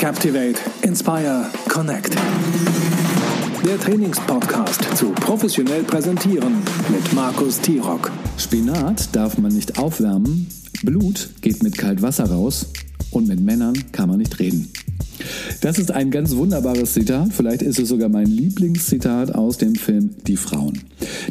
Captivate, 0.00 0.58
Inspire, 0.80 1.44
Connect. 1.68 2.16
Der 3.66 3.78
Trainingspodcast 3.78 4.96
zu 4.96 5.10
professionell 5.10 5.82
präsentieren 5.82 6.54
mit 6.88 7.12
Markus 7.12 7.60
Tirock. 7.60 8.10
Spinat 8.38 9.14
darf 9.14 9.36
man 9.36 9.52
nicht 9.52 9.78
aufwärmen, 9.78 10.48
Blut 10.82 11.28
geht 11.42 11.62
mit 11.62 11.76
Kaltwasser 11.76 12.30
raus 12.30 12.72
und 13.10 13.28
mit 13.28 13.40
Männern 13.40 13.74
kann 13.92 14.08
man 14.08 14.16
nicht 14.16 14.38
reden. 14.38 14.72
Das 15.60 15.78
ist 15.78 15.90
ein 15.90 16.10
ganz 16.10 16.34
wunderbares 16.34 16.94
Zitat. 16.94 17.34
Vielleicht 17.34 17.60
ist 17.60 17.78
es 17.78 17.90
sogar 17.90 18.08
mein 18.08 18.26
Lieblingszitat 18.26 19.34
aus 19.34 19.58
dem 19.58 19.74
Film 19.74 20.10
Die 20.26 20.38
Frauen. 20.38 20.80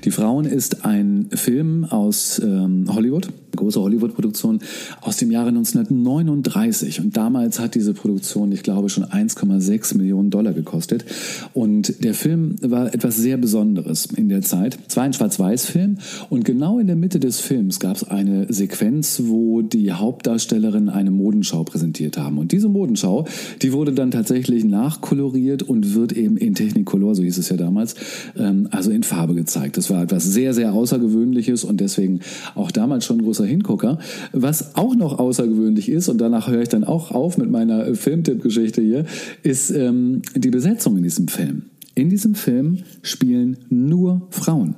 Die 0.03 0.11
Frauen 0.11 0.45
ist 0.45 0.85
ein 0.85 1.29
Film 1.33 1.85
aus 1.85 2.39
ähm, 2.43 2.85
Hollywood, 2.93 3.29
große 3.55 3.79
Hollywood-Produktion 3.79 4.59
aus 5.01 5.17
dem 5.17 5.31
Jahre 5.31 5.49
1939. 5.49 7.01
Und 7.01 7.17
damals 7.17 7.59
hat 7.59 7.75
diese 7.75 7.93
Produktion, 7.93 8.51
ich 8.51 8.63
glaube, 8.63 8.89
schon 8.89 9.05
1,6 9.05 9.97
Millionen 9.97 10.29
Dollar 10.29 10.53
gekostet. 10.53 11.05
Und 11.53 12.03
der 12.03 12.13
Film 12.13 12.55
war 12.61 12.93
etwas 12.93 13.17
sehr 13.17 13.37
Besonderes 13.37 14.05
in 14.05 14.29
der 14.29 14.41
Zeit. 14.41 14.77
Es 14.87 14.97
war 14.97 15.03
ein 15.03 15.13
Schwarz-Weiß-Film. 15.13 15.97
Und 16.29 16.45
genau 16.45 16.79
in 16.79 16.87
der 16.87 16.95
Mitte 16.95 17.19
des 17.19 17.39
Films 17.39 17.79
gab 17.79 17.97
es 17.97 18.03
eine 18.03 18.51
Sequenz, 18.51 19.21
wo 19.25 19.61
die 19.61 19.91
Hauptdarstellerinnen 19.91 20.89
eine 20.89 21.11
Modenschau 21.11 21.63
präsentiert 21.63 22.17
haben. 22.17 22.37
Und 22.37 22.51
diese 22.51 22.69
Modenschau, 22.69 23.25
die 23.61 23.73
wurde 23.73 23.93
dann 23.93 24.11
tatsächlich 24.11 24.63
nachkoloriert 24.63 25.63
und 25.63 25.95
wird 25.95 26.11
eben 26.13 26.37
in 26.37 26.55
Technicolor, 26.55 27.15
so 27.15 27.23
hieß 27.23 27.37
es 27.37 27.49
ja 27.49 27.57
damals, 27.57 27.95
ähm, 28.37 28.67
also 28.71 28.91
in 28.91 29.03
Farbe 29.03 29.35
gezeigt. 29.35 29.77
Das 29.77 29.89
war 29.89 30.03
etwas 30.03 30.23
sehr, 30.25 30.53
sehr 30.53 30.73
Außergewöhnliches 30.73 31.63
und 31.63 31.79
deswegen 31.79 32.19
auch 32.55 32.71
damals 32.71 33.05
schon 33.05 33.19
ein 33.19 33.25
großer 33.39 33.45
Hingucker. 33.45 33.99
Was 34.33 34.75
auch 34.75 34.95
noch 34.95 35.19
außergewöhnlich 35.19 35.89
ist, 35.89 36.09
und 36.09 36.19
danach 36.19 36.49
höre 36.49 36.61
ich 36.61 36.69
dann 36.69 36.83
auch 36.83 37.11
auf 37.11 37.37
mit 37.37 37.49
meiner 37.49 37.95
Filmtipp-Geschichte 37.95 38.81
hier, 38.81 39.05
ist 39.43 39.71
ähm, 39.71 40.21
die 40.35 40.49
Besetzung 40.49 40.97
in 40.97 41.03
diesem 41.03 41.27
Film. 41.27 41.63
In 41.95 42.09
diesem 42.09 42.35
Film 42.35 42.79
spielen 43.01 43.57
nur 43.69 44.27
Frauen. 44.29 44.75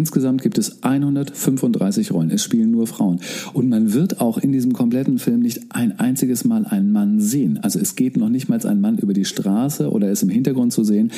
Insgesamt 0.00 0.40
gibt 0.40 0.56
es 0.56 0.82
135 0.82 2.12
Rollen. 2.12 2.30
Es 2.30 2.42
spielen 2.42 2.70
nur 2.70 2.86
Frauen. 2.86 3.20
Und 3.52 3.68
man 3.68 3.92
wird 3.92 4.18
auch 4.18 4.38
in 4.38 4.50
diesem 4.50 4.72
kompletten 4.72 5.18
Film 5.18 5.40
nicht 5.40 5.60
ein 5.68 5.98
einziges 5.98 6.42
Mal 6.46 6.64
einen 6.64 6.90
Mann 6.90 7.20
sehen. 7.20 7.58
Also 7.60 7.78
es 7.78 7.96
geht 7.96 8.16
noch 8.16 8.30
nicht 8.30 8.48
mal 8.48 8.58
ein 8.66 8.80
Mann 8.80 8.96
über 8.96 9.12
die 9.12 9.26
Straße 9.26 9.90
oder 9.90 10.10
ist 10.10 10.22
im 10.22 10.30
Hintergrund 10.30 10.72
zu 10.72 10.84
sehen. 10.84 11.12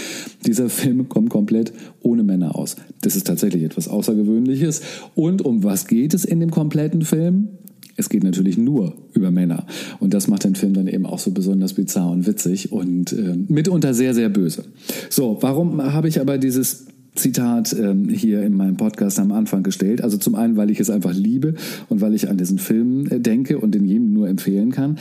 Dieser 0.47 0.69
Film 0.69 1.09
kommt 1.09 1.31
komplett 1.31 1.73
ohne 2.01 2.25
Männer 2.25 2.57
aus. 2.57 2.75
Das 3.03 3.15
ist 3.15 3.29
tatsächlich 3.29 3.63
etwas 3.63 3.87
Außergewöhnliches. 3.87 4.81
Und 5.15 5.43
um 5.43 5.63
was 5.63 5.87
geht 5.87 6.13
es 6.13 6.25
in 6.25 6.41
dem 6.41 6.51
kompletten 6.51 7.03
Film? 7.03 7.51
Es 7.97 8.09
geht 8.09 8.25
natürlich 8.25 8.59
nur 8.59 8.95
über 9.13 9.31
Männer. 9.31 9.65
Und 10.01 10.13
das 10.13 10.27
macht 10.27 10.43
den 10.43 10.57
Film 10.57 10.75
dann 10.75 10.89
eben 10.89 11.07
auch 11.07 11.21
so 11.21 11.31
besonders 11.31 11.75
bizarr 11.75 12.11
und 12.11 12.27
witzig 12.27 12.73
und 12.73 13.13
äh, 13.13 13.37
mitunter 13.47 13.95
sehr, 13.95 14.13
sehr 14.13 14.29
böse. 14.29 14.65
So, 15.09 15.39
warum 15.41 15.81
habe 15.81 16.09
ich 16.09 16.21
aber 16.21 16.39
dieses 16.39 16.87
Zitat 17.15 17.77
ähm, 17.79 18.09
hier 18.09 18.43
in 18.43 18.55
meinem 18.55 18.77
Podcast 18.77 19.19
am 19.19 19.33
Anfang 19.33 19.63
gestellt. 19.63 20.03
Also 20.03 20.17
zum 20.17 20.35
einen, 20.35 20.57
weil 20.57 20.71
ich 20.71 20.81
es 20.81 20.89
einfach 20.89 21.13
liebe 21.13 21.55
und 21.89 22.01
weil 22.01 22.15
ich 22.15 22.29
an 22.29 22.39
diesen 22.39 22.59
Film 22.59 23.07
äh, 23.11 23.21
denke 23.21 23.59
und 23.59 23.75
den 23.75 23.85
jedem 23.85 24.13
nur 24.13 24.29
empfehlen 24.29 24.73
kann. 24.73 24.99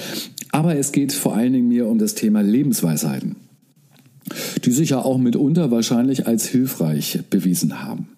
Aber 0.51 0.75
es 0.75 0.91
geht 0.91 1.13
vor 1.13 1.35
allen 1.35 1.53
Dingen 1.53 1.69
mir 1.69 1.87
um 1.87 1.97
das 1.97 2.13
Thema 2.13 2.41
Lebensweisheiten, 2.41 3.37
die 4.65 4.71
sich 4.71 4.89
ja 4.89 4.99
auch 4.99 5.17
mitunter 5.17 5.71
wahrscheinlich 5.71 6.27
als 6.27 6.45
hilfreich 6.45 7.19
bewiesen 7.29 7.81
haben. 7.81 8.09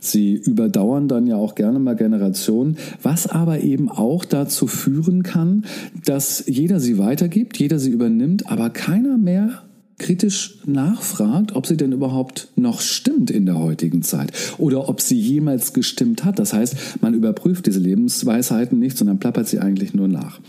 Sie 0.00 0.34
überdauern 0.34 1.08
dann 1.08 1.26
ja 1.26 1.36
auch 1.36 1.54
gerne 1.54 1.78
mal 1.78 1.94
Generationen, 1.94 2.76
was 3.02 3.26
aber 3.26 3.60
eben 3.60 3.88
auch 3.88 4.24
dazu 4.24 4.66
führen 4.66 5.22
kann, 5.22 5.64
dass 6.04 6.44
jeder 6.46 6.80
sie 6.80 6.98
weitergibt, 6.98 7.58
jeder 7.58 7.78
sie 7.78 7.90
übernimmt, 7.90 8.50
aber 8.50 8.70
keiner 8.70 9.18
mehr 9.18 9.62
kritisch 9.98 10.58
nachfragt, 10.64 11.54
ob 11.54 11.66
sie 11.66 11.76
denn 11.76 11.92
überhaupt 11.92 12.48
noch 12.56 12.80
stimmt 12.80 13.30
in 13.30 13.46
der 13.46 13.58
heutigen 13.58 14.02
Zeit 14.02 14.32
oder 14.58 14.88
ob 14.88 15.00
sie 15.00 15.18
jemals 15.18 15.72
gestimmt 15.72 16.24
hat. 16.24 16.38
Das 16.38 16.52
heißt, 16.52 17.02
man 17.02 17.14
überprüft 17.14 17.66
diese 17.66 17.80
Lebensweisheiten 17.80 18.78
nicht, 18.78 18.96
sondern 18.96 19.18
plappert 19.18 19.48
sie 19.48 19.58
eigentlich 19.58 19.94
nur 19.94 20.08
nach. 20.08 20.40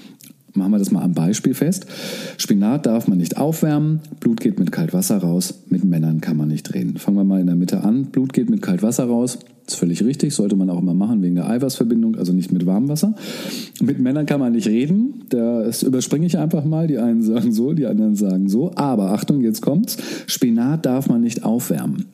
Machen 0.54 0.72
wir 0.72 0.80
das 0.80 0.92
mal 0.92 1.04
am 1.04 1.14
Beispiel 1.14 1.54
fest. 1.54 1.86
Spinat 2.38 2.86
darf 2.86 3.08
man 3.08 3.18
nicht 3.18 3.38
aufwärmen, 3.38 4.00
Blut 4.20 4.42
geht 4.42 4.60
mit 4.60 4.72
Kaltwasser 4.72 5.18
raus, 5.18 5.64
mit 5.70 5.84
Männern 5.84 6.22
kann 6.22 6.38
man 6.38 6.48
nicht 6.48 6.74
reden. 6.74 6.98
Fangen 6.98 7.18
wir 7.18 7.24
mal 7.24 7.40
in 7.40 7.48
der 7.48 7.56
Mitte 7.56 7.84
an. 7.84 8.06
Blut 8.06 8.34
geht 8.34 8.50
mit 8.50 8.62
Kaltwasser 8.62 9.06
raus, 9.06 9.40
ist 9.68 9.76
völlig 9.76 10.04
richtig, 10.04 10.34
sollte 10.34 10.56
man 10.56 10.70
auch 10.70 10.80
immer 10.80 10.94
machen 10.96 11.22
wegen 11.22 11.36
der 11.36 11.50
Eiweißverbindung, 11.50 12.16
also 12.16 12.34
nicht 12.34 12.52
mit 12.52 12.66
Warmwasser. 12.66 13.14
Mit 13.82 14.00
Männern 14.00 14.26
kann 14.26 14.40
man 14.40 14.54
nicht 14.54 14.68
reden, 14.68 15.26
das 15.30 15.84
überspringe 15.84 16.26
ich 16.26 16.38
einfach 16.38 16.66
mal. 16.66 16.88
Die 16.88 16.98
einen 16.98 17.22
sagen 17.22 17.52
so, 17.52 17.74
die 17.74 17.86
anderen 17.86 18.16
sagen 18.16 18.50
so. 18.50 18.72
Aber 18.76 19.12
Achtung, 19.12 19.42
jetzt 19.42 19.62
kommt's. 19.62 19.98
Spinat 20.28 20.86
darf 20.86 21.08
man 21.08 21.22
nicht 21.22 21.44
aufwärmen. 21.44 22.06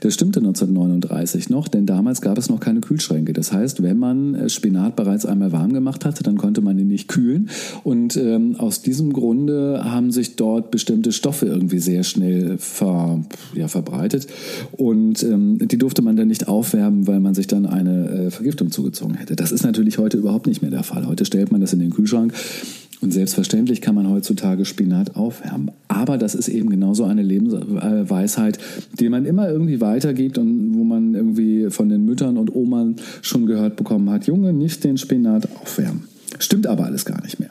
Das 0.00 0.14
stimmte 0.14 0.40
1939 0.40 1.50
noch, 1.50 1.68
denn 1.68 1.86
damals 1.86 2.20
gab 2.20 2.38
es 2.38 2.48
noch 2.48 2.60
keine 2.60 2.80
Kühlschränke. 2.80 3.32
Das 3.32 3.52
heißt, 3.52 3.82
wenn 3.82 3.98
man 3.98 4.34
äh, 4.34 4.48
Spinat 4.48 4.96
bereits 4.96 5.26
einmal 5.26 5.52
warm 5.52 5.72
gemacht 5.72 6.04
hatte, 6.04 6.22
dann 6.22 6.38
konnte 6.38 6.60
man 6.60 6.78
ihn 6.78 6.88
nicht 6.88 7.08
kühlen. 7.08 7.50
Und 7.84 8.16
ähm, 8.16 8.56
aus 8.56 8.82
diesem 8.82 9.12
Grunde 9.12 9.82
haben 9.84 10.10
sich 10.10 10.36
dort 10.36 10.70
bestimmte 10.70 11.12
Stoffe 11.12 11.46
irgendwie 11.46 11.78
sehr 11.78 12.02
schnell 12.02 12.58
ver, 12.58 13.24
ja, 13.54 13.68
verbreitet. 13.68 14.26
Und 14.72 15.22
ähm, 15.22 15.58
die 15.60 15.78
durfte 15.78 16.02
man 16.02 16.16
dann 16.16 16.28
nicht 16.28 16.48
aufwärmen, 16.48 17.06
weil 17.06 17.20
man 17.20 17.34
sich 17.34 17.46
dann 17.46 17.66
eine 17.66 18.08
äh, 18.08 18.30
Vergiftung 18.30 18.70
zugezogen 18.70 19.14
hätte. 19.14 19.36
Das 19.36 19.52
ist 19.52 19.64
natürlich 19.64 19.98
heute 19.98 20.16
überhaupt 20.16 20.46
nicht 20.46 20.62
mehr 20.62 20.70
der 20.70 20.82
Fall. 20.82 21.06
Heute 21.06 21.24
stellt 21.24 21.52
man 21.52 21.60
das 21.60 21.72
in 21.72 21.80
den 21.80 21.90
Kühlschrank 21.90 22.32
und 23.02 23.12
selbstverständlich 23.12 23.80
kann 23.80 23.94
man 23.94 24.08
heutzutage 24.08 24.64
Spinat 24.64 25.16
aufwärmen. 25.16 25.70
Aber 25.88 26.18
das 26.18 26.34
ist 26.34 26.48
eben 26.48 26.70
genauso 26.70 27.04
eine 27.04 27.22
Lebensweisheit, 27.22 28.58
die 28.98 29.08
man 29.08 29.26
immer 29.26 29.48
irgendwie 29.48 29.80
weitergibt 29.80 30.38
und 30.38 30.74
wo 30.74 30.84
man 30.84 31.14
irgendwie 31.14 31.70
von 31.70 31.88
den 31.88 32.04
Müttern 32.04 32.36
und 32.36 32.54
Oman 32.54 32.96
schon 33.20 33.46
gehört 33.46 33.76
bekommen 33.76 34.08
hat, 34.10 34.26
Junge, 34.26 34.52
nicht 34.52 34.84
den 34.84 34.98
Spinat 34.98 35.48
aufwärmen. 35.60 36.04
Stimmt 36.38 36.66
aber 36.66 36.86
alles 36.86 37.04
gar 37.04 37.20
nicht 37.22 37.40
mehr. 37.40 37.50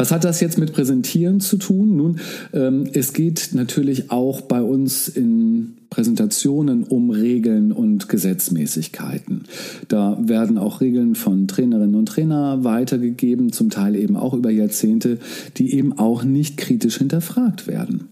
Was 0.00 0.12
hat 0.12 0.24
das 0.24 0.40
jetzt 0.40 0.56
mit 0.56 0.72
Präsentieren 0.72 1.40
zu 1.40 1.58
tun? 1.58 1.94
Nun, 1.94 2.20
ähm, 2.54 2.88
es 2.94 3.12
geht 3.12 3.50
natürlich 3.52 4.10
auch 4.10 4.40
bei 4.40 4.62
uns 4.62 5.08
in 5.08 5.74
Präsentationen 5.90 6.84
um 6.84 7.10
Regeln 7.10 7.70
und 7.70 8.08
Gesetzmäßigkeiten. 8.08 9.42
Da 9.88 10.16
werden 10.18 10.56
auch 10.56 10.80
Regeln 10.80 11.16
von 11.16 11.48
Trainerinnen 11.48 11.96
und 11.96 12.06
Trainer 12.06 12.64
weitergegeben, 12.64 13.52
zum 13.52 13.68
Teil 13.68 13.94
eben 13.94 14.16
auch 14.16 14.32
über 14.32 14.50
Jahrzehnte, 14.50 15.18
die 15.58 15.74
eben 15.74 15.92
auch 15.98 16.24
nicht 16.24 16.56
kritisch 16.56 16.96
hinterfragt 16.96 17.66
werden. 17.66 18.08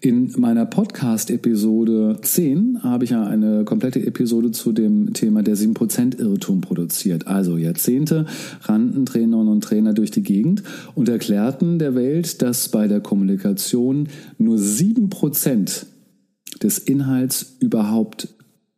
In 0.00 0.32
meiner 0.36 0.66
Podcast-Episode 0.66 2.18
10 2.20 2.82
habe 2.82 3.04
ich 3.04 3.10
ja 3.10 3.24
eine 3.24 3.64
komplette 3.64 4.04
Episode 4.04 4.50
zu 4.50 4.72
dem 4.72 5.12
Thema 5.12 5.42
der 5.42 5.56
7%-Irrtum 5.56 6.60
produziert. 6.60 7.26
Also 7.26 7.56
Jahrzehnte 7.56 8.26
rannten 8.62 9.06
Trainerinnen 9.06 9.48
und 9.48 9.62
Trainer 9.62 9.92
durch 9.94 10.10
die 10.10 10.22
Gegend 10.22 10.62
und 10.94 11.08
erklärten 11.08 11.78
der 11.78 11.94
Welt, 11.94 12.42
dass 12.42 12.68
bei 12.68 12.88
der 12.88 13.00
Kommunikation 13.00 14.08
nur 14.38 14.56
7% 14.56 15.86
des 16.62 16.78
Inhalts 16.78 17.56
überhaupt 17.60 18.28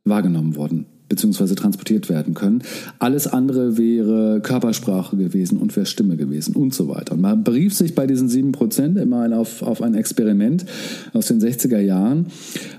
wahrgenommen 0.05 0.57
wurden 0.57 0.87
beziehungsweise 1.09 1.55
transportiert 1.55 2.09
werden 2.09 2.35
können. 2.35 2.63
Alles 2.99 3.27
andere 3.27 3.77
wäre 3.77 4.41
Körpersprache 4.41 5.17
gewesen 5.17 5.59
und 5.59 5.77
wäre 5.77 5.87
Stimme 5.87 6.17
gewesen 6.17 6.57
und 6.57 6.75
so 6.75 6.89
weiter. 6.89 7.15
Und 7.15 7.21
man 7.21 7.45
berief 7.45 7.75
sich 7.75 7.95
bei 7.95 8.07
diesen 8.07 8.29
sieben 8.29 8.53
Prozent 8.53 8.99
immer 8.99 9.37
auf, 9.37 9.63
auf 9.63 9.83
ein 9.83 9.95
Experiment 9.95 10.65
aus 11.13 11.27
den 11.27 11.41
60er 11.41 11.81
Jahren. 11.81 12.27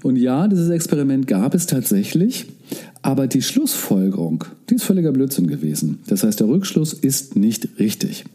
Und 0.04 0.16
ja, 0.16 0.48
dieses 0.48 0.70
Experiment 0.70 1.28
gab 1.28 1.54
es 1.54 1.68
tatsächlich, 1.68 2.48
aber 3.02 3.28
die 3.28 3.42
Schlussfolgerung, 3.42 4.46
die 4.70 4.76
ist 4.76 4.84
völliger 4.84 5.12
Blödsinn 5.12 5.48
gewesen. 5.48 6.00
Das 6.08 6.24
heißt, 6.24 6.40
der 6.40 6.48
Rückschluss 6.48 6.94
ist 6.94 7.36
nicht 7.36 7.80
richtig. 7.80 8.26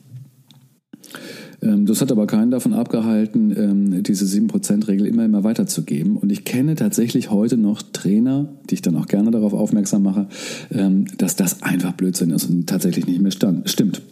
Ähm, 1.63 1.87
das 1.87 2.01
hat 2.01 2.11
aber 2.13 2.27
keinen 2.27 2.51
davon 2.51 2.73
abgehalten, 2.73 3.55
ähm, 3.57 4.03
diese 4.03 4.25
7%-Regel 4.25 5.07
immer, 5.07 5.25
immer 5.25 5.45
weiterzugeben. 5.45 6.17
Und 6.17 6.31
ich 6.33 6.45
kenne 6.45 6.75
tatsächlich 6.75 7.31
heute 7.31 7.57
noch 7.57 7.83
Trainer, 7.83 8.49
die 8.69 8.75
ich 8.75 8.83
dann 8.83 8.97
auch 8.97 9.07
gerne 9.07 9.31
darauf 9.31 9.53
aufmerksam 9.53 10.03
mache, 10.03 10.29
ähm, 10.73 11.07
dass 11.19 11.37
das 11.37 11.63
einfach 11.63 11.93
Blödsinn 11.93 12.31
ist 12.31 12.49
und 12.49 12.67
tatsächlich 12.69 13.07
nicht 13.07 13.21
mehr 13.21 13.33
stand, 13.33 13.69
stimmt. 13.69 14.03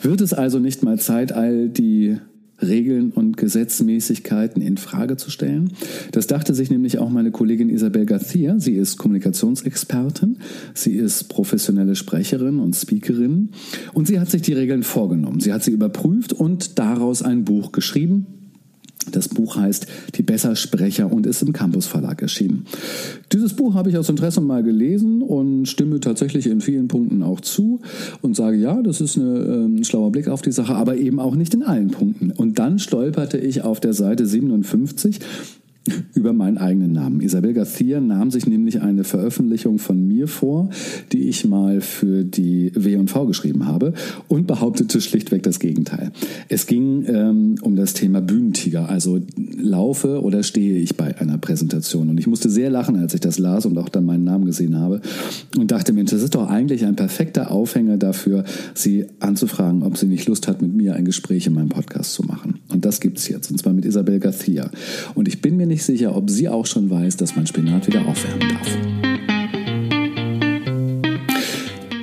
Wird 0.00 0.20
es 0.20 0.32
also 0.32 0.58
nicht 0.58 0.82
mal 0.82 0.98
Zeit, 0.98 1.32
all 1.32 1.68
die 1.68 2.16
Regeln 2.62 3.10
und 3.10 3.36
Gesetzmäßigkeiten 3.36 4.62
in 4.62 4.76
Frage 4.76 5.16
zu 5.16 5.30
stellen. 5.30 5.72
Das 6.12 6.26
dachte 6.26 6.54
sich 6.54 6.70
nämlich 6.70 6.98
auch 6.98 7.10
meine 7.10 7.30
Kollegin 7.30 7.70
Isabel 7.70 8.06
Garcia. 8.06 8.58
Sie 8.58 8.74
ist 8.74 8.96
Kommunikationsexpertin, 8.96 10.38
sie 10.74 10.94
ist 10.94 11.24
professionelle 11.24 11.96
Sprecherin 11.96 12.58
und 12.58 12.74
Speakerin 12.74 13.50
und 13.92 14.06
sie 14.06 14.18
hat 14.20 14.30
sich 14.30 14.42
die 14.42 14.52
Regeln 14.52 14.82
vorgenommen. 14.82 15.40
Sie 15.40 15.52
hat 15.52 15.62
sie 15.62 15.72
überprüft 15.72 16.32
und 16.32 16.78
daraus 16.78 17.22
ein 17.22 17.44
Buch 17.44 17.72
geschrieben. 17.72 18.41
Das 19.10 19.28
Buch 19.28 19.56
heißt 19.56 19.86
Die 20.14 20.22
Bessersprecher 20.22 21.10
und 21.10 21.26
ist 21.26 21.42
im 21.42 21.52
Campus 21.52 21.86
Verlag 21.86 22.22
erschienen. 22.22 22.66
Dieses 23.32 23.54
Buch 23.54 23.74
habe 23.74 23.90
ich 23.90 23.98
aus 23.98 24.08
Interesse 24.08 24.40
mal 24.40 24.62
gelesen 24.62 25.22
und 25.22 25.66
stimme 25.66 26.00
tatsächlich 26.00 26.46
in 26.46 26.60
vielen 26.60 26.88
Punkten 26.88 27.22
auch 27.22 27.40
zu 27.40 27.80
und 28.20 28.36
sage, 28.36 28.56
ja, 28.56 28.82
das 28.82 29.00
ist 29.00 29.18
eine, 29.18 29.38
äh, 29.38 29.64
ein 29.64 29.84
schlauer 29.84 30.12
Blick 30.12 30.28
auf 30.28 30.42
die 30.42 30.52
Sache, 30.52 30.74
aber 30.74 30.96
eben 30.96 31.18
auch 31.18 31.34
nicht 31.34 31.54
in 31.54 31.62
allen 31.62 31.90
Punkten. 31.90 32.30
Und 32.30 32.58
dann 32.58 32.78
stolperte 32.78 33.38
ich 33.38 33.62
auf 33.62 33.80
der 33.80 33.94
Seite 33.94 34.26
57 34.26 35.20
über 36.14 36.32
meinen 36.32 36.58
eigenen 36.58 36.92
Namen. 36.92 37.20
Isabel 37.20 37.52
Garcia 37.52 38.00
nahm 38.00 38.30
sich 38.30 38.46
nämlich 38.46 38.80
eine 38.80 39.04
Veröffentlichung 39.04 39.78
von 39.78 40.06
mir 40.06 40.28
vor, 40.28 40.70
die 41.12 41.28
ich 41.28 41.44
mal 41.44 41.80
für 41.80 42.24
die 42.24 42.72
W&V 42.74 43.26
geschrieben 43.26 43.66
habe 43.66 43.92
und 44.28 44.46
behauptete 44.46 45.00
schlichtweg 45.00 45.42
das 45.42 45.58
Gegenteil. 45.58 46.12
Es 46.48 46.66
ging 46.66 47.04
ähm, 47.06 47.56
um 47.62 47.76
das 47.76 47.94
Thema 47.94 48.20
Bühnentiger, 48.20 48.88
also 48.88 49.20
laufe 49.36 50.22
oder 50.22 50.42
stehe 50.42 50.78
ich 50.78 50.96
bei 50.96 51.18
einer 51.18 51.38
Präsentation. 51.38 52.08
Und 52.10 52.18
ich 52.18 52.26
musste 52.26 52.48
sehr 52.48 52.70
lachen, 52.70 52.96
als 52.96 53.14
ich 53.14 53.20
das 53.20 53.38
las 53.38 53.66
und 53.66 53.76
auch 53.78 53.88
dann 53.88 54.04
meinen 54.04 54.24
Namen 54.24 54.44
gesehen 54.44 54.78
habe 54.78 55.00
und 55.56 55.70
dachte, 55.70 55.92
Mensch, 55.92 56.10
das 56.10 56.22
ist 56.22 56.34
doch 56.34 56.48
eigentlich 56.48 56.84
ein 56.84 56.96
perfekter 56.96 57.50
Aufhänger 57.50 57.96
dafür, 57.96 58.44
sie 58.74 59.06
anzufragen, 59.20 59.82
ob 59.82 59.96
sie 59.96 60.06
nicht 60.06 60.28
Lust 60.28 60.46
hat, 60.46 60.62
mit 60.62 60.74
mir 60.74 60.94
ein 60.94 61.04
Gespräch 61.04 61.46
in 61.46 61.54
meinem 61.54 61.68
Podcast 61.68 62.14
zu 62.14 62.22
machen. 62.22 62.60
Und 62.68 62.84
das 62.84 63.00
gibt's 63.00 63.28
jetzt, 63.28 63.50
und 63.50 63.58
zwar 63.58 63.72
mit 63.72 63.84
Isabel 63.84 64.20
Garcia. 64.20 64.70
Und 65.14 65.28
ich 65.28 65.42
bin 65.42 65.56
mir 65.56 65.66
nicht 65.72 65.84
sicher, 65.84 66.14
ob 66.14 66.28
sie 66.28 66.50
auch 66.50 66.66
schon 66.66 66.90
weiß, 66.90 67.16
dass 67.16 67.34
man 67.34 67.46
Spinat 67.46 67.86
wieder 67.86 68.06
aufwärmen 68.06 68.46
darf. 68.50 68.68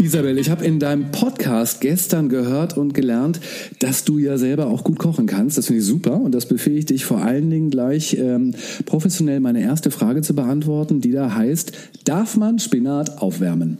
Isabel, 0.01 0.39
ich 0.39 0.49
habe 0.49 0.65
in 0.65 0.79
deinem 0.79 1.11
Podcast 1.11 1.81
gestern 1.81 2.29
gehört 2.29 2.75
und 2.75 2.95
gelernt, 2.95 3.39
dass 3.77 4.05
du 4.05 4.17
ja 4.17 4.39
selber 4.39 4.65
auch 4.65 4.83
gut 4.83 4.97
kochen 4.97 5.27
kannst. 5.27 5.59
Das 5.59 5.67
finde 5.67 5.81
ich 5.81 5.85
super 5.85 6.19
und 6.19 6.33
das 6.33 6.47
befähigt 6.47 6.89
dich 6.89 7.05
vor 7.05 7.21
allen 7.21 7.51
Dingen 7.51 7.69
gleich 7.69 8.15
ähm, 8.15 8.55
professionell 8.87 9.39
meine 9.39 9.61
erste 9.61 9.91
Frage 9.91 10.23
zu 10.23 10.33
beantworten, 10.33 10.99
die 10.99 11.11
da 11.11 11.35
heißt, 11.35 11.73
darf 12.05 12.37
man 12.37 12.57
Spinat 12.57 13.21
aufwärmen? 13.21 13.77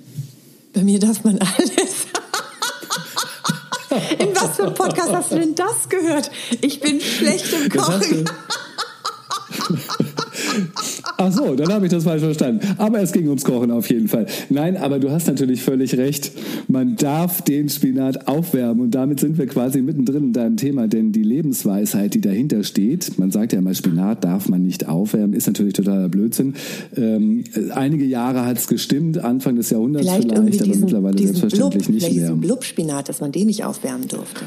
Bei 0.74 0.84
mir 0.84 1.00
darf 1.00 1.24
man 1.24 1.40
alles. 1.40 2.06
In 4.20 4.36
was 4.36 4.56
für 4.56 4.66
einem 4.66 4.76
Podcast 4.76 5.12
hast 5.12 5.32
du 5.32 5.40
denn 5.40 5.56
das 5.56 5.90
gehört? 5.90 6.30
Ich 6.62 6.80
bin 6.80 7.02
schlecht 7.02 7.52
im 7.54 7.70
Kochen. 7.70 8.26
Ach 11.18 11.32
so, 11.32 11.56
dann 11.56 11.72
habe 11.72 11.86
ich 11.86 11.92
das 11.92 12.04
falsch 12.04 12.22
verstanden. 12.22 12.66
Aber 12.78 13.02
es 13.02 13.12
ging 13.12 13.28
ums 13.28 13.44
Kochen 13.44 13.72
auf 13.72 13.90
jeden 13.90 14.08
Fall. 14.08 14.26
Nein, 14.50 14.78
aber 14.78 15.00
du 15.00 15.12
hast 15.12 15.28
natürlich 15.28 15.62
völlig 15.62 15.98
recht. 15.98 16.32
Man 16.68 16.96
darf 16.96 17.42
den 17.42 17.70
Spinat 17.70 18.28
aufwärmen 18.28 18.82
und 18.82 18.92
damit 18.92 19.20
sind 19.20 19.38
wir 19.38 19.48
quasi 19.48 19.82
mittendrin 19.82 20.26
in 20.26 20.34
deinem 20.34 20.58
Thema, 20.58 20.88
denn 20.88 21.12
die 21.12 21.24
Lebensweisheit, 21.24 22.14
die 22.14 22.22
dahinter 22.22 22.64
steht, 22.64 23.18
man 23.20 23.32
sagt 23.32 23.54
ja 23.54 23.60
immer, 23.60 23.74
Spinat 23.74 24.24
darf 24.24 24.50
man 24.50 24.64
nicht 24.64 24.88
aufwärmen, 24.88 25.34
ist 25.34 25.48
natürlich 25.48 25.74
totaler 25.74 26.10
Blödsinn. 26.10 26.56
Ähm, 26.96 27.44
einige 27.74 28.06
Jahre 28.06 28.46
hat 28.46 28.58
es 28.58 28.68
gestimmt, 28.68 29.18
Anfang 29.18 29.56
des 29.56 29.70
Jahrhunderts 29.70 30.08
vielleicht, 30.08 30.30
vielleicht 30.30 30.40
aber 30.40 30.50
diesen, 30.50 30.82
mittlerweile 30.82 31.18
selbstverständlich 31.18 31.84
Blub, 31.86 31.96
nicht 31.96 32.12
mehr. 32.14 32.22
Diesen 32.22 32.42
Blubspinat, 32.42 33.10
dass 33.10 33.22
man 33.22 33.32
den 33.32 33.48
nicht 33.48 33.64
aufwärmen 33.64 34.08
durfte. 34.08 34.46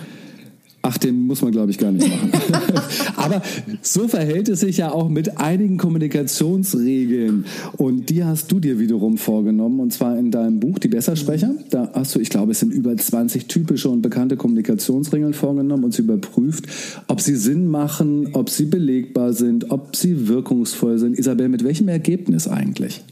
Ach, 0.84 0.98
den 0.98 1.28
muss 1.28 1.42
man, 1.42 1.52
glaube 1.52 1.70
ich, 1.70 1.78
gar 1.78 1.92
nicht 1.92 2.08
machen. 2.08 2.32
Aber 3.16 3.40
so 3.82 4.08
verhält 4.08 4.48
es 4.48 4.60
sich 4.60 4.78
ja 4.78 4.90
auch 4.90 5.08
mit 5.08 5.38
einigen 5.38 5.78
Kommunikationsregeln. 5.78 7.44
Und 7.76 8.10
die 8.10 8.24
hast 8.24 8.50
du 8.50 8.58
dir 8.58 8.80
wiederum 8.80 9.16
vorgenommen, 9.16 9.78
und 9.78 9.92
zwar 9.92 10.18
in 10.18 10.32
deinem 10.32 10.58
Buch 10.58 10.80
Die 10.80 10.88
Bessersprecher. 10.88 11.54
Da 11.70 11.92
hast 11.94 12.16
du, 12.16 12.18
ich 12.18 12.30
glaube, 12.30 12.50
es 12.50 12.58
sind 12.58 12.72
über 12.72 12.96
20 12.96 13.46
typische 13.46 13.88
und 13.90 14.02
bekannte 14.02 14.36
Kommunikationsregeln 14.36 15.34
vorgenommen 15.34 15.84
und 15.84 15.94
sie 15.94 16.02
überprüft, 16.02 16.66
ob 17.06 17.20
sie 17.20 17.36
Sinn 17.36 17.68
machen, 17.68 18.30
ob 18.32 18.50
sie 18.50 18.64
belegbar 18.64 19.34
sind, 19.34 19.70
ob 19.70 19.94
sie 19.94 20.26
wirkungsvoll 20.26 20.98
sind. 20.98 21.16
Isabel, 21.16 21.48
mit 21.48 21.62
welchem 21.62 21.86
Ergebnis 21.86 22.48
eigentlich? 22.48 23.04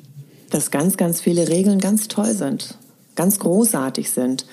Dass 0.51 0.73
ganz, 0.73 0.97
ganz 0.97 1.21
viele 1.21 1.49
Regeln 1.49 1.79
ganz 1.79 2.09
toll 2.09 2.35
sind, 2.35 2.77
ganz 3.15 3.39
großartig 3.39 4.11
sind. 4.11 4.45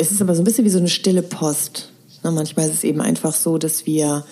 Es 0.00 0.12
ist 0.12 0.22
aber 0.22 0.34
so 0.36 0.42
ein 0.42 0.44
bisschen 0.44 0.64
wie 0.64 0.70
so 0.70 0.78
eine 0.78 0.88
stille 0.88 1.22
Post. 1.22 1.90
Na, 2.22 2.30
manchmal 2.30 2.68
ist 2.68 2.74
es 2.74 2.84
eben 2.84 3.00
einfach 3.00 3.34
so, 3.34 3.58
dass 3.58 3.84
wir 3.84 4.24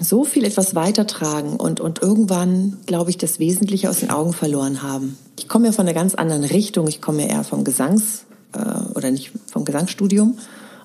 so 0.00 0.24
viel 0.24 0.44
etwas 0.44 0.74
weitertragen 0.74 1.56
und, 1.56 1.78
und 1.78 2.00
irgendwann, 2.00 2.78
glaube 2.86 3.10
ich, 3.10 3.18
das 3.18 3.38
Wesentliche 3.38 3.90
aus 3.90 4.00
den 4.00 4.10
Augen 4.10 4.32
verloren 4.32 4.82
haben. 4.82 5.18
Ich 5.38 5.48
komme 5.48 5.66
ja 5.66 5.72
von 5.72 5.86
einer 5.86 5.94
ganz 5.94 6.14
anderen 6.14 6.44
Richtung. 6.44 6.88
Ich 6.88 7.02
komme 7.02 7.22
ja 7.22 7.28
eher 7.28 7.44
vom 7.44 7.62
Gesangs- 7.62 8.24
äh, 8.54 8.94
oder 8.94 9.10
nicht 9.10 9.32
vom 9.52 9.66
Gesangsstudium 9.66 10.38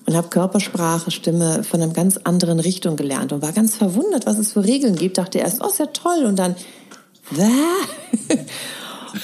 und 0.06 0.16
habe 0.16 0.28
Körpersprache, 0.28 1.10
Stimme 1.10 1.64
von 1.64 1.82
einer 1.82 1.94
ganz 1.94 2.18
anderen 2.18 2.60
Richtung 2.60 2.98
gelernt 2.98 3.32
und 3.32 3.42
war 3.42 3.54
ganz 3.54 3.78
verwundert, 3.78 4.26
was 4.26 4.40
es 4.40 4.52
für 4.52 4.66
Regeln 4.66 4.96
gibt. 4.96 5.18
Dachte 5.18 5.40
erst, 5.40 5.62
oh, 5.64 5.70
ist 5.70 5.80
ja 5.80 5.86
toll. 5.86 6.26
Und 6.26 6.38
dann, 6.38 6.56
Wäh? 7.32 8.40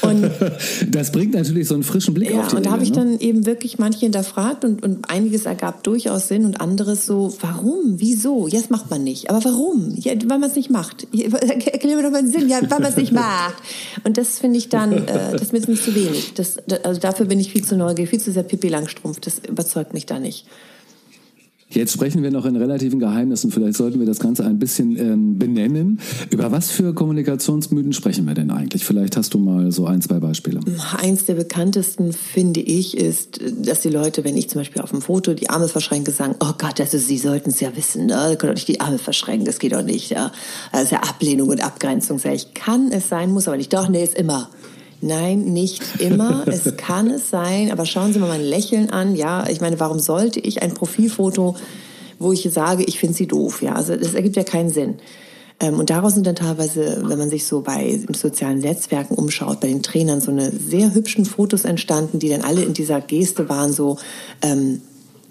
Und 0.02 0.30
das 0.90 1.12
bringt 1.12 1.34
natürlich 1.34 1.68
so 1.68 1.74
einen 1.74 1.84
frischen 1.84 2.14
Blick 2.14 2.32
ja, 2.32 2.42
auf 2.42 2.50
die 2.50 2.56
und 2.58 2.66
da 2.66 2.72
habe 2.72 2.84
ich 2.84 2.92
ne? 2.92 2.98
dann 2.98 3.20
eben 3.20 3.46
wirklich 3.46 3.80
manche 3.80 4.02
hinterfragt 4.02 4.64
und, 4.66 4.84
und 4.84 5.10
einiges 5.10 5.46
ergab 5.46 5.84
durchaus 5.84 6.28
Sinn 6.28 6.46
und 6.46 6.62
anderes 6.62 7.06
so, 7.06 7.36
warum, 7.42 7.96
wieso? 7.98 8.48
Ja, 8.48 8.60
das 8.60 8.70
macht 8.70 8.90
man 8.90 9.04
nicht. 9.04 9.30
Aber 9.30 9.44
warum? 9.44 9.94
Ja, 9.98 10.14
weil 10.14 10.40
man 10.40 10.50
es 10.50 10.56
nicht 10.56 10.70
macht. 10.70 11.08
Erklär 11.14 11.96
mir 11.96 12.04
doch 12.04 12.12
mal 12.12 12.22
den 12.22 12.32
Sinn. 12.32 12.50
Ja, 12.50 12.60
weil 12.62 12.80
man 12.80 12.92
es 12.92 12.98
nicht 12.98 13.12
macht. 13.12 13.64
Und 14.04 14.18
das 14.18 14.40
finde 14.40 14.58
ich 14.58 14.70
dann, 14.70 14.94
äh, 14.94 15.32
das 15.32 15.52
ist 15.52 15.54
mir 15.54 15.62
zu 15.62 15.96
wenig. 15.96 16.34
Das, 16.36 16.58
also 16.84 17.00
dafür 17.00 17.26
bin 17.26 17.40
ich 17.40 17.52
viel 17.52 17.64
zu 17.64 17.76
neugierig, 17.76 18.10
viel 18.10 18.20
zu 18.20 18.32
sehr 18.32 18.44
Pippi 18.44 18.70
Langstrumpf. 18.70 19.20
Das 19.20 19.40
überzeugt 19.48 19.94
mich 19.94 20.06
da 20.06 20.20
nicht. 20.20 20.46
Jetzt 21.72 21.94
sprechen 21.94 22.24
wir 22.24 22.32
noch 22.32 22.46
in 22.46 22.56
relativen 22.56 23.00
Geheimnissen. 23.00 23.52
Vielleicht 23.52 23.78
sollten 23.78 24.00
wir 24.00 24.08
das 24.08 24.20
Ganze 24.20 24.44
ein 24.44 24.58
bisschen 24.58 24.98
ähm, 24.98 25.38
benennen. 25.38 26.00
Über 26.32 26.52
was 26.52 26.72
für 26.72 26.96
Kommunikationsmythen 26.96 27.94
sprechen 27.94 28.26
wir 28.26 28.34
denn 28.34 28.50
eigentlich? 28.50 28.84
Vielleicht 28.84 29.16
hast 29.18 29.36
du 29.36 29.38
mal 29.38 29.72
so 29.72 29.86
ein, 29.86 30.02
zwei 30.02 30.20
Beispiele. 30.20 30.62
Eins 30.98 31.26
der 31.26 31.36
bekanntesten, 31.36 32.12
finde 32.12 32.60
ich, 32.60 32.98
ist, 32.98 33.40
dass 33.62 33.82
die 33.82 33.90
Leute, 33.90 34.24
wenn 34.24 34.36
ich 34.36 34.50
zum 34.50 34.62
Beispiel 34.62 34.82
auf 34.82 34.90
dem 34.90 35.04
Foto 35.04 35.36
die 35.36 35.52
Arme 35.52 35.68
verschränke, 35.68 36.10
sagen, 36.10 36.34
oh 36.40 36.54
Gott, 36.58 36.82
also 36.82 36.98
Sie 36.98 37.20
sollten 37.20 37.52
es 37.52 37.60
ja 37.60 37.76
wissen, 37.76 38.08
ne? 38.08 38.30
Sie 38.30 38.36
können 38.38 38.54
doch 38.54 38.58
nicht 38.58 38.68
die 38.68 38.82
Arme 38.82 38.98
verschränken, 38.98 39.46
das 39.46 39.60
geht 39.60 39.74
doch 39.74 39.84
nicht. 39.84 40.10
Ja? 40.10 40.32
Ja 40.74 41.04
Ablehnung 41.04 41.50
und 41.50 41.64
Abgrenzung. 41.64 42.20
Ich, 42.34 42.56
kann 42.56 42.92
es 42.92 43.10
sein, 43.10 43.32
muss 43.32 43.48
aber 43.48 43.58
nicht. 43.58 43.72
Doch, 43.74 43.90
nee, 43.90 44.04
ist 44.04 44.18
immer. 44.18 44.50
Nein, 45.02 45.46
nicht 45.46 45.82
immer. 46.00 46.44
es 46.48 46.76
kann 46.78 47.10
es 47.10 47.30
sein, 47.30 47.72
aber 47.72 47.86
schauen 47.86 48.14
Sie 48.14 48.20
mal 48.20 48.28
mein 48.28 48.44
Lächeln 48.44 48.90
an. 48.90 49.16
Ja, 49.16 49.48
ich 49.48 49.62
meine, 49.62 49.80
warum 49.80 50.00
sollte 50.00 50.40
ich 50.40 50.62
ein 50.62 50.74
Profilfoto, 50.74 51.56
wo 52.20 52.34
ich 52.34 52.48
sage, 52.52 52.84
ich 52.84 53.00
finde 53.00 53.16
Sie 53.16 53.28
doof? 53.28 53.62
Ja, 53.62 53.74
also 53.74 53.96
das 53.96 54.14
ergibt 54.14 54.36
ja 54.36 54.44
keinen 54.44 54.70
Sinn. 54.70 54.96
Ähm, 55.60 55.80
und 55.80 55.90
daraus 55.90 56.14
sind 56.14 56.26
dann 56.26 56.36
teilweise, 56.36 57.02
wenn 57.06 57.18
man 57.18 57.30
sich 57.30 57.46
so 57.46 57.62
bei 57.62 58.00
sozialen 58.14 58.60
Netzwerken 58.60 59.16
umschaut, 59.16 59.60
bei 59.60 59.68
den 59.68 59.84
Trainern 59.84 60.22
so 60.22 60.32
eine 60.32 60.52
sehr 60.52 60.94
hübschen 60.94 61.26
Fotos 61.26 61.66
entstanden, 61.66 62.20
die 62.20 62.30
dann 62.30 62.42
alle 62.42 62.62
in 62.62 62.74
dieser 62.74 63.02
Geste 63.02 63.50
waren, 63.50 63.74
so 63.74 63.98
ähm, 64.42 64.82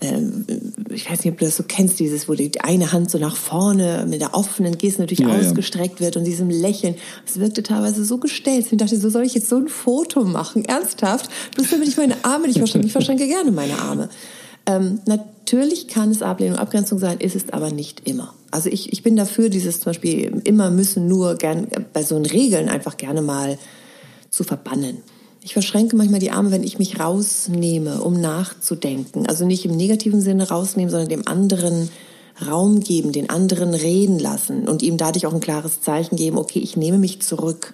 ähm, 0.00 0.44
ich 0.90 1.10
weiß 1.10 1.24
nicht, 1.24 1.32
ob 1.32 1.38
du 1.38 1.44
das 1.44 1.56
so 1.56 1.64
kennst, 1.66 1.98
dieses, 1.98 2.28
wo 2.28 2.34
die 2.34 2.60
eine 2.60 2.92
Hand 2.92 3.10
so 3.10 3.18
nach 3.18 3.36
vorne 3.36 4.06
mit 4.08 4.20
der 4.20 4.34
offenen 4.34 4.78
Geste 4.78 5.00
natürlich 5.00 5.20
ja, 5.20 5.28
ausgestreckt 5.28 6.00
ja. 6.00 6.06
wird 6.06 6.16
und 6.16 6.24
diesem 6.24 6.50
Lächeln. 6.50 6.94
Es 7.26 7.40
wirkte 7.40 7.62
teilweise 7.62 8.04
so 8.04 8.18
gestellt. 8.18 8.66
Ich 8.70 8.78
dachte, 8.78 8.98
so 8.98 9.10
soll 9.10 9.24
ich 9.24 9.34
jetzt 9.34 9.48
so 9.48 9.56
ein 9.56 9.68
Foto 9.68 10.24
machen? 10.24 10.64
Ernsthaft? 10.64 11.30
Bloß 11.54 11.70
damit 11.70 11.88
ich 11.88 11.96
meine 11.96 12.16
Arme 12.24 12.46
nicht 12.46 12.58
verschränke. 12.58 12.86
Ich 12.86 12.92
verschränke 12.92 13.26
gerne 13.26 13.50
meine 13.50 13.78
Arme. 13.78 14.08
Ähm, 14.66 15.00
natürlich 15.06 15.88
kann 15.88 16.10
es 16.10 16.22
Ablehnung, 16.22 16.58
Abgrenzung 16.58 16.98
sein, 16.98 17.18
ist 17.18 17.34
es 17.34 17.50
aber 17.52 17.70
nicht 17.70 18.06
immer. 18.06 18.34
Also 18.50 18.68
ich, 18.68 18.92
ich 18.92 19.02
bin 19.02 19.16
dafür, 19.16 19.48
dieses 19.48 19.80
zum 19.80 19.90
Beispiel 19.90 20.42
immer 20.44 20.70
müssen 20.70 21.08
nur 21.08 21.36
gern 21.36 21.68
bei 21.92 22.02
so 22.02 22.18
Regeln 22.18 22.68
einfach 22.68 22.96
gerne 22.96 23.22
mal 23.22 23.58
zu 24.30 24.44
verbannen. 24.44 24.98
Ich 25.48 25.54
verschränke 25.54 25.96
manchmal 25.96 26.20
die 26.20 26.30
Arme, 26.30 26.50
wenn 26.50 26.62
ich 26.62 26.78
mich 26.78 27.00
rausnehme, 27.00 28.02
um 28.02 28.20
nachzudenken. 28.20 29.26
Also 29.26 29.46
nicht 29.46 29.64
im 29.64 29.74
negativen 29.74 30.20
Sinne 30.20 30.50
rausnehmen, 30.50 30.90
sondern 30.90 31.08
dem 31.08 31.26
anderen 31.26 31.88
Raum 32.46 32.80
geben, 32.80 33.12
den 33.12 33.30
anderen 33.30 33.72
reden 33.72 34.18
lassen 34.18 34.68
und 34.68 34.82
ihm 34.82 34.98
dadurch 34.98 35.24
auch 35.24 35.32
ein 35.32 35.40
klares 35.40 35.80
Zeichen 35.80 36.16
geben, 36.16 36.36
okay, 36.36 36.58
ich 36.58 36.76
nehme 36.76 36.98
mich 36.98 37.22
zurück. 37.22 37.72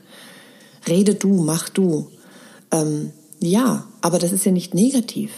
Rede 0.87 1.16
du, 1.16 1.43
mach 1.43 1.69
du. 1.69 2.07
Ähm, 2.71 3.11
ja, 3.40 3.88
aber 4.02 4.21
das 4.21 4.31
ist 4.31 4.47
ja 4.47 4.52
nicht 4.52 4.73
negativ. 4.73 5.33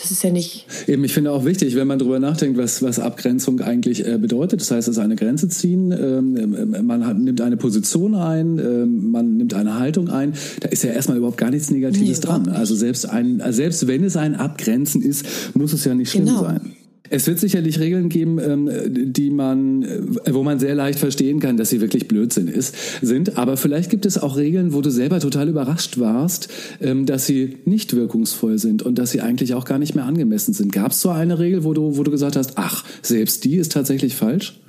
Das 0.00 0.10
ist 0.10 0.22
ja 0.22 0.30
nicht. 0.30 0.66
Eben, 0.86 1.04
ich 1.04 1.12
finde 1.12 1.32
auch 1.32 1.44
wichtig, 1.44 1.76
wenn 1.76 1.86
man 1.86 1.98
darüber 1.98 2.18
nachdenkt, 2.18 2.56
was, 2.56 2.82
was 2.82 2.98
Abgrenzung 2.98 3.60
eigentlich 3.60 4.06
äh, 4.06 4.18
bedeutet. 4.18 4.60
Das 4.60 4.70
heißt, 4.70 4.88
es 4.88 4.96
ist 4.96 5.02
eine 5.02 5.16
Grenze 5.16 5.48
ziehen, 5.48 5.92
ähm, 5.92 6.54
äh, 6.74 6.82
man 6.82 7.06
hat, 7.06 7.18
nimmt 7.18 7.40
eine 7.40 7.56
Position 7.56 8.14
ein, 8.14 8.58
äh, 8.58 8.86
man 8.86 9.36
nimmt 9.36 9.54
eine 9.54 9.78
Haltung 9.78 10.08
ein. 10.08 10.34
Da 10.60 10.68
ist 10.68 10.84
ja 10.84 10.92
erstmal 10.92 11.18
überhaupt 11.18 11.36
gar 11.36 11.50
nichts 11.50 11.70
Negatives 11.70 12.20
nee, 12.20 12.26
dran. 12.26 12.42
Nicht. 12.42 12.56
Also 12.56 12.74
selbst, 12.74 13.08
ein, 13.08 13.42
selbst 13.50 13.86
wenn 13.86 14.04
es 14.04 14.16
ein 14.16 14.36
Abgrenzen 14.36 15.02
ist, 15.02 15.26
muss 15.54 15.72
es 15.72 15.84
ja 15.84 15.94
nicht 15.94 16.10
schlimm 16.10 16.26
genau. 16.26 16.44
sein. 16.44 16.72
Es 17.12 17.26
wird 17.26 17.40
sicherlich 17.40 17.80
Regeln 17.80 18.08
geben, 18.08 18.38
ähm, 18.38 18.70
die 19.12 19.30
man, 19.30 19.82
äh, 19.82 20.32
wo 20.32 20.44
man 20.44 20.60
sehr 20.60 20.76
leicht 20.76 21.00
verstehen 21.00 21.40
kann, 21.40 21.56
dass 21.56 21.68
sie 21.68 21.80
wirklich 21.80 22.06
Blödsinn 22.06 22.46
ist, 22.46 22.74
sind. 23.02 23.36
Aber 23.36 23.56
vielleicht 23.56 23.90
gibt 23.90 24.06
es 24.06 24.16
auch 24.16 24.36
Regeln, 24.36 24.72
wo 24.72 24.80
du 24.80 24.90
selber 24.90 25.18
total 25.18 25.48
überrascht 25.48 25.98
warst, 25.98 26.48
ähm, 26.80 27.06
dass 27.06 27.26
sie 27.26 27.58
nicht 27.64 27.96
wirkungsvoll 27.96 28.58
sind 28.58 28.82
und 28.82 28.96
dass 28.98 29.10
sie 29.10 29.20
eigentlich 29.20 29.54
auch 29.54 29.64
gar 29.64 29.78
nicht 29.78 29.96
mehr 29.96 30.04
angemessen 30.04 30.54
sind. 30.54 30.72
Gab 30.72 30.92
es 30.92 31.00
so 31.00 31.10
eine 31.10 31.40
Regel, 31.40 31.64
wo 31.64 31.74
du, 31.74 31.96
wo 31.96 32.04
du 32.04 32.12
gesagt 32.12 32.36
hast, 32.36 32.52
ach, 32.54 32.84
selbst 33.02 33.44
die 33.44 33.56
ist 33.56 33.72
tatsächlich 33.72 34.14
falsch? 34.14 34.60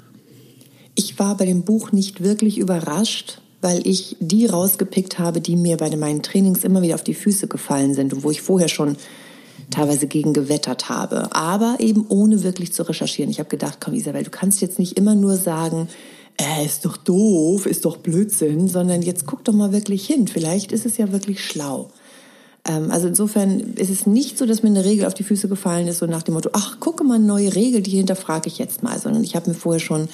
Ich 0.95 1.19
war 1.19 1.37
bei 1.37 1.45
dem 1.45 1.61
Buch 1.61 1.91
nicht 1.91 2.23
wirklich 2.23 2.57
überrascht, 2.57 3.39
weil 3.61 3.85
ich 3.85 4.17
die 4.19 4.47
rausgepickt 4.47 5.19
habe, 5.19 5.41
die 5.41 5.55
mir 5.55 5.77
bei 5.77 5.95
meinen 5.95 6.23
Trainings 6.23 6.63
immer 6.63 6.81
wieder 6.81 6.95
auf 6.95 7.03
die 7.03 7.13
Füße 7.13 7.47
gefallen 7.47 7.93
sind 7.93 8.13
und 8.13 8.23
wo 8.23 8.31
ich 8.31 8.41
vorher 8.41 8.67
schon 8.67 8.97
teilweise 9.71 10.07
gegen 10.07 10.33
gewettert 10.33 10.89
habe, 10.89 11.33
aber 11.35 11.77
eben 11.79 12.05
ohne 12.09 12.43
wirklich 12.43 12.73
zu 12.73 12.87
recherchieren. 12.87 13.31
Ich 13.31 13.39
habe 13.39 13.49
gedacht, 13.49 13.79
komm 13.79 13.93
Isabel, 13.93 14.23
du 14.23 14.29
kannst 14.29 14.61
jetzt 14.61 14.79
nicht 14.79 14.97
immer 14.97 15.15
nur 15.15 15.37
sagen, 15.37 15.87
äh, 16.39 16.65
ist 16.65 16.85
doch 16.85 16.97
doof, 16.97 17.65
ist 17.65 17.85
doch 17.85 17.97
Blödsinn, 17.97 18.67
sondern 18.67 19.01
jetzt 19.01 19.25
guck 19.25 19.43
doch 19.43 19.53
mal 19.53 19.71
wirklich 19.71 20.05
hin. 20.05 20.27
Vielleicht 20.27 20.71
ist 20.71 20.85
es 20.85 20.97
ja 20.97 21.11
wirklich 21.11 21.43
schlau. 21.43 21.89
Ähm, 22.67 22.91
also 22.91 23.07
insofern 23.07 23.59
ist 23.75 23.89
es 23.89 24.05
nicht 24.05 24.37
so, 24.37 24.45
dass 24.45 24.63
mir 24.63 24.69
eine 24.69 24.85
Regel 24.85 25.05
auf 25.05 25.13
die 25.13 25.23
Füße 25.23 25.47
gefallen 25.47 25.87
ist, 25.87 25.99
so 25.99 26.05
nach 26.05 26.23
dem 26.23 26.35
Motto, 26.35 26.49
ach, 26.53 26.79
gucke 26.79 27.03
mal, 27.03 27.19
neue 27.19 27.55
Regel, 27.55 27.81
die 27.81 27.91
hinterfrage 27.91 28.47
ich 28.47 28.57
jetzt 28.57 28.83
mal, 28.83 28.99
sondern 28.99 29.23
ich 29.23 29.35
habe 29.35 29.49
mir 29.49 29.55
vorher 29.55 29.79
schon 29.79 30.07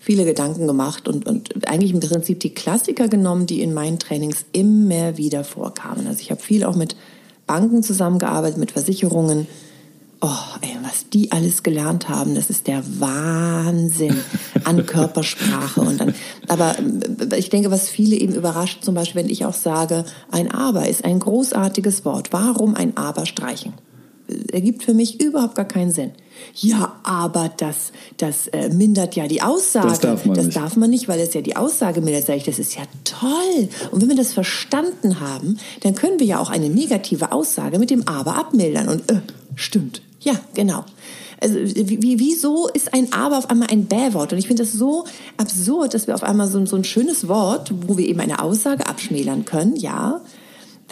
viele 0.00 0.24
Gedanken 0.24 0.66
gemacht 0.66 1.08
und, 1.08 1.26
und 1.26 1.66
eigentlich 1.66 1.92
im 1.92 2.00
Prinzip 2.00 2.40
die 2.40 2.52
Klassiker 2.52 3.08
genommen, 3.08 3.46
die 3.46 3.62
in 3.62 3.72
meinen 3.72 3.98
Trainings 3.98 4.44
immer 4.52 5.16
wieder 5.16 5.44
vorkamen. 5.44 6.06
Also 6.06 6.20
ich 6.20 6.30
habe 6.30 6.42
viel 6.42 6.64
auch 6.64 6.76
mit 6.76 6.94
Banken 7.46 7.82
zusammengearbeitet, 7.82 8.58
mit 8.58 8.72
Versicherungen. 8.72 9.46
Oh, 10.20 10.28
ey, 10.62 10.76
was 10.82 11.10
die 11.10 11.32
alles 11.32 11.62
gelernt 11.62 12.08
haben, 12.08 12.34
das 12.34 12.48
ist 12.48 12.66
der 12.66 12.82
Wahnsinn 12.98 14.16
an 14.64 14.86
Körpersprache 14.86 15.82
und 15.82 16.00
dann. 16.00 16.14
Aber 16.48 16.76
äh, 16.78 17.36
ich 17.36 17.50
denke, 17.50 17.70
was 17.70 17.90
viele 17.90 18.16
eben 18.16 18.34
überrascht, 18.34 18.84
zum 18.84 18.94
Beispiel, 18.94 19.22
wenn 19.22 19.30
ich 19.30 19.44
auch 19.44 19.52
sage, 19.52 20.04
ein 20.30 20.50
Aber 20.50 20.88
ist 20.88 21.04
ein 21.04 21.18
großartiges 21.18 22.04
Wort. 22.06 22.32
Warum 22.32 22.74
ein 22.74 22.96
Aber 22.96 23.26
streichen? 23.26 23.74
Ergibt 24.52 24.82
für 24.82 24.94
mich 24.94 25.20
überhaupt 25.20 25.54
gar 25.54 25.66
keinen 25.66 25.90
Sinn. 25.90 26.12
Ja, 26.54 27.00
aber 27.02 27.50
das, 27.56 27.92
das 28.16 28.48
äh, 28.48 28.70
mindert 28.70 29.16
ja 29.16 29.28
die 29.28 29.42
Aussage. 29.42 29.88
Das 29.88 30.00
darf 30.00 30.24
man 30.24 30.34
das 30.34 30.46
nicht. 30.46 30.56
darf 30.56 30.76
man 30.76 30.90
nicht, 30.90 31.08
weil 31.08 31.20
es 31.20 31.34
ja 31.34 31.40
die 31.40 31.56
Aussage 31.56 32.00
mindert. 32.00 32.26
Sag 32.26 32.36
ich, 32.36 32.44
das 32.44 32.58
ist 32.58 32.74
ja 32.74 32.82
toll. 33.04 33.68
Und 33.90 34.00
wenn 34.00 34.08
wir 34.08 34.16
das 34.16 34.32
verstanden 34.32 35.20
haben, 35.20 35.58
dann 35.82 35.94
können 35.94 36.18
wir 36.18 36.26
ja 36.26 36.40
auch 36.40 36.50
eine 36.50 36.68
negative 36.68 37.32
Aussage 37.32 37.78
mit 37.78 37.90
dem 37.90 38.06
Aber 38.08 38.36
abmildern. 38.36 38.88
Und 38.88 39.10
äh, 39.10 39.20
stimmt. 39.56 40.02
Ja, 40.20 40.34
genau. 40.54 40.84
Also 41.40 41.58
wie, 41.58 42.18
wieso 42.18 42.68
ist 42.68 42.94
ein 42.94 43.12
Aber 43.12 43.36
auf 43.36 43.50
einmal 43.50 43.68
ein 43.70 43.84
Bäh-Wort? 43.84 44.32
Und 44.32 44.38
ich 44.38 44.46
finde 44.46 44.62
das 44.62 44.72
so 44.72 45.04
absurd, 45.36 45.92
dass 45.92 46.06
wir 46.06 46.14
auf 46.14 46.22
einmal 46.22 46.48
so, 46.48 46.64
so 46.64 46.76
ein 46.76 46.84
schönes 46.84 47.28
Wort, 47.28 47.72
wo 47.86 47.98
wir 47.98 48.08
eben 48.08 48.20
eine 48.20 48.42
Aussage 48.42 48.86
abschmälern 48.86 49.44
können, 49.44 49.76
ja, 49.76 50.22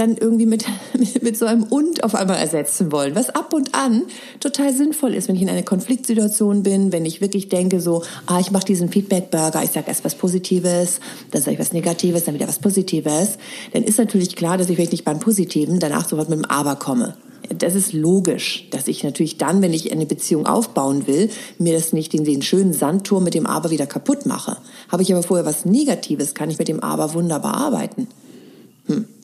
dann 0.02 0.16
irgendwie 0.16 0.47
mit, 0.47 0.64
mit, 1.23 1.37
so 1.37 1.47
einem 1.47 1.64
und 1.64 2.04
auf 2.04 2.14
einmal 2.14 2.37
ersetzen 2.37 2.92
wollen, 2.92 3.14
was 3.14 3.30
ab 3.30 3.54
und 3.54 3.75
an 3.75 4.02
total 4.40 4.73
sinnvoll 4.73 5.14
ist, 5.14 5.28
wenn 5.28 5.37
ich 5.37 5.42
in 5.42 5.49
einer 5.49 5.62
Konfliktsituation 5.62 6.62
bin, 6.62 6.92
wenn 6.92 7.06
ich 7.06 7.21
wirklich 7.21 7.49
denke 7.49 7.80
so, 7.80 8.02
ah, 8.26 8.40
ich 8.40 8.50
mache 8.50 8.64
diesen 8.64 8.88
Feedback-Burger, 8.88 9.62
ich 9.62 9.71
sage 9.71 9.87
erst 9.88 10.04
was 10.04 10.16
Positives, 10.16 11.00
dann 11.30 11.40
sage 11.40 11.54
ich 11.54 11.61
was 11.61 11.73
Negatives, 11.73 12.25
dann 12.25 12.35
wieder 12.35 12.49
was 12.49 12.59
Positives, 12.59 13.38
dann 13.73 13.85
ist 13.85 13.99
natürlich 13.99 14.37
klar, 14.37 14.59
dass 14.59 14.68
ich 14.68 14.76
vielleicht 14.76 14.92
nicht 14.92 15.04
beim 15.04 15.21
Positiven 15.21 15.78
danach 15.78 16.09
sofort 16.09 16.28
mit 16.28 16.38
dem 16.38 16.44
Aber 16.47 16.76
komme. 16.76 17.16
Das 17.49 17.75
ist 17.75 17.92
logisch, 17.92 18.68
dass 18.71 18.88
ich 18.88 19.02
natürlich 19.02 19.37
dann, 19.37 19.62
wenn 19.62 19.73
ich 19.73 19.92
eine 19.92 20.06
Beziehung 20.06 20.47
aufbauen 20.47 21.06
will, 21.06 21.28
mir 21.59 21.75
das 21.75 21.92
nicht 21.92 22.12
den, 22.12 22.25
den 22.25 22.42
schönen 22.42 22.73
Sandturm 22.73 23.25
mit 23.25 23.35
dem 23.35 23.47
Aber 23.47 23.71
wieder 23.71 23.87
kaputt 23.87 24.26
mache. 24.26 24.56
Habe 24.88 25.02
ich 25.02 25.12
aber 25.12 25.23
vorher 25.23 25.44
was 25.44 25.64
Negatives, 25.64 26.35
kann 26.35 26.50
ich 26.50 26.59
mit 26.59 26.68
dem 26.68 26.80
Aber 26.80 27.14
wunderbar 27.14 27.54
arbeiten. 27.54 28.09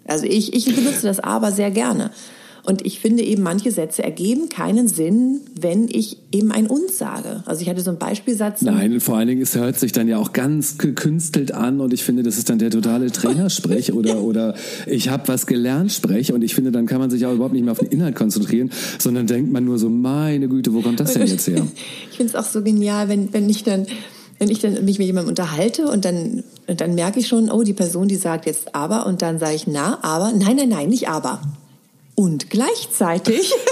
Also 0.09 0.27
ich, 0.27 0.55
ich 0.55 0.75
benutze 0.75 1.07
das 1.07 1.21
aber 1.21 1.53
sehr 1.53 1.71
gerne. 1.71 2.11
Und 2.69 2.85
ich 2.85 3.01
finde 3.01 3.23
eben, 3.23 3.43
manche 3.43 3.71
Sätze 3.71 4.03
ergeben 4.03 4.51
keinen 4.51 4.89
Sinn, 4.89 5.41
wenn 5.59 5.89
ich 5.89 6.19
eben 6.33 6.53
ein 6.53 6.67
uns 6.67 6.99
sage. 6.99 7.43
Also 7.47 7.63
ich 7.63 7.69
hatte 7.71 7.81
so 7.81 7.89
einen 7.89 7.99
Beispielsatz. 7.99 8.61
Nein, 8.61 9.01
vor 9.01 9.17
allen 9.17 9.29
Dingen, 9.29 9.41
es 9.41 9.57
hört 9.57 9.79
sich 9.79 9.93
dann 9.93 10.07
ja 10.07 10.19
auch 10.19 10.35
ganz 10.35 10.77
gekünstelt 10.77 11.53
an 11.53 11.81
und 11.81 11.95
ich 11.95 12.05
finde, 12.05 12.23
das 12.23 12.37
ist 12.37 12.51
dann 12.51 12.59
der 12.59 12.69
totale 12.69 13.11
Trainersprech 13.11 13.95
oder, 13.95 14.19
oder 14.23 14.55
ich 14.87 15.09
habe 15.09 15.29
was 15.29 15.47
gelernt 15.47 15.93
Sprech 15.93 16.33
und 16.35 16.43
ich 16.43 16.55
finde, 16.55 16.71
dann 16.71 16.85
kann 16.85 16.99
man 16.99 17.09
sich 17.09 17.25
auch 17.25 17.33
überhaupt 17.33 17.55
nicht 17.55 17.63
mehr 17.63 17.73
auf 17.73 17.79
den 17.79 17.89
Inhalt 17.89 18.17
konzentrieren, 18.17 18.71
sondern 18.99 19.27
denkt 19.27 19.51
man 19.51 19.65
nur 19.65 19.79
so, 19.79 19.89
meine 19.89 20.47
Güte, 20.49 20.75
wo 20.75 20.83
kommt 20.83 21.01
das 21.01 21.15
denn 21.15 21.27
jetzt 21.27 21.47
her? 21.47 21.67
ich 22.11 22.19
finde 22.19 22.33
es 22.33 22.37
auch 22.37 22.51
so 22.51 22.63
genial, 22.63 23.09
wenn, 23.09 23.33
wenn 23.33 23.49
ich 23.49 23.65
dann 23.65 23.87
wenn 24.39 24.51
ich 24.51 24.61
dann 24.61 24.85
mich 24.85 24.99
mit 24.99 25.07
jemandem 25.07 25.31
unterhalte 25.31 25.89
und 25.89 26.05
dann, 26.05 26.45
dann 26.67 26.95
merke 26.95 27.21
ich 27.21 27.29
schon, 27.29 27.51
oh, 27.51 27.63
die 27.63 27.73
Person, 27.73 28.09
die 28.09 28.17
sagt 28.17 28.47
jetzt 28.47 28.75
aber 28.75 29.07
und 29.07 29.23
dann 29.23 29.39
sage 29.39 29.55
ich 29.55 29.67
na, 29.67 29.99
aber, 30.03 30.33
nein, 30.33 30.57
nein, 30.57 30.69
nein, 30.69 30.89
nicht 30.89 31.09
aber. 31.09 31.41
Und 32.15 32.51
gleichzeitig. 32.51 33.53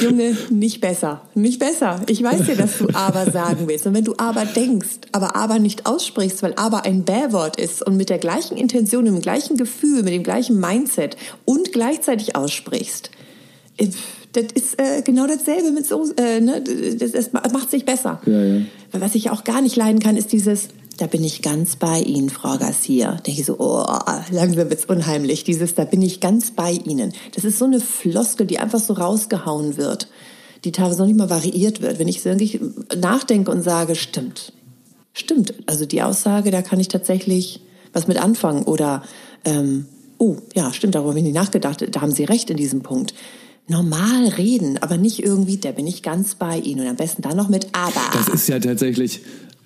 Junge, 0.00 0.36
nicht 0.50 0.80
besser, 0.80 1.22
nicht 1.34 1.58
besser. 1.58 2.00
Ich 2.08 2.22
weiß 2.22 2.46
ja, 2.48 2.54
dass 2.54 2.78
du 2.78 2.88
aber 2.92 3.30
sagen 3.30 3.68
willst. 3.68 3.86
Und 3.86 3.94
wenn 3.94 4.04
du 4.04 4.14
aber 4.18 4.44
denkst, 4.44 4.98
aber 5.12 5.36
aber 5.36 5.58
nicht 5.58 5.86
aussprichst, 5.86 6.42
weil 6.42 6.54
aber 6.54 6.84
ein 6.84 7.04
Bärwort 7.04 7.56
ist 7.56 7.82
und 7.86 7.96
mit 7.96 8.10
der 8.10 8.18
gleichen 8.18 8.56
Intention, 8.56 9.04
dem 9.04 9.20
gleichen 9.20 9.56
Gefühl, 9.56 10.02
mit 10.02 10.12
dem 10.12 10.22
gleichen 10.22 10.60
Mindset 10.60 11.16
und 11.44 11.72
gleichzeitig 11.72 12.36
aussprichst, 12.36 13.10
äh, 13.76 13.88
das 14.34 14.46
ist 14.54 14.80
äh, 14.80 15.02
genau 15.02 15.26
dasselbe 15.26 15.70
mit 15.70 15.86
so, 15.86 16.04
äh, 16.16 16.40
ne? 16.40 16.62
das, 16.98 17.12
das 17.12 17.32
macht 17.32 17.70
sich 17.70 17.84
besser. 17.84 18.20
Ja, 18.26 18.42
ja. 18.42 18.62
Was 18.92 19.14
ich 19.14 19.30
auch 19.30 19.44
gar 19.44 19.62
nicht 19.62 19.76
leiden 19.76 20.00
kann, 20.00 20.16
ist 20.16 20.32
dieses, 20.32 20.68
da 20.96 21.06
bin 21.06 21.22
ich 21.24 21.40
ganz 21.40 21.76
bei 21.76 22.00
Ihnen, 22.00 22.30
Frau 22.30 22.56
Garcia. 22.58 23.12
Da 23.12 23.20
denke 23.20 23.40
ich 23.40 23.46
so, 23.46 23.56
oh, 23.58 23.84
langsam 24.30 24.70
wird's 24.70 24.84
unheimlich. 24.86 25.44
Dieses, 25.44 25.74
da 25.74 25.84
bin 25.84 26.02
ich 26.02 26.20
ganz 26.20 26.50
bei 26.50 26.72
Ihnen. 26.72 27.12
Das 27.34 27.44
ist 27.44 27.58
so 27.58 27.64
eine 27.64 27.80
Floskel, 27.80 28.46
die 28.46 28.58
einfach 28.58 28.80
so 28.80 28.94
rausgehauen 28.94 29.76
wird, 29.76 30.08
die 30.64 30.72
teilweise 30.72 30.98
noch 30.98 31.06
nicht 31.06 31.18
mal 31.18 31.30
variiert 31.30 31.80
wird. 31.80 31.98
Wenn 31.98 32.08
ich 32.08 32.22
so 32.22 32.30
wirklich 32.30 32.60
nachdenke 32.96 33.50
und 33.50 33.62
sage, 33.62 33.94
stimmt, 33.94 34.52
stimmt. 35.12 35.54
Also 35.66 35.86
die 35.86 36.02
Aussage, 36.02 36.50
da 36.50 36.62
kann 36.62 36.80
ich 36.80 36.88
tatsächlich 36.88 37.60
was 37.92 38.08
mit 38.08 38.20
anfangen. 38.20 38.64
Oder, 38.64 39.02
ähm, 39.44 39.86
oh, 40.18 40.36
ja, 40.54 40.72
stimmt, 40.72 40.96
darüber 40.96 41.10
habe 41.10 41.18
ich 41.20 41.24
nicht 41.24 41.36
nachgedacht. 41.36 41.84
Da 41.88 42.00
haben 42.00 42.12
Sie 42.12 42.24
recht 42.24 42.50
in 42.50 42.56
diesem 42.56 42.82
Punkt 42.82 43.14
normal 43.66 44.28
reden, 44.28 44.78
aber 44.78 44.96
nicht 44.96 45.22
irgendwie, 45.22 45.56
da 45.56 45.72
bin 45.72 45.86
ich 45.86 46.02
ganz 46.02 46.34
bei 46.34 46.58
Ihnen 46.58 46.80
und 46.80 46.86
am 46.86 46.96
besten 46.96 47.22
dann 47.22 47.36
noch 47.36 47.48
mit 47.48 47.68
aber. 47.72 48.00
Das 48.12 48.28
ist 48.28 48.48
ja 48.48 48.58
tatsächlich 48.58 49.22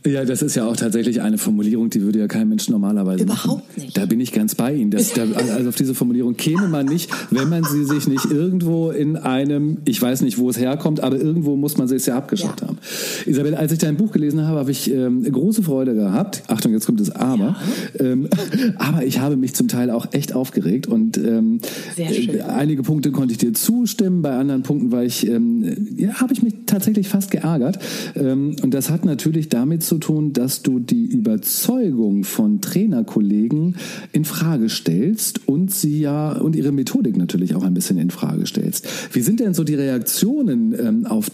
ja, 0.06 0.24
das 0.24 0.42
ist 0.42 0.54
ja 0.54 0.66
auch 0.66 0.76
tatsächlich 0.76 1.20
eine 1.20 1.38
Formulierung, 1.38 1.90
die 1.90 2.02
würde 2.02 2.20
ja 2.20 2.28
kein 2.28 2.48
Mensch 2.48 2.68
normalerweise 2.68 3.24
Überhaupt 3.24 3.68
machen. 3.68 3.82
nicht. 3.82 3.96
Da 3.96 4.06
bin 4.06 4.20
ich 4.20 4.32
ganz 4.32 4.54
bei 4.54 4.74
Ihnen. 4.74 4.90
Das, 4.90 5.12
da, 5.12 5.22
also 5.22 5.68
auf 5.68 5.74
diese 5.76 5.94
Formulierung 5.94 6.36
käme 6.36 6.68
man 6.68 6.86
nicht, 6.86 7.10
wenn 7.30 7.48
man 7.48 7.64
sie 7.64 7.84
sich 7.84 8.06
nicht 8.06 8.30
irgendwo 8.30 8.90
in 8.90 9.16
einem, 9.16 9.78
ich 9.84 10.00
weiß 10.00 10.22
nicht, 10.22 10.38
wo 10.38 10.48
es 10.50 10.58
herkommt, 10.58 11.00
aber 11.00 11.16
irgendwo 11.16 11.56
muss 11.56 11.76
man 11.76 11.88
sie 11.88 11.96
es 11.96 12.06
ja 12.06 12.16
abgeschaut 12.16 12.60
ja. 12.60 12.68
haben. 12.68 12.78
Isabel, 13.26 13.54
als 13.54 13.72
ich 13.72 13.78
dein 13.78 13.96
Buch 13.96 14.12
gelesen 14.12 14.46
habe, 14.46 14.60
habe 14.60 14.70
ich 14.70 14.90
ähm, 14.90 15.24
große 15.24 15.62
Freude 15.62 15.94
gehabt. 15.94 16.42
Achtung, 16.46 16.72
jetzt 16.72 16.86
kommt 16.86 17.00
das 17.00 17.10
Aber. 17.10 17.56
Ja. 17.98 18.04
Ähm, 18.04 18.28
aber 18.76 19.04
ich 19.04 19.18
habe 19.20 19.36
mich 19.36 19.54
zum 19.54 19.68
Teil 19.68 19.90
auch 19.90 20.12
echt 20.12 20.34
aufgeregt 20.34 20.86
und 20.86 21.16
ähm. 21.18 21.60
Äh, 21.96 22.40
einige 22.42 22.82
Punkte 22.82 23.10
konnte 23.10 23.32
ich 23.32 23.38
dir 23.38 23.52
zustimmen, 23.52 24.22
bei 24.22 24.36
anderen 24.36 24.62
Punkten 24.62 24.92
war 24.92 25.04
ich, 25.04 25.26
ähm, 25.26 25.94
ja, 25.96 26.14
habe 26.14 26.32
ich 26.32 26.42
mich 26.42 26.54
tatsächlich 26.66 27.08
fast 27.08 27.30
geärgert. 27.30 27.78
Ähm, 28.14 28.56
und 28.62 28.74
das 28.74 28.90
hat 28.90 29.04
natürlich 29.04 29.48
damit 29.48 29.82
zu 29.88 29.98
tun, 29.98 30.32
dass 30.32 30.62
du 30.62 30.78
die 30.78 31.06
Überzeugung 31.06 32.24
von 32.24 32.60
Trainerkollegen 32.60 33.76
in 34.12 34.24
Frage 34.24 34.68
stellst 34.68 35.48
und 35.48 35.72
sie 35.72 36.00
ja 36.00 36.32
und 36.32 36.54
ihre 36.54 36.72
Methodik 36.72 37.16
natürlich 37.16 37.54
auch 37.54 37.62
ein 37.62 37.74
bisschen 37.74 37.98
in 37.98 38.10
Frage 38.10 38.46
stellst. 38.46 38.86
Wie 39.12 39.20
sind 39.20 39.40
denn 39.40 39.54
so 39.54 39.64
die 39.64 39.74
Reaktionen 39.74 40.74
ähm, 40.78 41.06
auf 41.06 41.30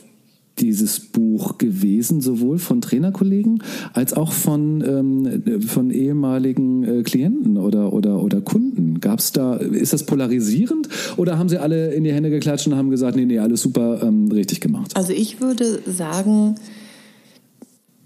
dieses 0.59 1.01
Buch 1.01 1.59
gewesen, 1.59 2.21
sowohl 2.21 2.59
von 2.59 2.81
Trainerkollegen 2.81 3.63
als 3.93 4.13
auch 4.13 4.33
von, 4.33 4.83
ähm, 4.87 5.63
von 5.67 5.91
ehemaligen 5.91 6.85
äh, 6.85 7.03
Klienten 7.03 7.57
oder, 7.57 7.93
oder, 7.93 8.23
oder 8.23 8.41
Kunden? 8.41 9.01
Gab's 9.01 9.33
da, 9.33 9.57
ist 9.57 9.93
das 9.93 10.07
polarisierend 10.07 10.89
oder 11.17 11.39
haben 11.39 11.49
sie 11.49 11.59
alle 11.59 11.93
in 11.93 12.05
die 12.05 12.13
Hände 12.13 12.31
geklatscht 12.31 12.67
und 12.67 12.77
haben 12.77 12.91
gesagt, 12.91 13.17
nee, 13.17 13.25
nee, 13.25 13.39
alles 13.39 13.63
super 13.63 14.03
ähm, 14.03 14.31
richtig 14.31 14.61
gemacht? 14.61 14.93
Also 14.95 15.13
ich 15.13 15.41
würde 15.41 15.81
sagen, 15.87 16.55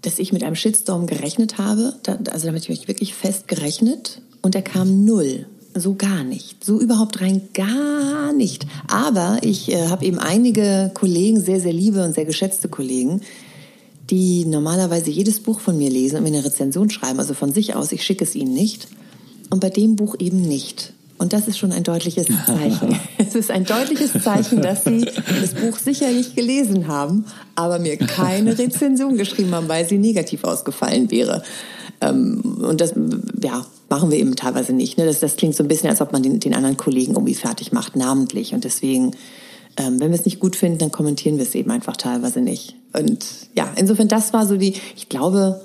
dass 0.01 0.19
ich 0.19 0.31
mit 0.31 0.43
einem 0.43 0.55
Shitstorm 0.55 1.07
gerechnet 1.07 1.57
habe. 1.57 1.95
Da, 2.03 2.17
also 2.31 2.47
damit 2.47 2.63
habe 2.63 2.73
ich 2.73 2.87
wirklich 2.87 3.13
fest 3.13 3.47
gerechnet 3.47 4.21
und 4.41 4.55
er 4.55 4.61
kam 4.61 5.05
null. 5.05 5.47
So 5.75 5.95
gar 5.95 6.23
nicht. 6.23 6.63
So 6.63 6.79
überhaupt 6.79 7.21
rein 7.21 7.49
gar 7.53 8.33
nicht. 8.33 8.65
Aber 8.87 9.37
ich 9.43 9.71
äh, 9.71 9.87
habe 9.87 10.05
eben 10.05 10.17
einige 10.17 10.91
Kollegen, 10.93 11.39
sehr, 11.39 11.61
sehr 11.61 11.73
liebe 11.73 12.03
und 12.03 12.15
sehr 12.15 12.25
geschätzte 12.25 12.69
Kollegen, 12.69 13.21
die 14.09 14.45
normalerweise 14.45 15.11
jedes 15.11 15.39
Buch 15.39 15.59
von 15.59 15.77
mir 15.77 15.89
lesen 15.89 16.17
und 16.17 16.23
mir 16.23 16.29
eine 16.29 16.43
Rezension 16.43 16.89
schreiben, 16.89 17.19
also 17.19 17.35
von 17.35 17.53
sich 17.53 17.75
aus, 17.75 17.91
ich 17.91 18.03
schicke 18.03 18.23
es 18.23 18.35
ihnen 18.35 18.53
nicht. 18.53 18.87
Und 19.51 19.59
bei 19.59 19.69
dem 19.69 19.95
Buch 19.95 20.15
eben 20.19 20.41
nicht. 20.41 20.93
Und 21.19 21.33
das 21.33 21.49
ist 21.49 21.57
schon 21.57 21.73
ein 21.73 21.83
deutliches 21.83 22.27
Zeichen. 22.45 22.97
es 23.17 23.35
ist 23.35 23.51
ein 23.51 23.65
deutliches 23.65 24.13
Zeichen, 24.23 24.61
dass 24.61 24.85
Sie 24.85 25.01
das 25.01 25.53
Buch 25.53 25.77
sicherlich 25.77 26.33
gelesen 26.33 26.87
haben, 26.87 27.25
aber 27.55 27.77
mir 27.77 27.97
keine 27.97 28.57
Rezension 28.57 29.17
geschrieben 29.17 29.53
haben, 29.53 29.67
weil 29.67 29.87
sie 29.87 29.97
negativ 29.97 30.45
ausgefallen 30.45 31.11
wäre. 31.11 31.43
Ähm, 31.99 32.59
und 32.61 32.79
das, 32.79 32.93
ja, 33.43 33.65
machen 33.89 34.11
wir 34.11 34.17
eben 34.17 34.37
teilweise 34.37 34.71
nicht. 34.71 34.97
Ne? 34.97 35.05
Das, 35.05 35.19
das 35.19 35.35
klingt 35.35 35.55
so 35.55 35.63
ein 35.63 35.67
bisschen, 35.67 35.89
als 35.89 35.99
ob 35.99 36.13
man 36.13 36.23
den, 36.23 36.39
den 36.39 36.53
anderen 36.53 36.77
Kollegen 36.77 37.13
irgendwie 37.13 37.35
fertig 37.35 37.73
macht, 37.73 37.97
namentlich. 37.97 38.53
Und 38.53 38.63
deswegen, 38.63 39.11
ähm, 39.75 39.99
wenn 39.99 40.11
wir 40.11 40.17
es 40.17 40.23
nicht 40.23 40.39
gut 40.39 40.55
finden, 40.55 40.77
dann 40.77 40.91
kommentieren 40.91 41.35
wir 41.35 41.43
es 41.43 41.53
eben 41.53 41.69
einfach 41.69 41.97
teilweise 41.97 42.39
nicht. 42.39 42.75
Und 42.93 43.25
ja, 43.55 43.69
insofern, 43.75 44.07
das 44.07 44.31
war 44.31 44.47
so 44.47 44.55
die, 44.55 44.75
ich 44.95 45.09
glaube, 45.09 45.59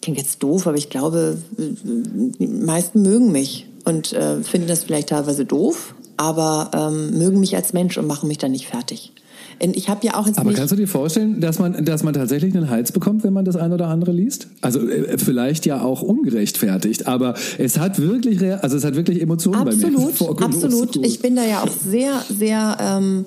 klingt 0.00 0.18
jetzt 0.18 0.44
doof, 0.44 0.68
aber 0.68 0.76
ich 0.76 0.90
glaube, 0.90 1.38
die 1.58 2.46
meisten 2.46 3.02
mögen 3.02 3.32
mich 3.32 3.66
und 3.86 4.12
äh, 4.12 4.42
finden 4.42 4.66
das 4.66 4.84
vielleicht 4.84 5.08
teilweise 5.08 5.44
doof, 5.44 5.94
aber 6.16 6.70
ähm, 6.74 7.18
mögen 7.18 7.40
mich 7.40 7.56
als 7.56 7.72
Mensch 7.72 7.96
und 7.96 8.06
machen 8.06 8.28
mich 8.28 8.38
dann 8.38 8.50
nicht 8.50 8.66
fertig. 8.66 9.12
Ich 9.58 9.88
habe 9.88 10.06
ja 10.06 10.16
auch 10.16 10.26
jetzt 10.26 10.38
Aber 10.38 10.52
kannst 10.52 10.72
du 10.72 10.76
dir 10.76 10.88
vorstellen, 10.88 11.40
dass 11.40 11.58
man, 11.58 11.82
dass 11.84 12.02
man 12.02 12.12
tatsächlich 12.12 12.54
einen 12.54 12.68
Hals 12.68 12.92
bekommt, 12.92 13.24
wenn 13.24 13.32
man 13.32 13.46
das 13.46 13.56
ein 13.56 13.72
oder 13.72 13.88
andere 13.88 14.12
liest? 14.12 14.48
Also 14.60 14.86
äh, 14.86 15.16
vielleicht 15.16 15.64
ja 15.64 15.80
auch 15.80 16.02
ungerechtfertigt, 16.02 17.06
aber 17.06 17.34
es 17.56 17.78
hat 17.78 17.98
wirklich, 17.98 18.42
also 18.42 18.76
es 18.76 18.84
hat 18.84 18.96
wirklich 18.96 19.22
Emotionen 19.22 19.66
absolut, 19.66 20.18
bei 20.18 20.24
mir. 20.26 20.40
Absolut, 20.44 20.96
Ich 20.96 21.20
bin 21.20 21.36
da 21.36 21.44
ja 21.44 21.62
auch 21.62 21.70
sehr, 21.70 22.22
sehr 22.28 22.76
ähm, 22.80 23.24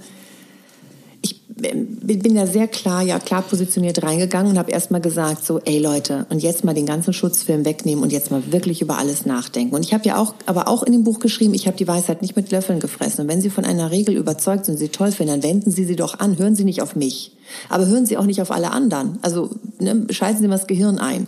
bin 1.59 2.35
da 2.35 2.47
sehr 2.47 2.67
klar, 2.67 3.01
ja 3.01 3.19
klar 3.19 3.41
positioniert 3.41 4.01
reingegangen 4.03 4.51
und 4.51 4.57
habe 4.57 4.71
erstmal 4.71 5.01
gesagt, 5.01 5.45
so, 5.45 5.59
ey 5.59 5.79
Leute, 5.79 6.25
und 6.29 6.41
jetzt 6.41 6.63
mal 6.63 6.73
den 6.73 6.85
ganzen 6.85 7.13
Schutzfilm 7.13 7.65
wegnehmen 7.65 8.03
und 8.03 8.11
jetzt 8.11 8.31
mal 8.31 8.51
wirklich 8.51 8.81
über 8.81 8.97
alles 8.97 9.25
nachdenken. 9.25 9.75
Und 9.75 9.85
ich 9.85 9.93
habe 9.93 10.05
ja 10.05 10.17
auch, 10.17 10.33
aber 10.45 10.67
auch 10.67 10.83
in 10.83 10.93
dem 10.93 11.03
Buch 11.03 11.19
geschrieben, 11.19 11.53
ich 11.53 11.67
habe 11.67 11.77
die 11.77 11.87
Weisheit 11.87 12.21
nicht 12.21 12.35
mit 12.35 12.51
Löffeln 12.51 12.79
gefressen. 12.79 13.23
Und 13.23 13.27
wenn 13.27 13.41
Sie 13.41 13.49
von 13.49 13.65
einer 13.65 13.91
Regel 13.91 14.15
überzeugt 14.15 14.65
sind 14.65 14.77
sie 14.77 14.89
toll 14.89 15.11
finden, 15.11 15.41
dann 15.41 15.43
wenden 15.43 15.71
Sie 15.71 15.85
sie 15.85 15.95
doch 15.95 16.19
an. 16.19 16.37
Hören 16.37 16.55
Sie 16.55 16.63
nicht 16.63 16.81
auf 16.81 16.95
mich. 16.95 17.35
Aber 17.69 17.85
hören 17.87 18.05
Sie 18.05 18.17
auch 18.17 18.25
nicht 18.25 18.41
auf 18.41 18.51
alle 18.51 18.71
anderen. 18.71 19.19
Also 19.21 19.49
ne, 19.79 20.07
schalten 20.11 20.41
Sie 20.41 20.47
mal 20.47 20.57
das 20.57 20.67
Gehirn 20.67 20.97
ein. 20.97 21.27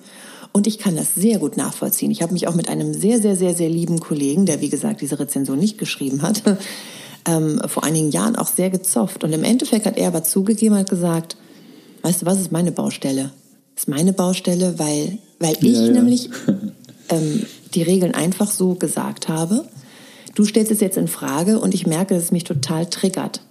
Und 0.53 0.67
ich 0.67 0.79
kann 0.79 0.95
das 0.95 1.15
sehr 1.15 1.39
gut 1.39 1.55
nachvollziehen. 1.55 2.11
Ich 2.11 2.21
habe 2.21 2.33
mich 2.33 2.47
auch 2.47 2.55
mit 2.55 2.67
einem 2.67 2.93
sehr, 2.93 3.21
sehr, 3.21 3.35
sehr, 3.35 3.53
sehr 3.53 3.69
lieben 3.69 3.99
Kollegen, 3.99 4.45
der 4.45 4.59
wie 4.59 4.69
gesagt 4.69 5.01
diese 5.01 5.17
Rezension 5.17 5.57
nicht 5.57 5.77
geschrieben 5.77 6.21
hat, 6.21 6.43
ähm, 7.25 7.61
vor 7.67 7.83
einigen 7.83 8.11
Jahren 8.11 8.35
auch 8.35 8.47
sehr 8.47 8.69
gezofft. 8.69 9.23
Und 9.23 9.33
im 9.33 9.43
Endeffekt 9.43 9.85
hat 9.85 9.97
er 9.97 10.07
aber 10.07 10.23
zugegeben, 10.23 10.75
hat 10.75 10.89
gesagt, 10.89 11.37
weißt 12.01 12.21
du 12.21 12.25
was, 12.25 12.39
ist 12.39 12.51
meine 12.51 12.71
Baustelle. 12.71 13.31
Ist 13.75 13.87
meine 13.87 14.13
Baustelle, 14.13 14.77
weil, 14.79 15.17
weil 15.39 15.55
ich 15.61 15.73
ja, 15.73 15.85
ja. 15.85 15.91
nämlich 15.91 16.29
ähm, 17.09 17.45
die 17.73 17.83
Regeln 17.83 18.13
einfach 18.13 18.49
so 18.49 18.75
gesagt 18.75 19.27
habe. 19.27 19.65
Du 20.35 20.45
stellst 20.45 20.71
es 20.71 20.79
jetzt 20.79 20.97
in 20.97 21.07
Frage 21.07 21.59
und 21.59 21.73
ich 21.73 21.87
merke, 21.87 22.13
dass 22.13 22.23
es 22.25 22.31
mich 22.31 22.43
total 22.43 22.85
triggert. 22.85 23.41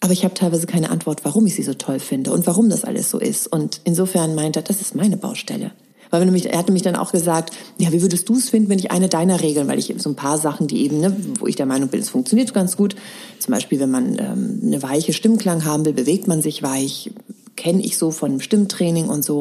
Aber 0.00 0.12
ich 0.12 0.24
habe 0.24 0.34
teilweise 0.34 0.66
keine 0.66 0.90
Antwort, 0.90 1.24
warum 1.24 1.46
ich 1.46 1.54
sie 1.54 1.62
so 1.62 1.74
toll 1.74 2.00
finde 2.00 2.32
und 2.32 2.46
warum 2.46 2.68
das 2.68 2.84
alles 2.84 3.10
so 3.10 3.18
ist. 3.18 3.46
Und 3.46 3.80
insofern 3.84 4.34
meint 4.34 4.56
er, 4.56 4.62
das 4.62 4.80
ist 4.80 4.94
meine 4.94 5.16
Baustelle. 5.16 5.72
Weil 6.10 6.20
wenn 6.20 6.32
mich, 6.32 6.46
er 6.46 6.58
hatte 6.58 6.72
mich 6.72 6.82
dann 6.82 6.96
auch 6.96 7.12
gesagt, 7.12 7.54
ja, 7.78 7.92
wie 7.92 8.02
würdest 8.02 8.28
du 8.28 8.36
es 8.36 8.50
finden, 8.50 8.68
wenn 8.68 8.78
ich 8.78 8.90
eine 8.90 9.08
deiner 9.08 9.40
Regeln, 9.40 9.68
weil 9.68 9.78
ich 9.78 9.94
so 9.98 10.10
ein 10.10 10.16
paar 10.16 10.38
Sachen, 10.38 10.66
die 10.66 10.84
eben, 10.84 11.00
ne, 11.00 11.16
wo 11.38 11.46
ich 11.46 11.56
der 11.56 11.66
Meinung 11.66 11.88
bin, 11.88 12.00
es 12.00 12.08
funktioniert 12.08 12.54
ganz 12.54 12.76
gut. 12.76 12.96
Zum 13.38 13.52
Beispiel, 13.52 13.80
wenn 13.80 13.90
man 13.90 14.18
ähm, 14.18 14.60
eine 14.62 14.82
weiche 14.82 15.12
Stimmklang 15.12 15.64
haben 15.64 15.84
will, 15.84 15.92
bewegt 15.92 16.28
man 16.28 16.42
sich 16.42 16.62
weich, 16.62 17.10
kenne 17.56 17.82
ich 17.82 17.98
so 17.98 18.10
von 18.10 18.40
Stimmtraining 18.40 19.08
und 19.08 19.24
so. 19.24 19.40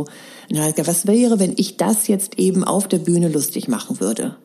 Und 0.49 0.57
dann 0.57 0.65
hat 0.65 0.77
er 0.77 0.87
was 0.87 1.07
wäre, 1.07 1.39
wenn 1.39 1.53
ich 1.55 1.77
das 1.77 2.07
jetzt 2.07 2.39
eben 2.39 2.63
auf 2.63 2.87
der 2.87 2.99
Bühne 2.99 3.29
lustig 3.29 3.67
machen 3.67 3.99
würde? 3.99 4.35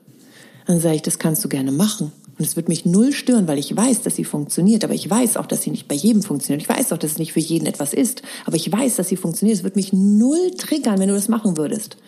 Dann 0.66 0.80
sage 0.80 0.96
ich, 0.96 1.02
das 1.02 1.18
kannst 1.18 1.44
du 1.44 1.48
gerne 1.48 1.72
machen. 1.72 2.12
Und 2.40 2.47
es 2.47 2.56
wird 2.56 2.70
mich 2.70 2.87
null 2.87 3.12
stören, 3.12 3.47
weil 3.47 3.59
ich 3.59 3.76
weiß, 3.76 4.00
dass 4.00 4.16
sie 4.16 4.25
funktioniert. 4.25 4.82
Aber 4.82 4.94
ich 4.94 5.11
weiß 5.11 5.37
auch, 5.37 5.44
dass 5.44 5.61
sie 5.61 5.70
nicht 5.70 5.88
bei 5.88 5.94
jedem 5.94 6.23
funktioniert. 6.23 6.62
Ich 6.62 6.75
weiß 6.75 6.90
auch, 6.90 6.97
dass 6.97 7.12
es 7.12 7.18
nicht 7.18 7.35
für 7.35 7.40
jeden 7.40 7.66
etwas 7.66 7.92
ist. 7.92 8.23
Aber 8.47 8.56
ich 8.56 8.73
weiß, 8.73 8.97
dass 8.97 9.11
sie 9.11 9.16
funktioniert. 9.16 9.59
Es 9.59 9.62
wird 9.62 9.76
mich 9.76 9.92
null 9.92 10.52
triggern, 10.56 10.99
wenn 10.99 11.11
du 11.11 11.14
das 11.14 11.28
machen 11.28 11.59
würdest. 11.59 11.99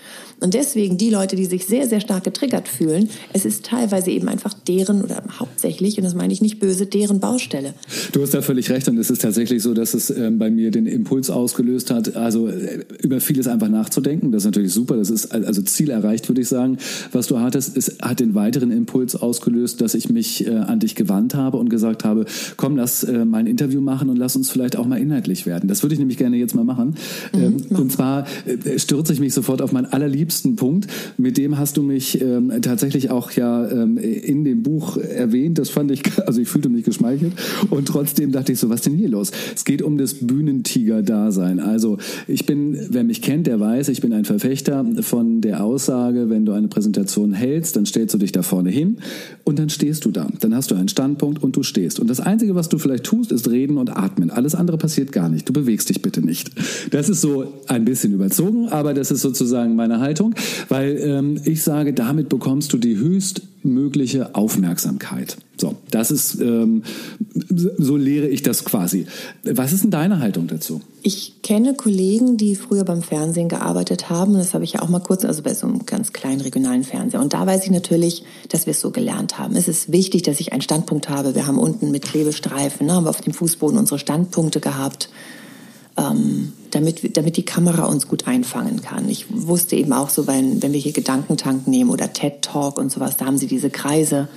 Und 0.41 0.55
deswegen 0.55 0.97
die 0.97 1.11
Leute, 1.11 1.37
die 1.37 1.45
sich 1.45 1.67
sehr, 1.67 1.87
sehr 1.87 2.01
stark 2.01 2.25
getriggert 2.25 2.67
fühlen, 2.67 3.11
es 3.35 3.45
ist 3.45 3.67
teilweise 3.67 4.11
eben 4.11 4.27
einfach 4.27 4.55
deren 4.55 5.03
oder 5.03 5.23
hauptsächlich, 5.39 5.99
und 5.99 6.05
das 6.05 6.15
meine 6.15 6.33
ich 6.33 6.41
nicht 6.41 6.59
böse, 6.61 6.87
deren 6.87 7.21
Baustelle. 7.21 7.75
Du 8.13 8.23
hast 8.23 8.33
da 8.33 8.41
völlig 8.41 8.71
recht. 8.71 8.89
Und 8.89 8.97
es 8.97 9.11
ist 9.11 9.21
tatsächlich 9.21 9.63
so, 9.63 9.75
dass 9.75 9.93
es 9.93 10.09
ähm, 10.09 10.39
bei 10.39 10.51
mir 10.51 10.71
den 10.71 10.87
Impuls 10.87 11.29
ausgelöst 11.29 11.91
hat, 11.91 12.17
also 12.17 12.49
äh, 12.49 12.87
über 13.03 13.21
vieles 13.21 13.49
einfach 13.49 13.69
nachzudenken. 13.69 14.33
Das 14.33 14.45
ist 14.45 14.47
natürlich 14.47 14.73
super. 14.73 14.97
Das 14.97 15.11
ist 15.11 15.31
also 15.31 15.61
Ziel 15.61 15.91
erreicht, 15.91 16.27
würde 16.31 16.41
ich 16.41 16.49
sagen, 16.49 16.79
was 17.13 17.27
du 17.27 17.39
hattest. 17.39 17.77
Es 17.77 17.99
hat 18.01 18.19
den 18.21 18.35
weiteren 18.35 18.71
Impuls 18.71 19.15
ausgelöst, 19.15 19.83
dass 19.83 19.93
ich 19.93 20.09
mich 20.09 20.22
mich 20.23 20.47
äh, 20.47 20.51
an 20.51 20.79
dich 20.79 20.95
gewandt 20.95 21.35
habe 21.35 21.57
und 21.57 21.69
gesagt 21.69 22.05
habe, 22.05 22.27
komm, 22.57 22.77
lass 22.77 23.03
äh, 23.03 23.25
mal 23.25 23.39
ein 23.39 23.49
Interview 23.49 23.81
machen 23.81 24.09
und 24.09 24.17
lass 24.17 24.37
uns 24.37 24.51
vielleicht 24.51 24.77
auch 24.77 24.87
mal 24.87 25.01
inhaltlich 25.01 25.47
werden. 25.47 25.69
Das 25.69 25.83
würde 25.83 25.95
ich 25.95 25.99
nämlich 25.99 26.17
gerne 26.17 26.37
jetzt 26.37 26.55
mal 26.55 26.63
machen. 26.63 26.95
Mhm, 27.35 27.43
ähm, 27.43 27.77
und 27.77 27.91
zwar 27.91 28.25
äh, 28.47 28.79
stürze 28.79 29.13
ich 29.13 29.19
mich 29.19 29.35
sofort 29.35 29.61
auf 29.61 29.73
meinen 29.73 29.87
allerliebsten 29.87 30.55
Punkt. 30.55 30.87
Mit 31.19 31.39
dem 31.39 31.59
hast 31.59 31.77
du 31.77 31.83
mich 31.83 32.21
ähm, 32.21 32.53
tatsächlich 32.63 33.11
auch 33.11 33.33
ja 33.33 33.69
ähm, 33.69 33.99
in 33.99 34.45
dem 34.45 34.63
Buch 34.63 34.97
erwähnt. 34.97 35.59
Das 35.59 35.71
fand 35.71 35.91
ich, 35.91 36.03
also 36.27 36.41
ich 36.41 36.49
fühlte 36.49 36.69
mich 36.69 36.85
geschmeichelt. 36.85 37.33
Und 37.71 37.89
trotzdem 37.89 38.31
dachte 38.31 38.53
ich 38.53 38.61
so, 38.61 38.69
was 38.69 38.83
denn 38.83 38.95
hier 38.95 39.09
los? 39.09 39.33
Es 39.57 39.65
geht 39.65 39.83
um 39.83 39.99
das 39.99 40.15
Bühnentiger-Dasein. 40.15 41.59
Also 41.59 41.99
ich 42.29 42.47
bin, 42.47 42.79
wer 42.91 43.03
mich 43.03 43.23
kennt, 43.23 43.49
der 43.49 43.59
weiß, 43.59 43.89
ich 43.89 44.01
bin 44.01 44.13
ein 44.13 44.25
Verfechter 44.25 44.87
von 45.01 45.41
der 45.41 45.65
Aussage, 45.65 46.31
wenn 46.31 46.47
du 46.47 46.53
eine 46.53 46.69
Präsentation 46.69 47.33
hältst, 47.33 47.75
dann 47.75 47.87
stellst 47.87 48.15
du 48.15 48.19
dich 48.19 48.31
da 48.31 48.43
vorne 48.43 48.71
hin 48.71 48.99
und 49.43 49.59
dann 49.59 49.69
stehst 49.69 50.05
du 50.05 50.12
da. 50.13 50.29
Dann 50.41 50.55
hast 50.55 50.71
du 50.71 50.75
einen 50.75 50.89
Standpunkt 50.89 51.43
und 51.43 51.57
du 51.57 51.63
stehst. 51.63 52.01
Und 52.01 52.09
das 52.09 52.21
Einzige, 52.21 52.55
was 52.55 52.69
du 52.69 52.79
vielleicht 52.79 53.05
tust, 53.05 53.33
ist 53.33 53.49
reden 53.51 53.79
und 53.79 53.97
atmen. 53.97 54.31
Alles 54.31 54.55
andere 54.55 54.79
passiert 54.79 55.13
gar 55.13 55.29
nicht. 55.29 55.49
Du 55.49 55.53
bewegst 55.53 55.89
dich 55.89 56.03
bitte 56.03 56.21
nicht. 56.21 56.53
Das 56.93 57.09
ist 57.09 57.21
so 57.21 57.53
ein 57.69 57.85
bisschen 57.85 58.13
überzogen, 58.13 58.69
aber 58.69 58.95
das 58.95 59.11
ist 59.11 59.23
sozusagen 59.23 59.77
meine 59.77 60.01
Haltung, 60.01 60.35
weil 60.69 60.99
ähm, 60.99 61.41
ich 61.45 61.63
sage, 61.63 61.93
damit 61.93 62.29
bekommst 62.29 62.73
du 62.73 62.79
die 62.79 62.99
höchstmögliche 63.63 64.35
Aufmerksamkeit. 64.35 65.37
So, 65.57 65.77
das 65.91 66.11
ist, 66.11 66.41
ähm, 66.41 66.83
so 67.79 67.97
lehre 67.97 68.27
ich 68.27 68.43
das 68.43 68.65
quasi. 68.65 69.07
Was 69.45 69.73
ist 69.73 69.85
denn 69.85 69.91
deine 69.91 70.19
Haltung 70.19 70.49
dazu? 70.49 70.81
Ich 71.03 71.43
kenne 71.43 71.75
Kollegen, 71.75 72.37
die 72.37 72.57
früher 72.57 72.85
beim 72.85 73.03
Fernsehen 73.03 73.49
gearbeitet 73.49 74.11
haben. 74.11 74.35
Das 74.35 74.55
habe 74.55 74.65
ich 74.65 74.75
ja 74.75 74.83
auch 74.83 74.89
mal 74.89 75.01
kurz, 75.01 75.25
also 75.25 75.43
bei 75.43 75.55
so 75.55 75.67
einem 75.67 75.87
ganz 75.87 76.13
kleinen 76.13 76.41
regionalen 76.41 76.85
Fernseher. 76.85 77.21
Und 77.21 77.33
da 77.33 77.47
weiß 77.47 77.65
ich 77.65 77.71
natürlich, 77.71 78.25
dass 78.49 78.67
wir 78.67 78.73
es 78.73 78.81
so 78.81 78.91
gelernt 78.91 79.39
haben. 79.39 79.55
Es 79.55 79.69
ist 79.69 79.93
wichtig, 79.93 80.23
dass 80.23 80.41
ich 80.41 80.53
einen 80.53 80.63
Standpunkt 80.63 81.09
habe. 81.09 81.35
Wir 81.35 81.47
haben 81.47 81.59
unten 81.59 81.91
mit 81.91 82.03
Klebestreifen, 82.03 82.87
ne, 82.87 82.95
haben 82.95 83.05
wir 83.05 83.11
auf 83.11 83.21
dem 83.21 83.33
Fußboden 83.33 83.79
unsere 83.79 83.99
Standpunkte 83.99 84.61
gehabt. 84.61 85.09
Ähm, 85.97 86.53
damit, 86.75 87.17
damit 87.17 87.37
die 87.37 87.45
Kamera 87.45 87.85
uns 87.85 88.09
gut 88.09 88.27
einfangen 88.27 88.83
kann. 88.83 89.09
Ich 89.09 89.27
wusste 89.31 89.77
eben 89.77 89.93
auch 89.93 90.11
so, 90.11 90.27
wenn, 90.27 90.63
wenn 90.63 90.73
wir 90.73 90.81
hier 90.81 90.93
Gedankentank 90.93 91.69
nehmen 91.69 91.91
oder 91.91 92.13
TED 92.13 92.43
Talk 92.43 92.79
und 92.79 92.91
sowas, 92.91 93.17
da 93.17 93.27
haben 93.27 93.39
sie 93.39 93.47
diese 93.47 93.71
Kreise 93.71 94.29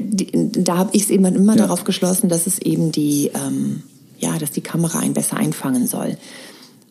da 0.00 0.78
habe 0.78 0.90
ich 0.92 1.02
es 1.02 1.10
eben 1.10 1.24
immer 1.26 1.56
ja. 1.56 1.62
darauf 1.62 1.84
geschlossen, 1.84 2.28
dass 2.28 2.46
es 2.46 2.58
eben 2.58 2.92
die, 2.92 3.30
ähm, 3.34 3.82
ja, 4.18 4.38
dass 4.38 4.50
die 4.50 4.60
Kamera 4.60 4.98
einen 4.98 5.14
besser 5.14 5.36
einfangen 5.36 5.86
soll. 5.86 6.16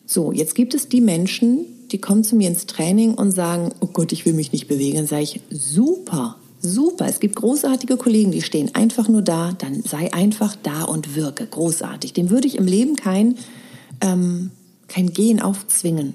So, 0.06 0.32
jetzt 0.32 0.54
gibt 0.54 0.74
es 0.74 0.88
die 0.88 1.00
Menschen, 1.00 1.66
die 1.90 1.98
kommen 1.98 2.24
zu 2.24 2.36
mir 2.36 2.48
ins 2.48 2.66
Training 2.66 3.14
und 3.14 3.32
sagen, 3.32 3.72
oh 3.80 3.86
Gott, 3.86 4.12
ich 4.12 4.26
will 4.26 4.32
mich 4.32 4.52
nicht 4.52 4.68
bewegen. 4.68 4.96
Dann 4.96 5.06
sage 5.06 5.22
ich, 5.22 5.40
super, 5.50 6.36
super. 6.60 7.06
Es 7.06 7.20
gibt 7.20 7.36
großartige 7.36 7.96
Kollegen, 7.96 8.30
die 8.30 8.42
stehen 8.42 8.74
einfach 8.74 9.08
nur 9.08 9.22
da, 9.22 9.52
dann 9.58 9.82
sei 9.82 10.12
einfach 10.12 10.56
da 10.62 10.84
und 10.84 11.16
wirke. 11.16 11.46
Großartig. 11.46 12.12
Dem 12.12 12.30
würde 12.30 12.48
ich 12.48 12.56
im 12.56 12.66
Leben 12.66 12.96
kein, 12.96 13.36
ähm, 14.00 14.50
kein 14.88 15.12
Gehen 15.12 15.40
aufzwingen. 15.40 16.14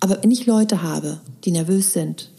Aber 0.00 0.22
wenn 0.22 0.30
ich 0.30 0.46
Leute 0.46 0.82
habe, 0.82 1.20
die 1.44 1.52
nervös 1.52 1.92
sind, 1.92 2.32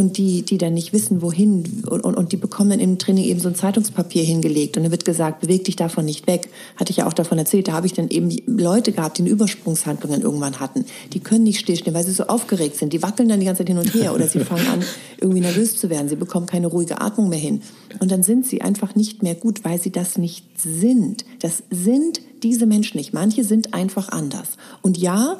und 0.00 0.16
die, 0.16 0.42
die 0.42 0.56
dann 0.56 0.72
nicht 0.72 0.94
wissen, 0.94 1.20
wohin 1.20 1.84
und, 1.86 2.00
und, 2.00 2.14
und 2.14 2.32
die 2.32 2.38
bekommen 2.38 2.70
dann 2.70 2.80
im 2.80 2.98
Training 2.98 3.24
eben 3.24 3.38
so 3.38 3.48
ein 3.48 3.54
Zeitungspapier 3.54 4.22
hingelegt 4.22 4.78
und 4.78 4.82
dann 4.84 4.92
wird 4.92 5.04
gesagt, 5.04 5.42
beweg 5.42 5.64
dich 5.64 5.76
davon 5.76 6.06
nicht 6.06 6.26
weg. 6.26 6.48
Hatte 6.76 6.90
ich 6.90 6.96
ja 6.96 7.06
auch 7.06 7.12
davon 7.12 7.36
erzählt, 7.36 7.68
da 7.68 7.72
habe 7.72 7.86
ich 7.86 7.92
dann 7.92 8.08
eben 8.08 8.34
Leute 8.46 8.92
gehabt, 8.92 9.18
die 9.18 9.22
eine 9.22 9.30
Übersprungshandlungen 9.30 10.22
irgendwann 10.22 10.58
hatten. 10.58 10.86
Die 11.12 11.20
können 11.20 11.44
nicht 11.44 11.60
stillstehen, 11.60 11.94
weil 11.94 12.04
sie 12.04 12.12
so 12.12 12.24
aufgeregt 12.24 12.76
sind. 12.76 12.94
Die 12.94 13.02
wackeln 13.02 13.28
dann 13.28 13.40
die 13.40 13.46
ganze 13.46 13.60
Zeit 13.60 13.68
hin 13.68 13.76
und 13.76 13.92
her 13.92 14.14
oder 14.14 14.26
sie 14.26 14.40
fangen 14.40 14.66
an, 14.68 14.82
irgendwie 15.20 15.40
nervös 15.40 15.76
zu 15.76 15.90
werden. 15.90 16.08
Sie 16.08 16.16
bekommen 16.16 16.46
keine 16.46 16.68
ruhige 16.68 17.02
Atmung 17.02 17.28
mehr 17.28 17.38
hin. 17.38 17.60
Und 17.98 18.10
dann 18.10 18.22
sind 18.22 18.46
sie 18.46 18.62
einfach 18.62 18.94
nicht 18.94 19.22
mehr 19.22 19.34
gut, 19.34 19.64
weil 19.64 19.78
sie 19.80 19.92
das 19.92 20.16
nicht 20.16 20.46
sind. 20.58 21.26
Das 21.40 21.62
sind 21.70 22.22
diese 22.42 22.66
Menschen 22.66 22.96
nicht. 22.96 23.12
Manche 23.12 23.44
sind 23.44 23.74
einfach 23.74 24.08
anders. 24.08 24.50
Und 24.82 24.98
ja, 24.98 25.38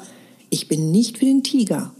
ich 0.49 0.67
bin 0.67 0.91
nicht 0.91 1.17
für 1.17 1.25
den 1.25 1.43
Tiger 1.43 1.91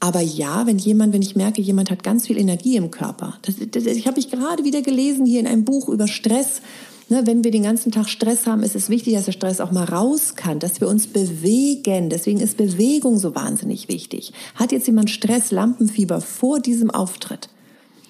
aber 0.00 0.20
ja, 0.20 0.66
wenn 0.66 0.78
jemand, 0.78 1.12
wenn 1.12 1.22
ich 1.22 1.36
merke, 1.36 1.62
jemand 1.62 1.90
hat 1.90 2.02
ganz 2.02 2.26
viel 2.26 2.38
Energie 2.38 2.76
im 2.76 2.90
Körper. 2.90 3.38
Das, 3.42 3.56
das, 3.70 3.86
ich 3.86 4.06
habe 4.06 4.20
ich 4.20 4.30
gerade 4.30 4.64
wieder 4.64 4.82
gelesen 4.82 5.24
hier 5.24 5.40
in 5.40 5.46
einem 5.46 5.64
Buch 5.64 5.88
über 5.88 6.06
Stress. 6.06 6.60
Ne, 7.08 7.22
wenn 7.24 7.44
wir 7.44 7.52
den 7.52 7.62
ganzen 7.62 7.92
Tag 7.92 8.08
Stress 8.08 8.46
haben, 8.46 8.62
ist 8.62 8.74
es 8.74 8.88
wichtig, 8.90 9.14
dass 9.14 9.26
der 9.26 9.32
Stress 9.32 9.60
auch 9.60 9.70
mal 9.70 9.84
raus 9.84 10.34
kann, 10.34 10.58
dass 10.58 10.80
wir 10.80 10.88
uns 10.88 11.06
bewegen. 11.06 12.10
Deswegen 12.10 12.40
ist 12.40 12.56
Bewegung 12.56 13.18
so 13.18 13.34
wahnsinnig 13.34 13.88
wichtig. 13.88 14.32
Hat 14.56 14.72
jetzt 14.72 14.86
jemand 14.86 15.10
Stress, 15.10 15.50
Lampenfieber 15.50 16.20
vor 16.20 16.60
diesem 16.60 16.90
Auftritt? 16.90 17.48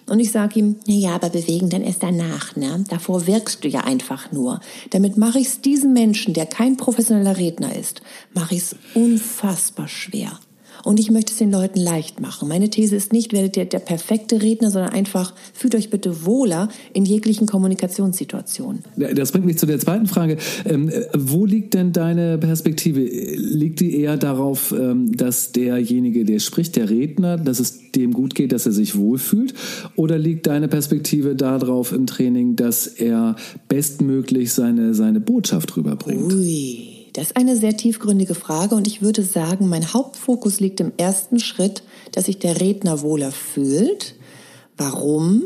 Und 0.09 0.21
ich 0.21 0.31
sage 0.31 0.61
ihm, 0.61 0.77
na 0.87 0.95
ja, 0.95 1.15
aber 1.15 1.31
bewegen 1.31 1.69
dann 1.69 1.83
erst 1.83 2.03
danach, 2.03 2.55
ne? 2.55 2.85
Davor 2.89 3.27
wirkst 3.27 3.65
du 3.65 3.69
ja 3.69 3.81
einfach 3.81 4.31
nur. 4.31 4.61
Damit 4.91 5.17
mache 5.17 5.41
ich 5.41 5.49
es 5.49 5.61
diesem 5.61 5.93
Menschen, 5.93 6.33
der 6.33 6.47
kein 6.47 6.77
professioneller 6.77 7.37
Redner 7.37 7.75
ist, 7.75 8.03
mache 8.33 8.55
ich 8.55 8.63
es 8.63 8.77
unfassbar 8.95 9.89
schwer. 9.89 10.39
Und 10.87 11.01
ich 11.01 11.11
möchte 11.11 11.33
es 11.33 11.39
den 11.39 11.51
Leuten 11.51 11.81
leicht 11.81 12.21
machen. 12.21 12.47
Meine 12.47 12.71
These 12.71 12.95
ist 12.95 13.13
nicht, 13.13 13.33
werdet 13.33 13.57
ihr 13.57 13.65
der 13.65 13.81
perfekte 13.81 14.41
Redner, 14.41 14.71
sondern 14.71 14.93
einfach 14.93 15.35
fühlt 15.53 15.75
euch 15.75 15.91
bitte 15.91 16.25
wohler 16.25 16.69
in 16.93 17.05
jeglichen 17.05 17.49
Kommunikationssituationen. 17.49 18.85
Das 18.97 19.33
bringt 19.33 19.47
mich 19.47 19.59
zu 19.59 19.67
der 19.67 19.81
zweiten 19.81 20.07
Frage. 20.07 20.37
Ähm, 20.65 20.93
wo 21.13 21.45
liegt 21.45 21.75
denn 21.75 21.93
deine 21.93 22.39
Perspektive? 22.39 23.01
Liegt 23.01 23.81
die 23.81 23.97
eher 23.97 24.17
darauf, 24.17 24.71
ähm, 24.71 25.11
dass 25.17 25.51
derjenige, 25.51 26.25
der 26.25 26.39
spricht, 26.39 26.77
der 26.77 26.89
Redner, 26.89 27.37
dass 27.37 27.59
es 27.59 27.91
dem 27.91 28.13
gut 28.13 28.37
geht, 28.37 28.53
dass 28.53 28.65
er 28.65 28.73
sich 28.73 28.97
wohlfühlt? 28.97 29.55
Oder 29.97 30.19
liegt 30.19 30.47
deine 30.47 30.69
Perspektive 30.69 31.35
darauf 31.35 31.91
im 31.91 32.07
Training, 32.07 32.55
dass 32.55 32.87
er 32.87 33.35
bestmöglich 33.67 34.53
seine, 34.53 34.95
seine 34.95 35.19
Botschaft 35.19 35.77
rüberbringt? 35.77 36.33
Ui. 36.33 36.96
Das 37.17 37.29
ist 37.29 37.37
eine 37.39 37.57
sehr 37.57 37.75
tiefgründige 37.75 38.35
Frage 38.35 38.75
und 38.75 38.87
ich 38.87 39.01
würde 39.01 39.23
sagen, 39.23 39.71
mein 39.71 39.95
Hauptfokus 39.95 40.61
liegt 40.61 40.81
im 40.81 40.93
ersten 40.99 41.41
Schritt, 41.41 41.83
dass 42.13 42.27
sich 42.27 42.39
der 42.39 42.61
Redner 42.61 43.01
wohler 43.01 43.33
fühlt. 43.33 44.17
Warum? 44.77 45.45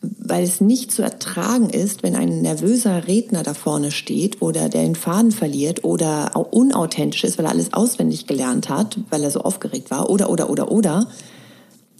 Weil 0.00 0.44
es 0.44 0.60
nicht 0.60 0.92
zu 0.92 1.02
ertragen 1.02 1.68
ist, 1.68 2.04
wenn 2.04 2.14
ein 2.14 2.42
nervöser 2.42 3.08
Redner 3.08 3.42
da 3.42 3.54
vorne 3.54 3.90
steht 3.90 4.40
oder 4.40 4.68
der 4.68 4.84
den 4.84 4.94
Faden 4.94 5.32
verliert 5.32 5.82
oder 5.82 6.30
unauthentisch 6.52 7.24
ist, 7.24 7.36
weil 7.36 7.46
er 7.46 7.50
alles 7.50 7.72
auswendig 7.72 8.28
gelernt 8.28 8.68
hat, 8.68 8.96
weil 9.10 9.24
er 9.24 9.32
so 9.32 9.40
aufgeregt 9.40 9.90
war 9.90 10.10
oder, 10.10 10.30
oder, 10.30 10.48
oder, 10.48 10.70
oder. 10.70 11.08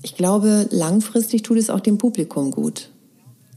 Ich 0.03 0.15
glaube, 0.15 0.69
langfristig 0.71 1.43
tut 1.43 1.59
es 1.59 1.69
auch 1.69 1.81
dem 1.81 1.99
Publikum 1.99 2.53
gut. 2.53 2.91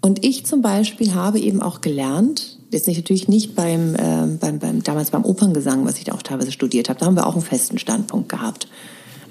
Und 0.02 0.26
ich 0.26 0.48
zum 0.48 0.64
Beispiel 0.64 1.14
habe 1.14 1.38
eben 1.40 1.62
auch 1.62 1.82
gelernt, 1.82 2.57
jetzt 2.72 2.88
nicht, 2.88 2.98
natürlich 2.98 3.28
nicht 3.28 3.56
beim, 3.56 3.96
äh, 3.96 4.28
beim, 4.40 4.60
beim, 4.60 4.84
damals 4.84 5.12
beim 5.12 5.26
Operngesang, 5.26 5.86
was 5.86 5.98
ich 5.98 6.06
da 6.06 6.14
auch 6.14 6.22
teilweise 6.22 6.52
studiert 6.52 6.90
habe, 6.90 7.00
da 7.00 7.06
haben 7.06 7.16
wir 7.16 7.28
auch 7.28 7.34
einen 7.34 7.44
festen 7.44 7.78
Standpunkt 7.78 8.30
gehabt. 8.30 8.68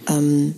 Ähm, 0.09 0.55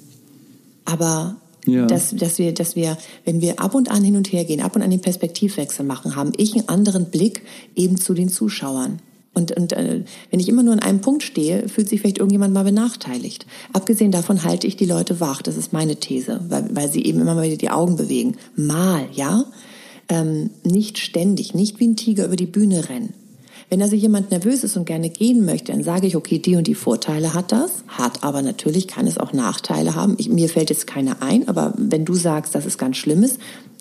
aber 0.85 1.37
ja. 1.67 1.87
dass, 1.87 2.15
dass, 2.15 2.39
wir, 2.39 2.53
dass 2.55 2.77
wir, 2.77 2.97
wenn 3.25 3.41
wir 3.41 3.61
ab 3.61 3.75
und 3.75 3.91
an 3.91 4.03
hin 4.03 4.17
und 4.17 4.33
her 4.33 4.45
gehen, 4.45 4.61
ab 4.61 4.77
und 4.77 4.83
an 4.83 4.91
den 4.91 5.01
Perspektivwechsel 5.01 5.85
machen, 5.85 6.17
haben 6.17 6.33
ich 6.37 6.55
einen 6.55 6.69
anderen 6.69 7.07
Blick 7.11 7.43
eben 7.75 7.97
zu 7.99 8.15
den 8.15 8.29
Zuschauern. 8.29 9.01
Und, 9.35 9.53
und 9.53 9.73
äh, 9.73 10.03
wenn 10.31 10.41
ich 10.41 10.49
immer 10.49 10.63
nur 10.63 10.73
an 10.73 10.81
einem 10.81 11.01
Punkt 11.01 11.23
stehe, 11.23 11.69
fühlt 11.69 11.89
sich 11.89 12.01
vielleicht 12.01 12.19
irgendjemand 12.19 12.55
mal 12.55 12.65
benachteiligt. 12.65 13.47
Abgesehen 13.73 14.11
davon 14.11 14.43
halte 14.43 14.67
ich 14.67 14.77
die 14.77 14.87
Leute 14.87 15.21
wach. 15.21 15.43
Das 15.43 15.57
ist 15.57 15.73
meine 15.73 15.97
These, 15.97 16.41
weil, 16.49 16.69
weil 16.75 16.91
sie 16.91 17.05
eben 17.05 17.21
immer 17.21 17.35
mal 17.35 17.47
wieder 17.47 17.57
die 17.57 17.71
Augen 17.71 17.97
bewegen. 17.97 18.37
Mal, 18.57 19.07
ja 19.13 19.45
ähm, 20.09 20.51
nicht 20.65 20.99
ständig, 20.99 21.55
nicht 21.55 21.81
wie 21.81 21.89
ein 21.89 21.97
Tiger 21.97 22.27
über 22.27 22.37
die 22.37 22.47
Bühne 22.47 22.89
rennen. 22.89 23.15
Wenn 23.71 23.83
also 23.83 23.97
jemand 23.97 24.31
nervös 24.31 24.65
ist 24.65 24.77
und 24.77 24.87
gerne 24.87 25.11
gehen 25.11 25.45
möchte, 25.45 25.73
dann 25.73 25.85
sage 25.85 26.07
ich, 26.07 26.17
okay, 26.17 26.39
die 26.39 26.57
und 26.57 26.67
die 26.67 26.75
Vorteile 26.75 27.35
hat 27.35 27.53
das, 27.53 27.85
hat 27.87 28.25
aber 28.25 28.41
natürlich 28.41 28.89
kann 28.89 29.07
es 29.07 29.19
auch 29.19 29.35
Nachteile 29.35 29.95
haben. 29.95 30.15
Ich, 30.19 30.31
mir 30.31 30.49
fällt 30.49 30.71
jetzt 30.71 30.87
keiner 30.87 31.23
ein, 31.23 31.49
aber 31.49 31.75
wenn 31.77 32.07
du 32.07 32.15
sagst, 32.15 32.55
dass 32.55 32.65
es 32.65 32.79
ganz 32.79 32.97
schlimm 32.97 33.23
ist, 33.23 33.39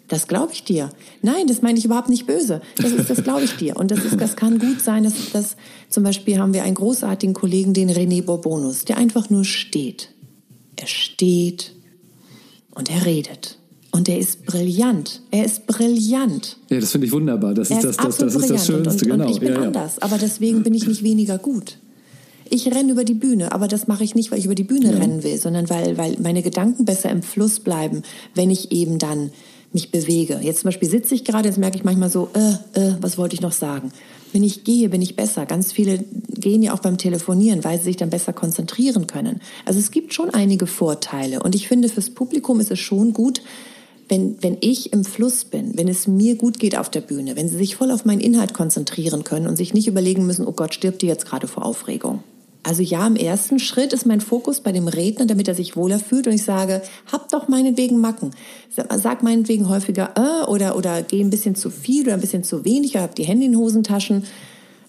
das 0.10 0.28
glaube 0.28 0.54
ich 0.54 0.64
dir. 0.64 0.90
Nein, 1.22 1.48
das 1.48 1.62
meine 1.62 1.78
ich 1.78 1.86
überhaupt 1.86 2.10
nicht 2.10 2.28
böse. 2.28 2.62
Das, 2.76 2.92
ist, 2.92 3.10
das 3.10 3.24
glaube 3.24 3.44
ich 3.44 3.56
dir. 3.58 3.76
Und 3.78 3.92
das, 3.92 4.06
ist, 4.06 4.20
das 4.20 4.36
kann 4.36 4.60
gut 4.60 4.82
sein, 4.82 5.04
dass, 5.04 5.32
dass 5.32 5.58
zum 5.90 6.04
Beispiel 6.04 6.38
haben 6.38 6.54
wir 6.54 6.64
einen 6.64 6.76
großartigen 6.76 7.34
Kollegen, 7.34 7.74
den 7.74 7.90
René 7.90 8.24
Bourbonus, 8.24 8.86
der 8.86 8.98
einfach 8.98 9.30
nur 9.30 9.44
steht. 9.44 10.12
Er 10.78 10.88
steht 10.88 11.74
und 12.72 12.90
er 12.90 13.06
redet. 13.06 13.58
Und 13.92 14.10
er 14.10 14.20
ist 14.20 14.46
brillant. 14.46 15.22
Er 15.32 15.46
ist 15.46 15.66
brillant. 15.66 16.58
Ja, 16.70 16.80
das 16.80 16.92
finde 16.92 17.08
ich 17.08 17.14
wunderbar. 17.14 17.54
Das 17.54 17.70
ist, 17.70 17.84
das, 17.84 17.98
das, 17.98 18.18
das, 18.18 18.36
ist 18.36 18.50
das 18.50 18.68
Schönste, 18.68 18.76
und, 18.76 18.88
und, 18.88 19.02
genau. 19.02 19.26
Und 19.26 19.32
ich 19.32 19.40
bin 19.40 19.50
ja, 19.50 19.62
ja. 19.62 19.68
anders, 19.68 20.00
aber 20.00 20.18
deswegen 20.18 20.64
bin 20.64 20.74
ich 20.74 20.88
nicht 20.88 21.04
weniger 21.04 21.38
gut. 21.38 21.78
Ich 22.50 22.68
renne 22.74 22.92
über 22.92 23.04
die 23.04 23.14
Bühne, 23.14 23.52
aber 23.52 23.68
das 23.68 23.88
mache 23.88 24.04
ich 24.04 24.16
nicht, 24.16 24.32
weil 24.32 24.40
ich 24.40 24.46
über 24.46 24.56
die 24.56 24.64
Bühne 24.64 24.92
ja. 24.92 24.98
rennen 24.98 25.24
will, 25.24 25.38
sondern 25.38 25.70
weil, 25.70 25.98
weil 25.98 26.18
meine 26.22 26.42
Gedanken 26.42 26.86
besser 26.86 27.10
im 27.10 27.22
Fluss 27.22 27.60
bleiben, 27.60 28.04
wenn 28.36 28.50
ich 28.50 28.72
eben 28.72 29.00
dann 29.00 29.32
mich 29.74 29.92
bewege. 29.92 30.40
Jetzt 30.42 30.62
zum 30.62 30.70
Beispiel 30.70 30.90
sitze 30.90 31.14
ich 31.14 31.26
gerade, 31.26 31.48
jetzt 31.50 31.58
merke 31.58 31.78
ich 31.78 31.84
manchmal 31.84 32.10
so, 32.10 32.30
äh, 32.34 32.80
äh, 32.80 32.96
was 33.02 33.18
wollte 33.18 33.36
ich 33.36 33.42
noch 33.42 33.52
sagen? 33.52 33.92
Wenn 34.34 34.44
ich 34.44 34.64
gehe, 34.64 34.90
bin 34.90 35.02
ich 35.02 35.16
besser. 35.16 35.46
Ganz 35.46 35.72
viele 35.72 36.04
gehen 36.30 36.62
ja 36.62 36.74
auch 36.74 36.80
beim 36.80 36.98
Telefonieren, 36.98 37.64
weil 37.64 37.78
sie 37.78 37.86
sich 37.86 37.98
dann 37.98 38.10
besser 38.10 38.34
konzentrieren 38.34 39.08
können. 39.08 39.42
Also 39.66 39.80
es 39.80 39.92
gibt 39.92 40.14
schon 40.14 40.30
einige 40.30 40.68
Vorteile. 40.68 41.44
Und 41.44 41.56
ich 41.56 41.68
finde, 41.68 41.90
fürs 41.90 42.10
Publikum 42.10 42.60
ist 42.60 42.72
es 42.72 42.80
schon 42.80 43.14
gut, 43.14 43.42
wenn, 44.10 44.38
wenn 44.42 44.58
ich 44.62 44.94
im 44.94 45.04
Fluss 45.04 45.46
bin, 45.46 45.78
wenn 45.78 45.88
es 45.88 46.08
mir 46.08 46.36
gut 46.36 46.60
geht 46.60 46.78
auf 46.78 46.90
der 46.90 47.02
Bühne, 47.02 47.36
wenn 47.36 47.50
sie 47.50 47.58
sich 47.58 47.76
voll 47.76 47.92
auf 47.92 48.06
meinen 48.06 48.22
Inhalt 48.22 48.54
konzentrieren 48.54 49.24
können 49.24 49.48
und 49.48 49.58
sich 49.58 49.74
nicht 49.74 49.88
überlegen 49.88 50.26
müssen, 50.26 50.48
oh 50.48 50.54
Gott, 50.54 50.74
stirbt 50.74 51.02
die 51.02 51.08
jetzt 51.08 51.26
gerade 51.26 51.48
vor 51.48 51.66
Aufregung. 51.66 52.24
Also 52.64 52.84
ja, 52.84 53.08
im 53.08 53.16
ersten 53.16 53.60
Schritt 53.60 53.94
ist 53.94 54.06
mein 54.06 54.20
Fokus 54.20 54.60
bei 54.60 54.74
dem 54.74 54.88
Redner, 54.88 55.26
damit 55.26 55.48
er 55.48 55.56
sich 55.56 55.78
wohler 55.78 56.00
fühlt 56.00 56.28
und 56.28 56.34
ich 56.34 56.44
sage, 56.44 56.82
hab 57.12 57.30
doch 57.30 57.48
meinetwegen 57.48 58.00
Macken. 58.00 58.32
Sag 58.70 59.24
meinetwegen 59.24 59.70
häufiger 59.70 60.14
äh, 60.16 60.46
oder, 60.48 60.76
oder 60.76 61.02
geh 61.02 61.22
ein 61.22 61.30
bisschen 61.30 61.56
zu 61.56 61.70
viel 61.70 62.04
oder 62.04 62.16
ein 62.16 62.22
bisschen 62.22 62.44
zu 62.44 62.66
wenig 62.66 62.92
oder 62.92 63.04
hab 63.04 63.16
die 63.16 63.24
Hände 63.24 63.46
in 63.46 63.58
Hosentaschen. 63.58 64.26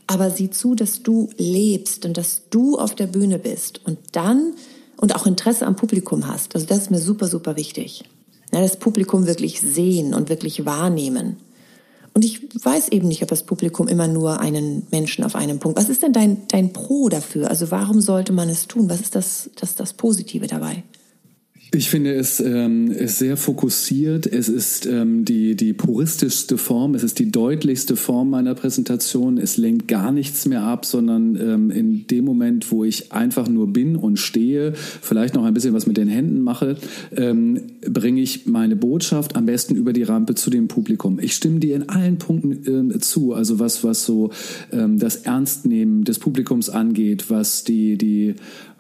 Aber 0.09 0.31
sieh 0.31 0.51
zu, 0.51 0.75
dass 0.75 1.03
du 1.03 1.29
lebst 1.37 2.05
und 2.05 2.17
dass 2.17 2.43
du 2.51 2.79
auf 2.79 2.95
der 2.95 3.07
Bühne 3.07 3.39
bist 3.39 3.85
und 3.85 3.99
dann 4.13 4.55
und 4.97 5.15
auch 5.15 5.27
Interesse 5.27 5.67
am 5.67 5.77
Publikum 5.77 6.27
hast. 6.27 6.57
Also 6.57 6.67
das 6.67 6.79
ist 6.79 6.91
mir 6.91 6.99
super, 6.99 7.29
super 7.29 7.57
wichtig 7.57 8.03
das 8.51 8.79
Publikum 8.79 9.27
wirklich 9.27 9.61
sehen 9.61 10.15
und 10.15 10.29
wirklich 10.29 10.65
wahrnehmen. 10.65 11.37
Und 12.15 12.25
ich 12.25 12.41
weiß 12.65 12.89
eben 12.89 13.07
nicht, 13.07 13.23
ob 13.23 13.29
das 13.29 13.45
Publikum 13.45 13.87
immer 13.87 14.09
nur 14.09 14.41
einen 14.41 14.87
Menschen 14.91 15.25
auf 15.25 15.37
einem 15.37 15.61
Punkt. 15.61 15.79
Was 15.79 15.89
ist 15.89 16.03
denn 16.03 16.13
dein, 16.13 16.49
dein 16.49 16.73
Pro 16.73 17.09
dafür? 17.09 17.49
Also 17.49 17.71
warum 17.71 18.01
sollte 18.01 18.33
man 18.33 18.49
es 18.49 18.67
tun? 18.67 18.91
Was 18.91 19.01
ist 19.01 19.15
das, 19.15 19.51
das, 19.55 19.77
das 19.77 19.93
Positive 19.93 20.47
dabei? 20.47 20.83
Ich 21.71 21.91
finde 21.91 22.15
es 22.15 22.41
ähm, 22.41 22.91
ist 22.91 23.19
sehr 23.19 23.37
fokussiert. 23.37 24.27
Es 24.27 24.49
ist 24.49 24.87
ähm, 24.87 25.27
die, 25.27 25.55
die 25.55 25.75
puristischste 25.75 26.57
Form. 26.57 26.95
Es 26.95 27.03
ist 27.03 27.19
die 27.19 27.31
deutlichste 27.31 27.97
Form 27.97 28.31
meiner 28.31 28.55
Präsentation. 28.55 29.37
Es 29.37 29.59
lenkt 29.59 29.87
gar 29.87 30.11
nichts 30.11 30.47
mehr 30.47 30.63
ab, 30.63 30.87
sondern 30.87 31.37
ähm, 31.37 31.71
in 31.71 32.07
dem 32.07 32.25
Moment, 32.25 32.73
wo 32.73 32.85
ich 32.85 33.13
einfach 33.13 33.51
nur 33.51 33.71
bin 33.71 33.97
und 33.97 34.19
stehe, 34.19 34.73
vielleicht 34.75 35.35
noch 35.35 35.45
ein 35.45 35.53
bisschen 35.53 35.75
was 35.75 35.87
mit 35.87 35.99
den 35.99 36.09
Händen 36.09 36.41
mache, 36.41 36.77
ähm, 37.15 37.61
bringe 37.83 38.23
ich 38.23 38.47
meine 38.47 38.75
Botschaft 38.75 39.37
am 39.37 39.45
besten 39.45 39.77
über 39.77 39.93
die 39.93 40.05
Rampe 40.05 40.35
zu 40.35 40.49
dem 40.49 40.69
Publikum. 40.69 41.19
Ich 41.21 41.35
stimme 41.35 41.61
dir 41.61 41.77
in 41.77 41.91
allen 41.91 42.17
Punkten 42.17 42.93
äh, 42.93 42.99
zu. 42.99 43.35
Also 43.35 43.59
was, 43.59 43.85
was 43.85 44.07
so 44.07 44.31
ähm, 44.73 44.99
das 44.99 45.17
Ernstnehmen 45.17 46.05
des 46.05 46.19
Publikums 46.19 46.71
angeht, 46.71 47.29
was 47.29 47.65
die, 47.65 47.99
die 47.99 48.29
ähm, 48.29 48.37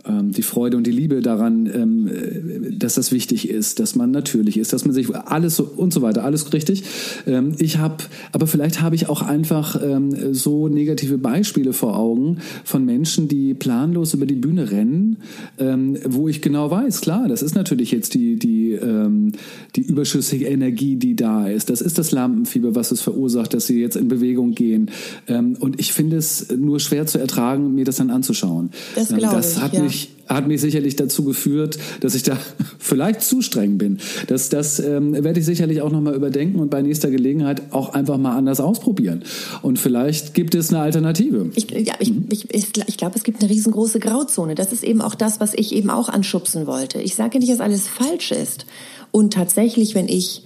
die 0.08 0.42
Freude 0.42 0.76
und 0.76 0.86
die 0.86 0.90
Liebe 0.90 1.20
daran, 1.20 1.66
ähm, 1.72 2.08
äh, 2.08 2.76
dass 2.76 2.94
das 2.94 3.12
wichtig 3.12 3.48
ist, 3.48 3.78
dass 3.78 3.94
man 3.94 4.10
natürlich 4.10 4.56
ist, 4.56 4.72
dass 4.72 4.84
man 4.84 4.94
sich 4.94 5.14
alles 5.14 5.56
so 5.56 5.64
und 5.64 5.92
so 5.92 6.02
weiter, 6.02 6.24
alles 6.24 6.52
richtig. 6.52 6.82
Ähm, 7.26 7.54
ich 7.58 7.78
habe, 7.78 8.04
aber 8.32 8.46
vielleicht 8.46 8.80
habe 8.80 8.94
ich 8.94 9.08
auch 9.08 9.22
einfach 9.22 9.80
ähm, 9.82 10.34
so 10.34 10.68
negative 10.68 11.18
Beispiele 11.18 11.72
vor 11.72 11.96
Augen 11.96 12.38
von 12.64 12.84
Menschen, 12.84 13.28
die 13.28 13.54
planlos 13.54 14.14
über 14.14 14.26
die 14.26 14.36
Bühne 14.36 14.70
rennen, 14.70 15.18
ähm, 15.58 15.98
wo 16.06 16.28
ich 16.28 16.40
genau 16.40 16.70
weiß, 16.70 17.00
klar, 17.00 17.28
das 17.28 17.42
ist 17.42 17.54
natürlich 17.54 17.90
jetzt 17.90 18.14
die 18.14 18.38
die 18.38 18.72
ähm, 18.72 19.32
die 19.76 19.82
überschüssige 19.82 20.46
Energie, 20.46 20.96
die 20.96 21.16
da 21.16 21.48
ist. 21.48 21.70
Das 21.70 21.80
ist 21.80 21.98
das 21.98 22.12
Lampenfieber, 22.12 22.74
was 22.74 22.92
es 22.92 23.00
verursacht, 23.00 23.52
dass 23.54 23.66
sie 23.66 23.80
jetzt 23.80 23.96
in 23.96 24.08
Bewegung 24.08 24.54
gehen. 24.54 24.90
und 25.26 25.78
ich 25.78 25.92
finde 25.92 26.16
es 26.16 26.48
nur 26.56 26.80
schwer 26.80 27.06
zu 27.06 27.18
ertragen, 27.18 27.74
mir 27.74 27.84
das 27.84 27.96
dann 27.96 28.10
anzuschauen. 28.10 28.70
Das 28.94 29.08
das 29.08 29.56
ich. 29.56 29.62
Hat 29.62 29.72
ja. 29.74 29.82
mich 29.82 29.97
mich, 29.98 30.10
hat 30.28 30.46
mich 30.46 30.60
sicherlich 30.60 30.96
dazu 30.96 31.24
geführt, 31.24 31.78
dass 32.00 32.14
ich 32.14 32.22
da 32.22 32.36
vielleicht 32.78 33.22
zu 33.22 33.42
streng 33.42 33.78
bin. 33.78 33.98
Das, 34.26 34.48
das 34.48 34.78
ähm, 34.78 35.12
werde 35.12 35.40
ich 35.40 35.46
sicherlich 35.46 35.82
auch 35.82 35.90
nochmal 35.90 36.14
überdenken 36.14 36.60
und 36.60 36.70
bei 36.70 36.82
nächster 36.82 37.10
Gelegenheit 37.10 37.72
auch 37.72 37.94
einfach 37.94 38.18
mal 38.18 38.36
anders 38.36 38.60
ausprobieren. 38.60 39.24
Und 39.62 39.78
vielleicht 39.78 40.34
gibt 40.34 40.54
es 40.54 40.70
eine 40.70 40.80
Alternative. 40.80 41.50
Ich, 41.54 41.70
ja, 41.70 41.94
ich, 41.98 42.12
mhm. 42.12 42.26
ich, 42.30 42.52
ich, 42.54 42.66
ich 42.86 42.96
glaube, 42.96 43.16
es 43.16 43.24
gibt 43.24 43.42
eine 43.42 43.50
riesengroße 43.50 44.00
Grauzone. 44.00 44.54
Das 44.54 44.72
ist 44.72 44.84
eben 44.84 45.00
auch 45.00 45.14
das, 45.14 45.40
was 45.40 45.54
ich 45.54 45.74
eben 45.74 45.90
auch 45.90 46.08
anschubsen 46.08 46.66
wollte. 46.66 47.00
Ich 47.00 47.14
sage 47.14 47.38
nicht, 47.38 47.50
dass 47.50 47.60
alles 47.60 47.88
falsch 47.88 48.32
ist. 48.32 48.66
Und 49.10 49.32
tatsächlich, 49.32 49.94
wenn 49.94 50.08
ich 50.08 50.42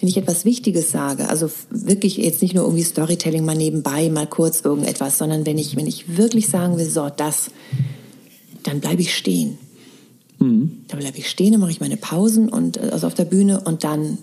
wenn 0.00 0.08
ich 0.08 0.16
etwas 0.16 0.46
Wichtiges 0.46 0.90
sage, 0.90 1.28
also 1.28 1.50
wirklich 1.68 2.16
jetzt 2.16 2.40
nicht 2.40 2.54
nur 2.54 2.64
irgendwie 2.64 2.84
Storytelling 2.84 3.44
mal 3.44 3.54
nebenbei, 3.54 4.08
mal 4.08 4.26
kurz 4.26 4.62
irgendetwas, 4.62 5.18
sondern 5.18 5.44
wenn 5.44 5.58
ich, 5.58 5.76
wenn 5.76 5.86
ich 5.86 6.16
wirklich 6.16 6.48
sagen 6.48 6.78
will, 6.78 6.88
so, 6.88 7.10
das, 7.14 7.50
dann 8.62 8.80
bleibe 8.80 9.02
ich 9.02 9.14
stehen. 9.14 9.58
Mhm. 10.38 10.84
Dann 10.88 10.98
bleibe 10.98 11.18
ich 11.18 11.28
stehen, 11.28 11.52
dann 11.52 11.60
mache 11.60 11.70
ich 11.70 11.80
meine 11.80 11.96
Pausen 11.96 12.48
und 12.48 12.76
äh, 12.76 12.90
also 12.92 13.06
auf 13.06 13.14
der 13.14 13.24
Bühne 13.24 13.60
und 13.60 13.84
dann 13.84 14.18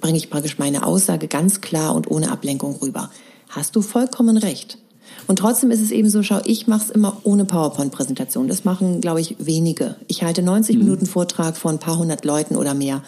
bringe 0.00 0.18
ich 0.18 0.30
praktisch 0.30 0.58
meine 0.58 0.84
Aussage 0.84 1.28
ganz 1.28 1.60
klar 1.60 1.94
und 1.94 2.10
ohne 2.10 2.30
Ablenkung 2.30 2.76
rüber. 2.76 3.10
Hast 3.48 3.76
du 3.76 3.82
vollkommen 3.82 4.36
recht. 4.36 4.78
Und 5.26 5.38
trotzdem 5.38 5.70
ist 5.70 5.80
es 5.80 5.90
eben 5.90 6.10
so, 6.10 6.22
schau, 6.22 6.40
ich 6.44 6.66
mache 6.66 6.84
es 6.84 6.90
immer 6.90 7.18
ohne 7.22 7.44
PowerPoint-Präsentation. 7.44 8.48
Das 8.48 8.64
machen, 8.64 9.00
glaube 9.00 9.20
ich, 9.20 9.36
wenige. 9.38 9.96
Ich 10.08 10.22
halte 10.22 10.42
90 10.42 10.76
mhm. 10.76 10.82
Minuten 10.82 11.06
Vortrag 11.06 11.56
vor 11.56 11.70
ein 11.70 11.78
paar 11.78 11.98
hundert 11.98 12.24
Leuten 12.24 12.56
oder 12.56 12.74
mehr. 12.74 13.02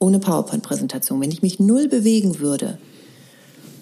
ohne 0.00 0.18
PowerPoint-Präsentation, 0.18 1.20
wenn 1.20 1.30
ich 1.30 1.42
mich 1.42 1.60
null 1.60 1.88
bewegen 1.88 2.40
würde, 2.40 2.78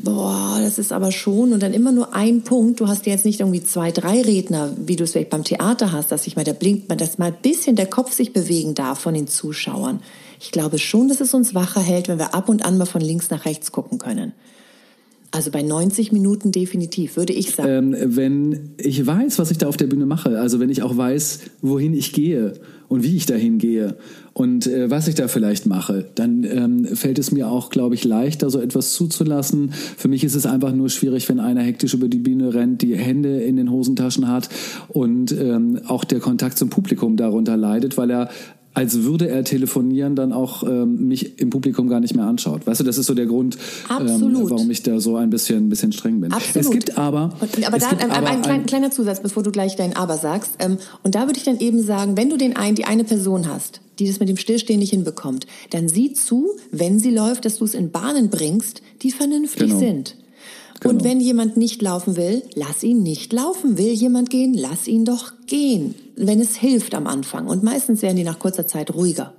boah, 0.02 0.58
das 0.60 0.78
ist 0.78 0.92
aber 0.92 1.12
schon 1.12 1.52
und 1.52 1.62
dann 1.62 1.72
immer 1.72 1.92
nur 1.92 2.14
ein 2.14 2.42
Punkt. 2.42 2.80
Du 2.80 2.88
hast 2.88 3.06
jetzt 3.06 3.24
nicht 3.24 3.40
irgendwie 3.40 3.62
zwei, 3.62 3.90
drei 3.90 4.20
Redner, 4.20 4.72
wie 4.76 4.96
du 4.96 5.04
es 5.04 5.12
vielleicht 5.12 5.30
beim 5.30 5.44
Theater 5.44 5.92
hast, 5.92 6.12
dass 6.12 6.24
sich 6.24 6.36
mal 6.36 6.44
der 6.44 6.54
blinkt, 6.54 6.90
dass 7.00 7.18
mal 7.18 7.26
ein 7.26 7.36
bisschen 7.42 7.76
der 7.76 7.86
Kopf 7.86 8.12
sich 8.12 8.32
bewegen 8.32 8.74
darf 8.74 8.98
von 9.00 9.14
den 9.14 9.28
Zuschauern. 9.28 10.00
Ich 10.40 10.50
glaube 10.50 10.78
schon, 10.78 11.08
dass 11.08 11.20
es 11.20 11.34
uns 11.34 11.54
wacher 11.54 11.80
hält, 11.80 12.08
wenn 12.08 12.18
wir 12.18 12.34
ab 12.34 12.48
und 12.48 12.64
an 12.64 12.78
mal 12.78 12.86
von 12.86 13.00
links 13.00 13.30
nach 13.30 13.44
rechts 13.44 13.72
gucken 13.72 13.98
können. 13.98 14.32
Also 15.34 15.50
bei 15.50 15.62
90 15.62 16.12
Minuten 16.12 16.52
definitiv, 16.52 17.16
würde 17.16 17.32
ich 17.32 17.54
sagen. 17.54 17.94
Ähm, 17.94 18.16
wenn 18.16 18.74
ich 18.76 19.06
weiß, 19.06 19.38
was 19.38 19.50
ich 19.50 19.56
da 19.56 19.66
auf 19.66 19.78
der 19.78 19.86
Bühne 19.86 20.04
mache, 20.04 20.38
also 20.38 20.60
wenn 20.60 20.68
ich 20.68 20.82
auch 20.82 20.94
weiß, 20.94 21.40
wohin 21.62 21.94
ich 21.94 22.12
gehe 22.12 22.52
und 22.92 23.02
wie 23.02 23.16
ich 23.16 23.24
dahin 23.24 23.56
gehe 23.56 23.96
und 24.34 24.66
äh, 24.66 24.90
was 24.90 25.08
ich 25.08 25.14
da 25.14 25.26
vielleicht 25.26 25.64
mache, 25.64 26.04
dann 26.14 26.44
ähm, 26.44 26.84
fällt 26.84 27.18
es 27.18 27.32
mir 27.32 27.48
auch, 27.48 27.70
glaube 27.70 27.94
ich, 27.94 28.04
leichter, 28.04 28.50
so 28.50 28.60
etwas 28.60 28.92
zuzulassen. 28.92 29.72
Für 29.72 30.08
mich 30.08 30.24
ist 30.24 30.34
es 30.34 30.44
einfach 30.44 30.74
nur 30.74 30.90
schwierig, 30.90 31.26
wenn 31.30 31.40
einer 31.40 31.62
hektisch 31.62 31.94
über 31.94 32.08
die 32.08 32.18
Bühne 32.18 32.52
rennt, 32.52 32.82
die 32.82 32.94
Hände 32.94 33.40
in 33.40 33.56
den 33.56 33.70
Hosentaschen 33.70 34.28
hat 34.28 34.50
und 34.88 35.32
ähm, 35.32 35.80
auch 35.86 36.04
der 36.04 36.20
Kontakt 36.20 36.58
zum 36.58 36.68
Publikum 36.68 37.16
darunter 37.16 37.56
leidet, 37.56 37.96
weil 37.96 38.10
er 38.10 38.28
als 38.74 39.02
würde 39.02 39.28
er 39.28 39.44
telefonieren, 39.44 40.16
dann 40.16 40.32
auch 40.32 40.62
ähm, 40.62 41.08
mich 41.08 41.38
im 41.38 41.50
Publikum 41.50 41.88
gar 41.88 42.00
nicht 42.00 42.14
mehr 42.16 42.24
anschaut. 42.24 42.66
Weißt 42.66 42.80
du, 42.80 42.84
das 42.84 42.98
ist 42.98 43.06
so 43.06 43.14
der 43.14 43.26
Grund, 43.26 43.58
ähm, 43.90 44.48
warum 44.48 44.70
ich 44.70 44.82
da 44.82 44.98
so 45.00 45.16
ein 45.16 45.30
bisschen, 45.30 45.66
ein 45.66 45.68
bisschen 45.68 45.92
streng 45.92 46.20
bin. 46.20 46.32
Absolut. 46.32 46.64
Es 46.64 46.70
gibt 46.70 46.98
aber. 46.98 47.34
Und, 47.40 47.66
aber 47.66 47.78
da 47.78 47.88
ein, 47.88 48.10
aber 48.10 48.26
ein, 48.28 48.44
ein, 48.44 48.66
kleiner 48.66 48.90
Zusatz, 48.90 49.20
bevor 49.20 49.42
du 49.42 49.50
gleich 49.50 49.76
dein 49.76 49.94
Aber 49.94 50.16
sagst. 50.16 50.52
Ähm, 50.58 50.78
und 51.02 51.14
da 51.14 51.26
würde 51.26 51.38
ich 51.38 51.44
dann 51.44 51.58
eben 51.58 51.82
sagen, 51.82 52.16
wenn 52.16 52.30
du 52.30 52.36
den 52.36 52.56
einen, 52.56 52.74
die 52.74 52.84
eine 52.84 53.04
Person 53.04 53.46
hast, 53.46 53.80
die 53.98 54.06
das 54.06 54.20
mit 54.20 54.28
dem 54.28 54.36
Stillstehen 54.36 54.80
nicht 54.80 54.90
hinbekommt, 54.90 55.46
dann 55.70 55.88
sieh 55.88 56.14
zu, 56.14 56.50
wenn 56.70 56.98
sie 56.98 57.10
läuft, 57.10 57.44
dass 57.44 57.58
du 57.58 57.64
es 57.64 57.74
in 57.74 57.90
Bahnen 57.90 58.30
bringst, 58.30 58.82
die 59.02 59.10
vernünftig 59.10 59.68
genau. 59.68 59.78
sind. 59.78 60.16
Genau. 60.82 60.94
Und 60.94 61.04
wenn 61.04 61.20
jemand 61.20 61.56
nicht 61.56 61.80
laufen 61.80 62.16
will, 62.16 62.42
lass 62.56 62.82
ihn 62.82 63.04
nicht 63.04 63.32
laufen. 63.32 63.78
Will 63.78 63.92
jemand 63.92 64.30
gehen, 64.30 64.52
lass 64.52 64.88
ihn 64.88 65.04
doch 65.04 65.32
gehen. 65.46 65.94
Wenn 66.16 66.40
es 66.40 66.56
hilft 66.56 66.94
am 66.94 67.06
Anfang. 67.06 67.46
Und 67.46 67.62
meistens 67.62 68.02
werden 68.02 68.16
die 68.16 68.24
nach 68.24 68.40
kurzer 68.40 68.66
Zeit 68.66 68.92
ruhiger. 68.92 69.32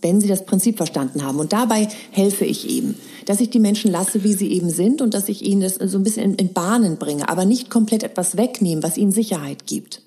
Wenn 0.00 0.20
sie 0.20 0.28
das 0.28 0.46
Prinzip 0.46 0.76
verstanden 0.76 1.24
haben. 1.24 1.40
Und 1.40 1.52
dabei 1.52 1.88
helfe 2.12 2.44
ich 2.44 2.70
eben, 2.70 2.94
dass 3.26 3.40
ich 3.40 3.50
die 3.50 3.58
Menschen 3.58 3.90
lasse, 3.90 4.22
wie 4.22 4.32
sie 4.32 4.52
eben 4.52 4.70
sind 4.70 5.02
und 5.02 5.12
dass 5.12 5.28
ich 5.28 5.44
ihnen 5.44 5.60
das 5.60 5.74
so 5.74 5.98
ein 5.98 6.04
bisschen 6.04 6.36
in 6.36 6.52
Bahnen 6.52 6.98
bringe, 6.98 7.28
aber 7.28 7.44
nicht 7.44 7.68
komplett 7.68 8.04
etwas 8.04 8.36
wegnehmen, 8.36 8.84
was 8.84 8.96
ihnen 8.96 9.12
Sicherheit 9.12 9.66
gibt. 9.66 10.02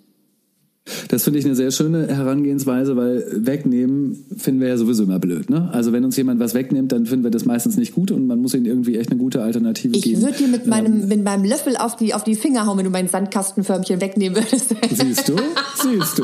Das 1.07 1.23
finde 1.23 1.39
ich 1.39 1.45
eine 1.45 1.55
sehr 1.55 1.71
schöne 1.71 2.07
Herangehensweise, 2.07 2.97
weil 2.97 3.25
wegnehmen 3.31 4.25
finden 4.35 4.59
wir 4.59 4.67
ja 4.67 4.77
sowieso 4.77 5.03
immer 5.03 5.19
blöd. 5.19 5.49
Ne? 5.49 5.69
Also 5.71 5.93
wenn 5.93 6.03
uns 6.03 6.17
jemand 6.17 6.41
was 6.41 6.53
wegnimmt, 6.53 6.91
dann 6.91 7.05
finden 7.05 7.23
wir 7.23 7.31
das 7.31 7.45
meistens 7.45 7.77
nicht 7.77 7.93
gut 7.93 8.11
und 8.11 8.27
man 8.27 8.39
muss 8.39 8.53
ihnen 8.53 8.65
irgendwie 8.65 8.97
echt 8.97 9.09
eine 9.09 9.19
gute 9.19 9.41
Alternative 9.41 9.95
ich 9.95 10.01
geben. 10.03 10.19
Ich 10.19 10.25
würde 10.25 10.37
dir 10.37 10.47
mit 10.49 10.67
meinem, 10.67 11.03
ähm, 11.03 11.07
mit 11.07 11.23
meinem 11.23 11.45
Löffel 11.45 11.77
auf 11.77 11.95
die, 11.95 12.13
auf 12.13 12.25
die 12.25 12.35
Finger 12.35 12.65
hauen, 12.65 12.77
wenn 12.77 12.85
du 12.85 12.91
mein 12.91 13.07
Sandkastenförmchen 13.07 14.01
wegnehmen 14.01 14.35
würdest. 14.35 14.75
Siehst 14.91 15.29
du? 15.29 15.35
Siehst 15.81 16.17
du. 16.17 16.23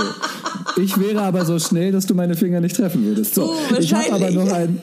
Ich 0.82 1.00
wäre 1.00 1.22
aber 1.22 1.46
so 1.46 1.58
schnell, 1.60 1.92
dass 1.94 2.06
du 2.06 2.14
meine 2.14 2.36
Finger 2.36 2.60
nicht 2.60 2.76
treffen 2.76 3.06
würdest. 3.06 3.36
So, 3.36 3.54
oh, 3.54 3.76
ich 3.80 3.94
habe 3.94 4.12
aber 4.12 4.32
noch 4.32 4.52
einen, 4.52 4.82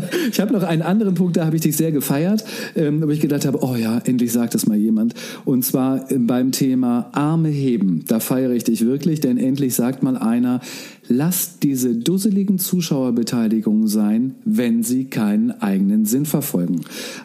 ich 0.30 0.40
habe 0.40 0.52
noch 0.52 0.62
einen 0.62 0.82
anderen 0.82 1.14
Punkt, 1.14 1.36
da 1.36 1.46
habe 1.46 1.56
ich 1.56 1.62
dich 1.62 1.76
sehr 1.76 1.92
gefeiert, 1.92 2.44
ähm, 2.74 3.02
wo 3.02 3.10
ich 3.10 3.20
gedacht 3.20 3.46
habe, 3.46 3.62
oh 3.62 3.76
ja, 3.76 3.98
endlich 4.04 4.32
sagt 4.32 4.54
das 4.54 4.66
mal 4.66 4.76
jemand. 4.76 5.14
Und 5.44 5.64
zwar 5.64 6.10
äh, 6.10 6.18
beim 6.18 6.52
Thema 6.52 7.10
Arme 7.12 7.48
heben. 7.48 8.04
Da 8.06 8.20
feiere 8.20 8.52
ich 8.52 8.64
dich 8.64 8.84
wirklich 8.84 9.20
denn 9.20 9.38
endlich 9.38 9.74
sagt 9.74 10.02
mal 10.02 10.16
einer, 10.16 10.60
lasst 11.08 11.62
diese 11.62 11.94
dusseligen 11.94 12.58
Zuschauerbeteiligungen 12.58 13.88
sein, 13.88 14.34
wenn 14.44 14.82
sie 14.82 15.04
keinen 15.04 15.50
eigenen 15.50 16.04
Sinn 16.04 16.26
verfolgen. 16.26 16.82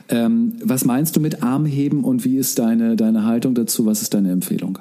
Ähm, 0.10 0.54
was 0.64 0.86
meinst 0.86 1.16
du 1.16 1.20
mit 1.20 1.44
Armheben 1.44 2.04
und 2.04 2.26
wie 2.26 2.38
ist 2.38 2.60
deine, 2.60 2.96
deine 2.96 3.26
Haltung 3.26 3.56
dazu? 3.56 3.86
Was 3.86 4.02
ist 4.02 4.14
deine 4.14 4.32
Empfehlung? 4.32 4.80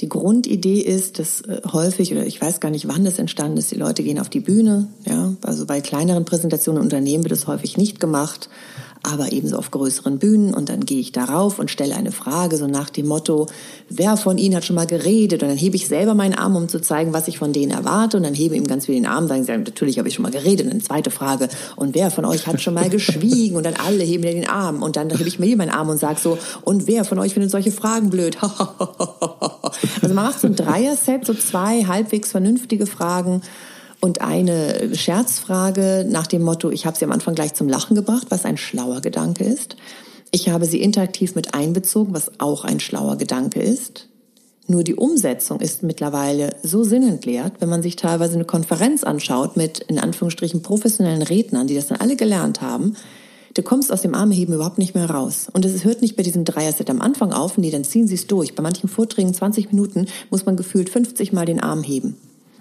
Die 0.00 0.08
Grundidee 0.08 0.80
ist, 0.80 1.18
dass 1.18 1.40
äh, 1.40 1.60
häufig, 1.72 2.12
oder 2.12 2.24
ich 2.24 2.40
weiß 2.40 2.60
gar 2.60 2.70
nicht, 2.70 2.86
wann 2.86 3.04
das 3.04 3.18
entstanden 3.18 3.58
ist, 3.58 3.70
die 3.70 3.76
Leute 3.76 4.02
gehen 4.02 4.20
auf 4.20 4.28
die 4.28 4.40
Bühne. 4.40 4.88
Ja, 5.04 5.34
also 5.42 5.66
bei 5.66 5.80
kleineren 5.80 6.24
Präsentationen 6.24 6.80
in 6.80 6.86
Unternehmen 6.86 7.24
wird 7.24 7.32
das 7.32 7.46
häufig 7.46 7.76
nicht 7.76 7.98
gemacht 7.98 8.48
aber 9.02 9.32
ebenso 9.32 9.56
auf 9.56 9.70
größeren 9.70 10.18
Bühnen. 10.18 10.54
Und 10.54 10.68
dann 10.68 10.84
gehe 10.84 11.00
ich 11.00 11.12
darauf 11.12 11.58
und 11.58 11.70
stelle 11.70 11.94
eine 11.94 12.12
Frage, 12.12 12.56
so 12.56 12.66
nach 12.66 12.90
dem 12.90 13.06
Motto, 13.06 13.46
wer 13.88 14.16
von 14.16 14.38
Ihnen 14.38 14.56
hat 14.56 14.64
schon 14.64 14.76
mal 14.76 14.86
geredet? 14.86 15.42
Und 15.42 15.48
dann 15.48 15.58
hebe 15.58 15.76
ich 15.76 15.88
selber 15.88 16.14
meinen 16.14 16.34
Arm, 16.34 16.56
um 16.56 16.68
zu 16.68 16.80
zeigen, 16.80 17.12
was 17.12 17.28
ich 17.28 17.38
von 17.38 17.52
denen 17.52 17.72
erwarte. 17.72 18.16
Und 18.16 18.22
dann 18.24 18.34
hebe 18.34 18.56
ihm 18.56 18.66
ganz 18.66 18.86
viel 18.86 18.94
den 18.94 19.06
Arm, 19.06 19.28
sagen 19.28 19.44
sie, 19.44 19.52
natürlich 19.52 19.98
habe 19.98 20.08
ich 20.08 20.14
schon 20.14 20.22
mal 20.22 20.32
geredet. 20.32 20.66
Und 20.66 20.72
eine 20.72 20.82
zweite 20.82 21.10
Frage, 21.10 21.48
und 21.76 21.94
wer 21.94 22.10
von 22.10 22.24
euch 22.24 22.46
hat 22.46 22.60
schon 22.60 22.74
mal 22.74 22.90
geschwiegen? 22.90 23.56
Und 23.56 23.64
dann 23.64 23.74
alle 23.74 24.02
heben 24.02 24.24
mir 24.24 24.32
den 24.32 24.48
Arm. 24.48 24.82
Und 24.82 24.96
dann 24.96 25.10
hebe 25.10 25.28
ich 25.28 25.38
mir 25.38 25.46
hier 25.46 25.56
meinen 25.56 25.70
Arm 25.70 25.88
und 25.88 25.98
sage 25.98 26.20
so, 26.20 26.38
und 26.62 26.86
wer 26.86 27.04
von 27.04 27.18
euch 27.18 27.34
findet 27.34 27.50
solche 27.50 27.72
Fragen 27.72 28.10
blöd? 28.10 28.36
also 30.02 30.14
man 30.14 30.26
macht 30.26 30.40
so 30.40 30.46
ein 30.46 30.56
Dreier-Set, 30.56 31.26
so 31.26 31.34
zwei 31.34 31.84
halbwegs 31.84 32.30
vernünftige 32.30 32.86
Fragen 32.86 33.42
und 34.00 34.20
eine 34.20 34.94
Scherzfrage 34.94 36.06
nach 36.08 36.26
dem 36.26 36.42
Motto, 36.42 36.70
ich 36.70 36.86
habe 36.86 36.96
sie 36.96 37.04
am 37.04 37.12
Anfang 37.12 37.34
gleich 37.34 37.54
zum 37.54 37.68
Lachen 37.68 37.96
gebracht, 37.96 38.26
was 38.30 38.44
ein 38.44 38.56
schlauer 38.56 39.00
Gedanke 39.00 39.44
ist. 39.44 39.76
Ich 40.30 40.50
habe 40.50 40.66
sie 40.66 40.80
interaktiv 40.80 41.34
mit 41.34 41.54
einbezogen, 41.54 42.14
was 42.14 42.38
auch 42.38 42.64
ein 42.64 42.80
schlauer 42.80 43.16
Gedanke 43.16 43.60
ist. 43.60 44.08
Nur 44.70 44.84
die 44.84 44.94
Umsetzung 44.94 45.60
ist 45.60 45.82
mittlerweile 45.82 46.54
so 46.62 46.84
sinnentleert, 46.84 47.54
wenn 47.60 47.70
man 47.70 47.82
sich 47.82 47.96
teilweise 47.96 48.34
eine 48.34 48.44
Konferenz 48.44 49.02
anschaut 49.02 49.56
mit 49.56 49.78
in 49.78 49.98
Anführungsstrichen 49.98 50.62
professionellen 50.62 51.22
Rednern, 51.22 51.66
die 51.66 51.74
das 51.74 51.86
dann 51.86 52.00
alle 52.00 52.16
gelernt 52.16 52.60
haben. 52.60 52.94
Du 53.54 53.62
kommst 53.62 53.92
aus 53.92 54.02
dem 54.02 54.14
Armheben 54.14 54.54
überhaupt 54.54 54.78
nicht 54.78 54.94
mehr 54.94 55.10
raus. 55.10 55.48
Und 55.52 55.64
es 55.64 55.84
hört 55.84 56.02
nicht 56.02 56.16
bei 56.16 56.22
diesem 56.22 56.44
Dreier-Set 56.44 56.90
am 56.90 57.00
Anfang 57.00 57.32
auf, 57.32 57.58
nee, 57.58 57.70
dann 57.70 57.84
ziehen 57.84 58.06
sie 58.06 58.14
es 58.14 58.26
durch. 58.26 58.54
Bei 58.54 58.62
manchen 58.62 58.88
Vorträgen 58.88 59.32
20 59.32 59.72
Minuten 59.72 60.06
muss 60.30 60.46
man 60.46 60.56
gefühlt 60.56 60.90
50 60.90 61.32
Mal 61.32 61.46
den 61.46 61.60
Arm 61.60 61.82
heben. 61.82 62.16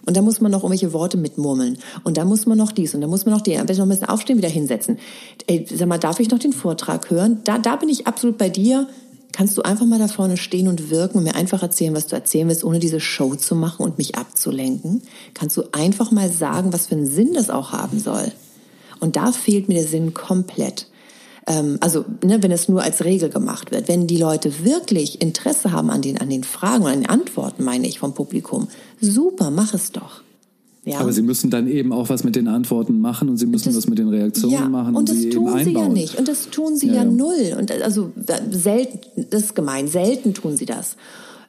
Und 0.07 0.15
da 0.15 0.21
muss 0.21 0.39
man 0.39 0.51
noch 0.51 0.63
irgendwelche 0.63 0.93
Worte 0.93 1.17
mitmurmeln. 1.17 1.77
Und 2.05 2.15
da 2.15 2.23
muss 2.23 2.45
man 2.45 2.57
noch 2.57 2.71
dies 2.71 2.95
und 2.95 3.01
da 3.01 3.07
muss 3.07 3.25
man 3.25 3.35
noch 3.35 3.41
den. 3.41 3.59
Am 3.59 3.65
besten 3.65 3.81
noch 3.81 3.87
ein 3.87 3.89
bisschen 3.89 4.07
aufstehen, 4.07 4.37
wieder 4.37 4.47
hinsetzen. 4.47 4.99
Ey, 5.47 5.65
sag 5.69 5.89
mal, 5.89 5.97
darf 5.97 6.21
ich 6.21 6.29
noch 6.29 6.39
den 6.39 6.53
Vortrag 6.53 7.09
hören? 7.09 7.41
Da, 7.43 7.57
da 7.57 7.75
bin 7.75 7.89
ich 7.89 8.07
absolut 8.07 8.37
bei 8.37 8.47
dir. 8.47 8.87
Kannst 9.33 9.57
du 9.57 9.63
einfach 9.63 9.85
mal 9.85 9.99
da 9.99 10.07
vorne 10.07 10.37
stehen 10.37 10.69
und 10.69 10.89
wirken 10.89 11.17
und 11.17 11.25
mir 11.25 11.35
einfach 11.35 11.61
erzählen, 11.61 11.93
was 11.93 12.07
du 12.07 12.15
erzählen 12.15 12.47
willst, 12.47 12.63
ohne 12.63 12.79
diese 12.79 13.01
Show 13.01 13.35
zu 13.35 13.53
machen 13.53 13.83
und 13.83 13.97
mich 13.97 14.15
abzulenken? 14.15 15.01
Kannst 15.33 15.57
du 15.57 15.63
einfach 15.73 16.11
mal 16.11 16.29
sagen, 16.31 16.71
was 16.71 16.87
für 16.87 16.95
einen 16.95 17.05
Sinn 17.05 17.33
das 17.33 17.49
auch 17.49 17.73
haben 17.73 17.99
soll? 17.99 18.31
Und 18.99 19.15
da 19.15 19.31
fehlt 19.31 19.67
mir 19.67 19.75
der 19.75 19.87
Sinn 19.87 20.13
komplett. 20.13 20.87
Ähm, 21.47 21.77
also 21.79 22.05
ne, 22.23 22.43
wenn 22.43 22.51
es 22.51 22.67
nur 22.67 22.83
als 22.83 23.03
Regel 23.03 23.29
gemacht 23.29 23.71
wird, 23.71 23.87
wenn 23.87 24.07
die 24.07 24.17
Leute 24.17 24.63
wirklich 24.63 25.21
Interesse 25.21 25.71
haben 25.71 25.89
an 25.89 26.01
den, 26.01 26.17
an 26.19 26.29
den 26.29 26.43
Fragen 26.43 26.83
und 26.83 26.91
an 26.91 27.01
den 27.01 27.09
Antworten, 27.09 27.63
meine 27.63 27.87
ich, 27.87 27.99
vom 27.99 28.13
Publikum, 28.13 28.67
super, 28.99 29.49
mach 29.49 29.73
es 29.73 29.91
doch. 29.91 30.21
Ja. 30.83 30.99
Aber 30.99 31.11
sie 31.11 31.21
müssen 31.21 31.49
dann 31.49 31.67
eben 31.67 31.91
auch 31.91 32.07
was 32.07 32.23
mit 32.23 32.37
den 32.37 32.47
Antworten 32.47 33.01
machen 33.01 33.27
und 33.27 33.35
sie 33.35 33.45
müssen 33.45 33.65
das, 33.65 33.75
was 33.75 33.87
mit 33.87 33.99
den 33.99 34.07
Reaktionen 34.07 34.53
ja, 34.53 34.69
machen 34.69 34.95
und, 34.95 35.09
und 35.09 35.09
das 35.09 35.29
tun 35.29 35.59
sie 35.61 35.73
ja 35.73 35.89
nicht. 35.89 36.17
Und 36.17 36.27
das 36.29 36.49
tun 36.49 36.77
sie 36.77 36.87
ja, 36.87 36.93
ja, 36.95 37.03
null. 37.03 37.57
Und 37.59 37.71
also 37.81 38.11
selten 38.51 38.99
das 39.29 39.43
ist 39.43 39.55
gemein. 39.55 39.89
Selten 39.89 40.33
tun 40.33 40.55
sie 40.55 40.65
das. 40.65 40.95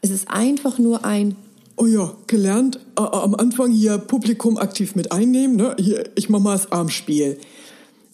Es 0.00 0.10
ist 0.10 0.28
einfach 0.28 0.80
nur 0.80 1.04
ein 1.04 1.36
oh 1.78 1.86
ja 1.86 2.12
gelernt 2.26 2.78
äh, 2.96 3.02
am 3.02 3.34
Anfang 3.34 3.72
hier 3.72 3.98
Publikum 3.98 4.58
aktiv 4.58 4.94
mit 4.94 5.12
einnehmen 5.12 5.56
ne 5.56 5.76
hier 5.78 6.10
ich 6.14 6.28
mach 6.28 6.40
mal 6.40 6.52
das 6.52 6.70
Armspiel 6.70 7.38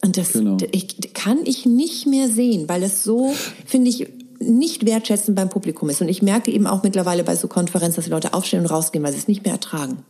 und 0.05 0.19
das 0.19 0.33
genau. 0.33 0.59
ich, 0.73 1.15
kann 1.15 1.39
ich 1.45 1.65
nicht 1.65 2.07
mehr 2.07 2.29
sehen, 2.29 2.69
weil 2.69 2.83
es 2.83 3.03
so, 3.03 3.35
finde 3.65 3.89
ich, 3.89 4.07
nicht 4.39 4.85
wertschätzend 4.85 5.35
beim 5.35 5.49
Publikum 5.49 5.89
ist. 5.89 6.03
Und 6.03 6.11
ich 6.11 6.21
merke 6.21 6.51
eben 6.51 6.67
auch 6.67 6.83
mittlerweile 6.83 7.25
bei 7.25 7.37
so 7.37 7.49
Konferenzen, 7.49 7.97
dass 7.97 8.05
die 8.05 8.11
Leute 8.11 8.35
aufstehen 8.35 8.61
und 8.61 8.67
rausgehen, 8.67 9.03
weil 9.03 9.13
sie 9.13 9.19
es 9.19 9.29
nicht 9.29 9.45
mehr 9.45 9.55
ertragen. 9.55 10.05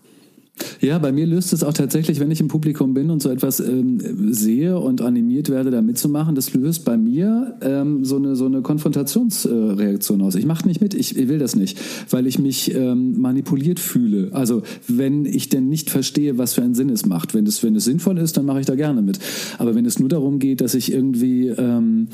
Ja, 0.81 0.99
bei 0.99 1.13
mir 1.13 1.27
löst 1.27 1.53
es 1.53 1.65
auch 1.65 1.73
tatsächlich, 1.73 2.21
wenn 2.21 2.31
ich 2.31 2.41
im 2.41 2.49
Publikum 2.49 2.95
bin 2.95 3.11
und 3.11 3.21
so 3.21 3.31
etwas 3.31 3.59
ähm, 3.59 3.99
sehe 4.33 4.79
und 4.79 5.01
animiert 5.01 5.49
werde, 5.49 5.71
da 5.71 5.83
mitzumachen, 5.83 6.35
das 6.35 6.55
löst 6.55 6.85
bei 6.85 6.97
mir 6.97 7.57
ähm, 7.61 8.05
so 8.05 8.17
eine 8.17 8.37
so 8.37 8.47
eine 8.47 8.63
Konfrontationsreaktion 8.63 10.23
aus. 10.23 10.37
Ich 10.37 10.47
mache 10.47 10.69
nicht 10.69 10.81
mit, 10.81 10.95
ich, 10.95 11.17
ich, 11.17 11.29
will 11.29 11.39
das 11.39 11.57
nicht, 11.57 11.81
weil 12.11 12.27
ich 12.27 12.39
mich 12.39 12.73
ähm, 12.75 13.21
manipuliert 13.21 13.81
fühle. 13.81 14.29
Also 14.33 14.63
wenn 14.87 15.25
ich 15.25 15.49
denn 15.49 15.69
nicht 15.69 15.91
verstehe, 15.91 16.39
was 16.39 16.55
für 16.55 16.63
einen 16.63 16.75
Sinn 16.75 16.91
es 16.91 17.05
macht, 17.05 17.35
wenn 17.35 17.47
es 17.47 17.63
wenn 17.63 17.75
es 17.75 17.85
sinnvoll 17.85 18.19
ist, 18.19 18.37
dann 18.37 18.47
mache 18.47 18.61
ich 18.61 18.67
da 18.67 18.77
gerne 18.77 19.03
mit. 19.03 19.19
Aber 19.59 19.75
wenn 19.75 19.87
es 19.87 19.99
nur 19.99 20.09
darum 20.09 20.39
geht, 20.39 20.61
dass 20.61 20.75
ich 20.75 20.93
irgendwie 20.93 21.49
ähm, 21.49 22.09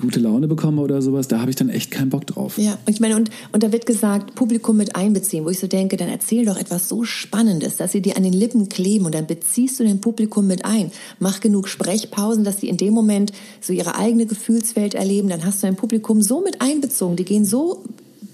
gute 0.00 0.20
Laune 0.20 0.48
bekomme 0.48 0.82
oder 0.82 1.02
sowas, 1.02 1.28
da 1.28 1.40
habe 1.40 1.50
ich 1.50 1.56
dann 1.56 1.68
echt 1.68 1.90
keinen 1.90 2.10
Bock 2.10 2.26
drauf. 2.26 2.58
Ja, 2.58 2.78
und 2.86 2.92
ich 2.92 3.00
meine 3.00 3.16
und 3.16 3.30
und 3.52 3.62
da 3.62 3.72
wird 3.72 3.86
gesagt, 3.86 4.34
Publikum 4.34 4.76
mit 4.76 4.96
einbeziehen, 4.96 5.44
wo 5.44 5.50
ich 5.50 5.58
so 5.58 5.66
denke, 5.66 5.96
dann 5.96 6.08
erzähl 6.08 6.44
doch 6.44 6.56
etwas 6.56 6.88
so 6.88 7.04
Spannendes 7.04 7.76
dass 7.76 7.92
sie 7.92 8.00
dir 8.00 8.16
an 8.16 8.22
den 8.22 8.32
Lippen 8.32 8.68
kleben 8.68 9.06
und 9.06 9.14
dann 9.14 9.26
beziehst 9.26 9.80
du 9.80 9.84
dein 9.84 10.00
Publikum 10.00 10.46
mit 10.46 10.64
ein. 10.64 10.90
Mach 11.18 11.40
genug 11.40 11.68
Sprechpausen, 11.68 12.44
dass 12.44 12.60
sie 12.60 12.68
in 12.68 12.76
dem 12.76 12.94
Moment 12.94 13.32
so 13.60 13.72
ihre 13.72 13.96
eigene 13.96 14.26
Gefühlswelt 14.26 14.94
erleben. 14.94 15.28
Dann 15.28 15.44
hast 15.44 15.62
du 15.62 15.66
dein 15.66 15.76
Publikum 15.76 16.22
so 16.22 16.40
mit 16.40 16.60
einbezogen. 16.60 17.16
Die 17.16 17.24
gehen 17.24 17.44
so 17.44 17.82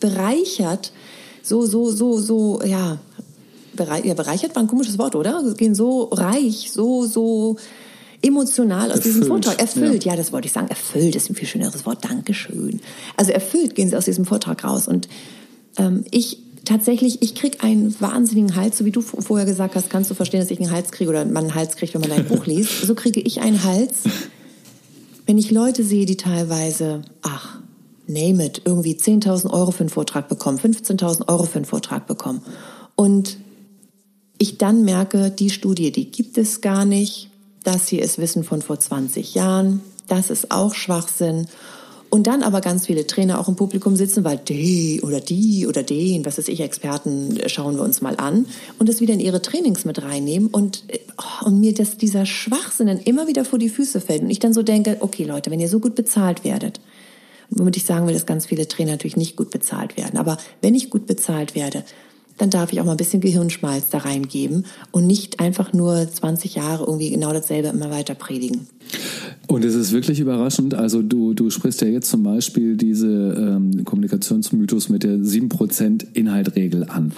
bereichert, 0.00 0.92
so, 1.42 1.64
so, 1.64 1.90
so, 1.90 2.18
so, 2.18 2.60
ja, 2.64 2.98
bereich, 3.74 4.04
ja, 4.04 4.14
bereichert 4.14 4.54
war 4.54 4.62
ein 4.62 4.68
komisches 4.68 4.98
Wort, 4.98 5.16
oder? 5.16 5.42
Gehen 5.56 5.74
so 5.74 6.04
reich, 6.12 6.70
so, 6.70 7.06
so 7.06 7.56
emotional 8.22 8.90
aus 8.90 8.98
Erfüllt, 8.98 9.14
diesem 9.14 9.26
Vortrag. 9.26 9.60
Erfüllt, 9.60 10.04
ja. 10.04 10.12
ja. 10.12 10.16
das 10.16 10.32
wollte 10.32 10.46
ich 10.46 10.52
sagen. 10.52 10.68
Erfüllt 10.68 11.14
ist 11.14 11.30
ein 11.30 11.34
viel 11.34 11.48
schöneres 11.48 11.86
Wort. 11.86 12.04
Dankeschön. 12.04 12.80
Also 13.16 13.32
erfüllt 13.32 13.74
gehen 13.74 13.88
sie 13.88 13.96
aus 13.96 14.04
diesem 14.04 14.24
Vortrag 14.24 14.64
raus. 14.64 14.88
Und 14.88 15.08
ähm, 15.76 16.04
ich 16.10 16.38
tatsächlich, 16.64 17.22
ich 17.22 17.34
krieg 17.34 17.64
einen 17.64 17.98
wahnsinnigen 18.00 18.54
Hals, 18.56 18.78
so 18.78 18.84
wie 18.84 18.90
du 18.90 19.00
vorher 19.00 19.46
gesagt 19.46 19.74
hast, 19.74 19.90
kannst 19.90 20.10
du 20.10 20.14
verstehen, 20.14 20.40
dass 20.40 20.50
ich 20.50 20.60
einen 20.60 20.70
Hals 20.70 20.90
kriege 20.92 21.10
oder 21.10 21.24
man 21.24 21.44
einen 21.44 21.54
Hals 21.54 21.76
kriegt, 21.76 21.94
wenn 21.94 22.00
man 22.00 22.12
ein 22.12 22.26
Buch 22.26 22.46
liest. 22.46 22.82
So 22.82 22.94
kriege 22.94 23.20
ich 23.20 23.40
einen 23.40 23.64
Hals, 23.64 24.04
wenn 25.26 25.38
ich 25.38 25.50
Leute 25.50 25.84
sehe, 25.84 26.06
die 26.06 26.16
teilweise, 26.16 27.02
ach, 27.22 27.60
name 28.06 28.46
it, 28.46 28.62
irgendwie 28.64 28.94
10.000 28.94 29.50
Euro 29.50 29.70
für 29.70 29.80
einen 29.80 29.88
Vortrag 29.90 30.28
bekommen, 30.28 30.58
15.000 30.58 31.28
Euro 31.28 31.44
für 31.44 31.56
einen 31.56 31.64
Vortrag 31.64 32.06
bekommen. 32.06 32.42
Und 32.96 33.38
ich 34.38 34.58
dann 34.58 34.84
merke, 34.84 35.30
die 35.30 35.50
Studie, 35.50 35.92
die 35.92 36.10
gibt 36.10 36.38
es 36.38 36.60
gar 36.60 36.84
nicht. 36.84 37.27
Das 37.68 37.86
hier 37.86 38.02
ist 38.02 38.16
Wissen 38.16 38.44
von 38.44 38.62
vor 38.62 38.80
20 38.80 39.34
Jahren. 39.34 39.82
Das 40.06 40.30
ist 40.30 40.50
auch 40.50 40.74
Schwachsinn. 40.74 41.48
Und 42.08 42.26
dann 42.26 42.42
aber 42.42 42.62
ganz 42.62 42.86
viele 42.86 43.06
Trainer 43.06 43.38
auch 43.38 43.46
im 43.46 43.56
Publikum 43.56 43.94
sitzen, 43.94 44.24
weil 44.24 44.38
die 44.38 45.02
oder 45.02 45.20
die 45.20 45.66
oder 45.66 45.82
den, 45.82 46.24
was 46.24 46.38
weiß 46.38 46.48
ich, 46.48 46.60
Experten 46.60 47.36
äh, 47.36 47.50
schauen 47.50 47.76
wir 47.76 47.82
uns 47.82 48.00
mal 48.00 48.16
an 48.16 48.46
und 48.78 48.88
das 48.88 49.02
wieder 49.02 49.12
in 49.12 49.20
ihre 49.20 49.42
Trainings 49.42 49.84
mit 49.84 50.02
reinnehmen 50.02 50.48
und, 50.48 50.84
äh, 50.88 51.00
und 51.44 51.60
mir 51.60 51.74
das, 51.74 51.98
dieser 51.98 52.24
Schwachsinn 52.24 52.86
dann 52.86 53.00
immer 53.00 53.26
wieder 53.26 53.44
vor 53.44 53.58
die 53.58 53.68
Füße 53.68 54.00
fällt 54.00 54.22
und 54.22 54.30
ich 54.30 54.38
dann 54.38 54.54
so 54.54 54.62
denke, 54.62 54.96
okay 55.00 55.24
Leute, 55.24 55.50
wenn 55.50 55.60
ihr 55.60 55.68
so 55.68 55.78
gut 55.78 55.94
bezahlt 55.94 56.44
werdet, 56.44 56.80
womit 57.50 57.76
ich 57.76 57.84
sagen 57.84 58.06
will, 58.06 58.14
dass 58.14 58.24
ganz 58.24 58.46
viele 58.46 58.66
Trainer 58.66 58.92
natürlich 58.92 59.18
nicht 59.18 59.36
gut 59.36 59.50
bezahlt 59.50 59.98
werden, 59.98 60.18
aber 60.18 60.38
wenn 60.62 60.74
ich 60.74 60.88
gut 60.88 61.06
bezahlt 61.06 61.54
werde, 61.54 61.84
dann 62.38 62.50
darf 62.50 62.72
ich 62.72 62.80
auch 62.80 62.84
mal 62.84 62.92
ein 62.92 62.96
bisschen 62.96 63.20
Gehirnschmalz 63.20 63.90
da 63.90 63.98
reingeben 63.98 64.66
und 64.90 65.06
nicht 65.06 65.40
einfach 65.40 65.72
nur 65.72 66.10
20 66.10 66.54
Jahre 66.54 66.84
irgendwie 66.84 67.10
genau 67.10 67.32
dasselbe 67.32 67.68
immer 67.68 67.90
weiter 67.90 68.14
predigen. 68.14 68.68
Und 69.48 69.64
es 69.64 69.74
ist 69.74 69.92
wirklich 69.92 70.20
überraschend. 70.20 70.74
Also 70.74 71.00
du, 71.00 71.32
du 71.32 71.48
sprichst 71.48 71.80
ja 71.80 71.88
jetzt 71.88 72.10
zum 72.10 72.22
Beispiel 72.22 72.76
diese 72.76 73.08
ähm, 73.08 73.82
Kommunikationsmythos 73.82 74.90
mit 74.90 75.04
der 75.04 75.16
7% 75.16 76.04
Inhaltregel 76.12 76.84
an. 76.84 77.12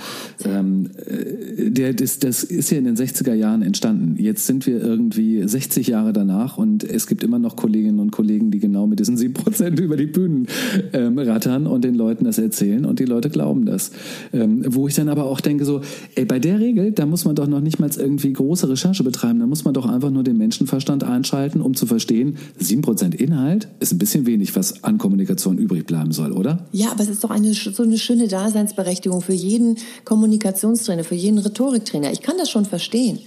Ähm, 0.45 0.91
äh, 1.07 1.71
der, 1.71 1.93
das, 1.93 2.21
das 2.21 2.45
ist 2.45 2.71
ja 2.71 2.79
in 2.79 2.85
den 2.85 2.97
60er 2.97 3.35
Jahren 3.35 3.63
entstanden. 3.63 4.15
Jetzt 4.23 4.47
sind 4.47 4.65
wir 4.69 4.81
irgendwie 4.81 5.43
60 5.47 5.89
Jahre 5.89 6.13
danach 6.13 6.57
und 6.57 6.85
es 6.85 7.09
gibt 7.09 7.25
immer 7.25 7.41
noch 7.41 7.57
Kolleginnen 7.57 7.99
und 7.99 8.13
Kollegen, 8.13 8.53
die 8.53 8.61
genau 8.61 8.87
mit 8.87 9.01
diesen 9.01 9.17
7% 9.17 9.81
über 9.81 9.97
die 9.97 10.07
Bühnen 10.07 10.47
ähm, 10.93 11.19
rattern 11.19 11.67
und 11.67 11.83
den 11.83 11.97
Leuten 11.97 12.27
das 12.27 12.39
erzählen 12.39 12.85
und 12.85 13.01
die 13.01 13.07
Leute 13.07 13.29
glauben 13.29 13.67
das. 13.67 13.91
Ähm, 14.33 14.63
wo 14.69 14.87
ich 14.87 14.95
dann 14.95 15.09
aber 15.09 15.25
auch 15.25 15.41
denke 15.41 15.65
so, 15.65 15.81
ey, 16.15 16.27
bei 16.27 16.39
der 16.39 16.61
Regel, 16.61 16.93
da 16.93 17.07
muss 17.07 17.25
man 17.25 17.35
doch 17.35 17.49
noch 17.49 17.61
nicht 17.61 17.81
mal 17.81 17.91
irgendwie 17.97 18.33
große 18.33 18.69
Recherche 18.69 19.03
betreiben. 19.03 19.41
Da 19.41 19.47
muss 19.47 19.65
man 19.65 19.75
doch 19.75 19.87
einfach 19.87 20.11
nur 20.11 20.23
den 20.23 20.39
Menschenverstand 20.39 21.03
einschalten, 21.03 21.60
um 21.63 21.75
zu 21.75 21.87
verstehen, 21.87 22.39
7% 22.61 23.15
Inhalt 23.15 23.69
ist 23.81 23.93
ein 23.93 23.99
bisschen 23.99 24.27
wenig, 24.27 24.55
was 24.57 24.85
an 24.85 24.99
Kommunikation 24.99 25.59
übrig 25.59 25.87
bleiben 25.87 26.13
soll, 26.13 26.33
oder? 26.33 26.67
Ja, 26.73 26.91
aber 26.91 27.03
es 27.03 27.09
ist 27.09 27.25
doch 27.25 27.31
eine, 27.31 27.53
so 27.55 27.83
eine 27.83 27.99
schöne 27.99 28.29
Daseinsberechtigung 28.29 29.23
für 29.23 29.33
jeden 29.33 29.77
Kommunikationstrainer, 30.05 31.05
für 31.05 31.15
jeden 31.15 31.39
Rhetoriktrainer. 31.39 32.13
Ich 32.13 32.23
kann 32.23 32.37
das 32.39 32.51
schon 32.51 32.65
verstehen. 32.65 33.19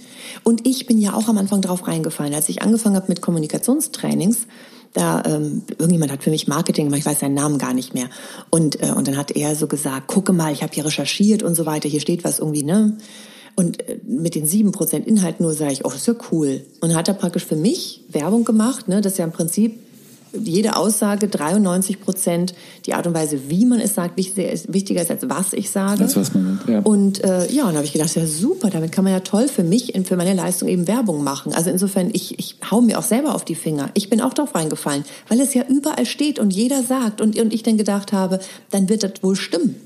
Und 0.42 0.66
ich 0.66 0.86
bin 0.86 0.98
ja 0.98 1.14
auch 1.14 1.28
am 1.28 1.38
Anfang 1.38 1.60
drauf 1.60 1.86
reingefallen, 1.86 2.34
als 2.34 2.48
ich 2.48 2.62
angefangen 2.62 2.96
habe 2.96 3.06
mit 3.08 3.20
Kommunikationstrainings. 3.20 4.46
Da 4.94 5.22
ähm, 5.26 5.62
irgendjemand 5.70 6.12
hat 6.12 6.22
für 6.22 6.30
mich 6.30 6.46
Marketing 6.46 6.86
gemacht, 6.86 7.00
ich 7.00 7.06
weiß 7.06 7.20
seinen 7.20 7.34
Namen 7.34 7.58
gar 7.58 7.74
nicht 7.74 7.94
mehr. 7.94 8.08
Und 8.48 8.80
äh, 8.80 8.92
und 8.92 9.08
dann 9.08 9.16
hat 9.16 9.32
er 9.32 9.56
so 9.56 9.66
gesagt: 9.66 10.06
Gucke 10.06 10.32
mal, 10.32 10.52
ich 10.52 10.62
habe 10.62 10.72
hier 10.72 10.84
recherchiert 10.84 11.42
und 11.42 11.56
so 11.56 11.66
weiter. 11.66 11.88
Hier 11.88 12.00
steht 12.00 12.22
was 12.22 12.38
irgendwie 12.38 12.62
ne. 12.62 12.96
Und 13.56 13.88
äh, 13.88 13.98
mit 14.06 14.34
den 14.34 14.46
sieben 14.46 14.72
Prozent 14.72 15.06
Inhalt 15.06 15.40
nur 15.40 15.52
sage 15.52 15.72
ich, 15.72 15.84
oh, 15.84 15.88
das 15.88 15.98
ist 15.98 16.06
ja 16.06 16.14
cool. 16.32 16.62
Und 16.80 16.94
hat 16.94 17.08
er 17.08 17.14
praktisch 17.14 17.44
für 17.44 17.56
mich 17.56 18.02
Werbung 18.10 18.44
gemacht, 18.44 18.88
ne, 18.88 19.00
dass 19.00 19.18
ja 19.18 19.24
im 19.24 19.32
Prinzip 19.32 19.78
jede 20.42 20.76
Aussage 20.76 21.28
93 21.28 22.00
Prozent 22.00 22.54
die 22.86 22.94
Art 22.94 23.06
und 23.06 23.14
Weise, 23.14 23.38
wie 23.48 23.64
man 23.66 23.80
es 23.80 23.94
sagt, 23.94 24.16
wichtiger 24.16 24.50
ist, 24.50 24.72
wichtiger 24.72 25.02
ist 25.02 25.10
als 25.10 25.28
was 25.28 25.52
ich 25.52 25.70
sage. 25.70 26.02
Als 26.02 26.16
was 26.16 26.34
man 26.34 26.60
ja. 26.66 26.80
Und 26.80 27.22
äh, 27.22 27.50
ja, 27.52 27.64
und 27.64 27.70
da 27.70 27.76
habe 27.76 27.84
ich 27.84 27.92
gedacht, 27.92 28.14
ja 28.14 28.26
super, 28.26 28.70
damit 28.70 28.92
kann 28.92 29.04
man 29.04 29.12
ja 29.12 29.20
toll 29.20 29.48
für 29.48 29.62
mich 29.62 29.94
und 29.94 30.06
für 30.06 30.16
meine 30.16 30.34
Leistung 30.34 30.68
eben 30.68 30.88
Werbung 30.88 31.22
machen. 31.22 31.52
Also 31.52 31.70
insofern, 31.70 32.10
ich, 32.12 32.38
ich 32.38 32.56
hau 32.70 32.80
mir 32.80 32.98
auch 32.98 33.04
selber 33.04 33.34
auf 33.34 33.44
die 33.44 33.54
Finger. 33.54 33.90
Ich 33.94 34.10
bin 34.10 34.20
auch 34.20 34.34
darauf 34.34 34.54
reingefallen, 34.54 35.04
weil 35.28 35.40
es 35.40 35.54
ja 35.54 35.64
überall 35.68 36.06
steht 36.06 36.38
und 36.38 36.52
jeder 36.52 36.82
sagt 36.82 37.20
und, 37.20 37.38
und 37.38 37.52
ich 37.52 37.62
dann 37.62 37.78
gedacht 37.78 38.12
habe, 38.12 38.40
dann 38.70 38.88
wird 38.88 39.02
das 39.02 39.22
wohl 39.22 39.36
stimmen. 39.36 39.76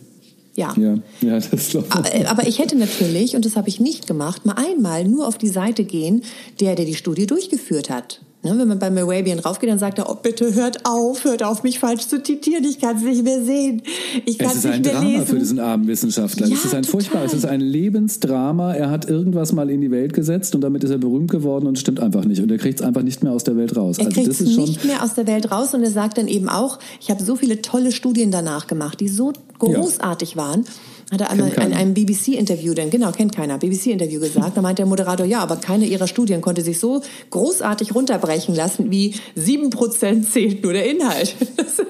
Ja. 0.58 0.74
Ja, 0.76 0.98
ja 1.20 1.38
das 1.38 1.76
Aber, 1.88 2.12
äh, 2.12 2.24
aber 2.24 2.48
ich 2.48 2.58
hätte 2.58 2.76
natürlich, 2.76 3.36
und 3.36 3.44
das 3.44 3.54
habe 3.54 3.68
ich 3.68 3.78
nicht 3.78 4.08
gemacht, 4.08 4.44
mal 4.44 4.56
einmal 4.56 5.04
nur 5.04 5.28
auf 5.28 5.38
die 5.38 5.48
Seite 5.48 5.84
gehen, 5.84 6.24
der, 6.58 6.74
der 6.74 6.84
die 6.84 6.96
Studie 6.96 7.26
durchgeführt 7.26 7.90
hat. 7.90 8.22
Ne, 8.48 8.58
wenn 8.58 8.68
man 8.68 8.78
bei 8.78 8.90
Morabian 8.90 9.38
raufgeht, 9.38 9.68
dann 9.68 9.78
sagt 9.78 9.98
er, 9.98 10.08
oh, 10.08 10.16
bitte 10.22 10.54
hört 10.54 10.86
auf, 10.86 11.24
hört 11.24 11.42
auf, 11.42 11.62
mich 11.62 11.78
falsch 11.78 12.06
zu 12.08 12.22
zitieren, 12.22 12.64
ich 12.64 12.78
kann 12.80 12.96
es 12.96 13.02
nicht 13.02 13.22
mehr 13.22 13.42
sehen. 13.44 13.82
Ich 14.24 14.38
kann 14.38 14.48
Es 14.48 14.56
ist 14.56 14.64
nicht 14.64 14.74
ein 14.74 14.82
mehr 14.82 14.92
Drama 14.92 15.08
lesen. 15.08 15.26
für 15.26 15.38
diesen 15.38 15.60
armen 15.60 15.86
Wissenschaftler. 15.86 16.46
Ja, 16.46 16.54
es 16.54 16.64
ist 16.64 16.74
ein 16.74 16.82
total. 16.82 16.90
furchtbar, 16.90 17.24
es 17.24 17.34
ist 17.34 17.44
ein 17.44 17.60
Lebensdrama. 17.60 18.74
Er 18.74 18.90
hat 18.90 19.08
irgendwas 19.08 19.52
mal 19.52 19.68
in 19.70 19.80
die 19.80 19.90
Welt 19.90 20.12
gesetzt 20.12 20.54
und 20.54 20.62
damit 20.62 20.84
ist 20.84 20.90
er 20.90 20.98
berühmt 20.98 21.30
geworden 21.30 21.66
und 21.66 21.78
stimmt 21.78 22.00
einfach 22.00 22.24
nicht. 22.24 22.40
Und 22.40 22.50
er 22.50 22.58
kriegt 22.58 22.80
es 22.80 22.86
einfach 22.86 23.02
nicht 23.02 23.22
mehr 23.22 23.32
aus 23.32 23.44
der 23.44 23.56
Welt 23.56 23.76
raus. 23.76 23.98
Er 23.98 24.06
also 24.06 24.14
kriegt 24.14 24.28
es 24.28 24.40
nicht 24.40 24.84
mehr 24.84 25.02
aus 25.02 25.14
der 25.14 25.26
Welt 25.26 25.50
raus 25.50 25.74
und 25.74 25.82
er 25.82 25.90
sagt 25.90 26.18
dann 26.18 26.28
eben 26.28 26.48
auch, 26.48 26.78
ich 27.00 27.10
habe 27.10 27.22
so 27.22 27.36
viele 27.36 27.60
tolle 27.60 27.92
Studien 27.92 28.30
danach 28.30 28.66
gemacht, 28.66 29.00
die 29.00 29.08
so 29.08 29.32
großartig 29.58 30.36
waren. 30.36 30.64
Hat 31.10 31.22
er 31.22 31.30
einmal 31.30 31.50
in 31.52 31.72
einem 31.72 31.94
BBC-Interview, 31.94 32.74
denn 32.74 32.90
genau, 32.90 33.12
kennt 33.12 33.34
keiner, 33.34 33.56
BBC-Interview 33.56 34.20
gesagt, 34.20 34.56
da 34.56 34.60
meint 34.60 34.78
der 34.78 34.84
Moderator, 34.84 35.24
ja, 35.24 35.40
aber 35.40 35.56
keine 35.56 35.86
ihrer 35.86 36.06
Studien 36.06 36.42
konnte 36.42 36.60
sich 36.60 36.78
so 36.78 37.00
großartig 37.30 37.94
runterbrechen 37.94 38.54
lassen, 38.54 38.90
wie 38.90 39.14
sieben 39.34 39.70
Prozent 39.70 40.30
zählt 40.30 40.62
nur 40.62 40.74
der 40.74 40.90
Inhalt. 40.90 41.34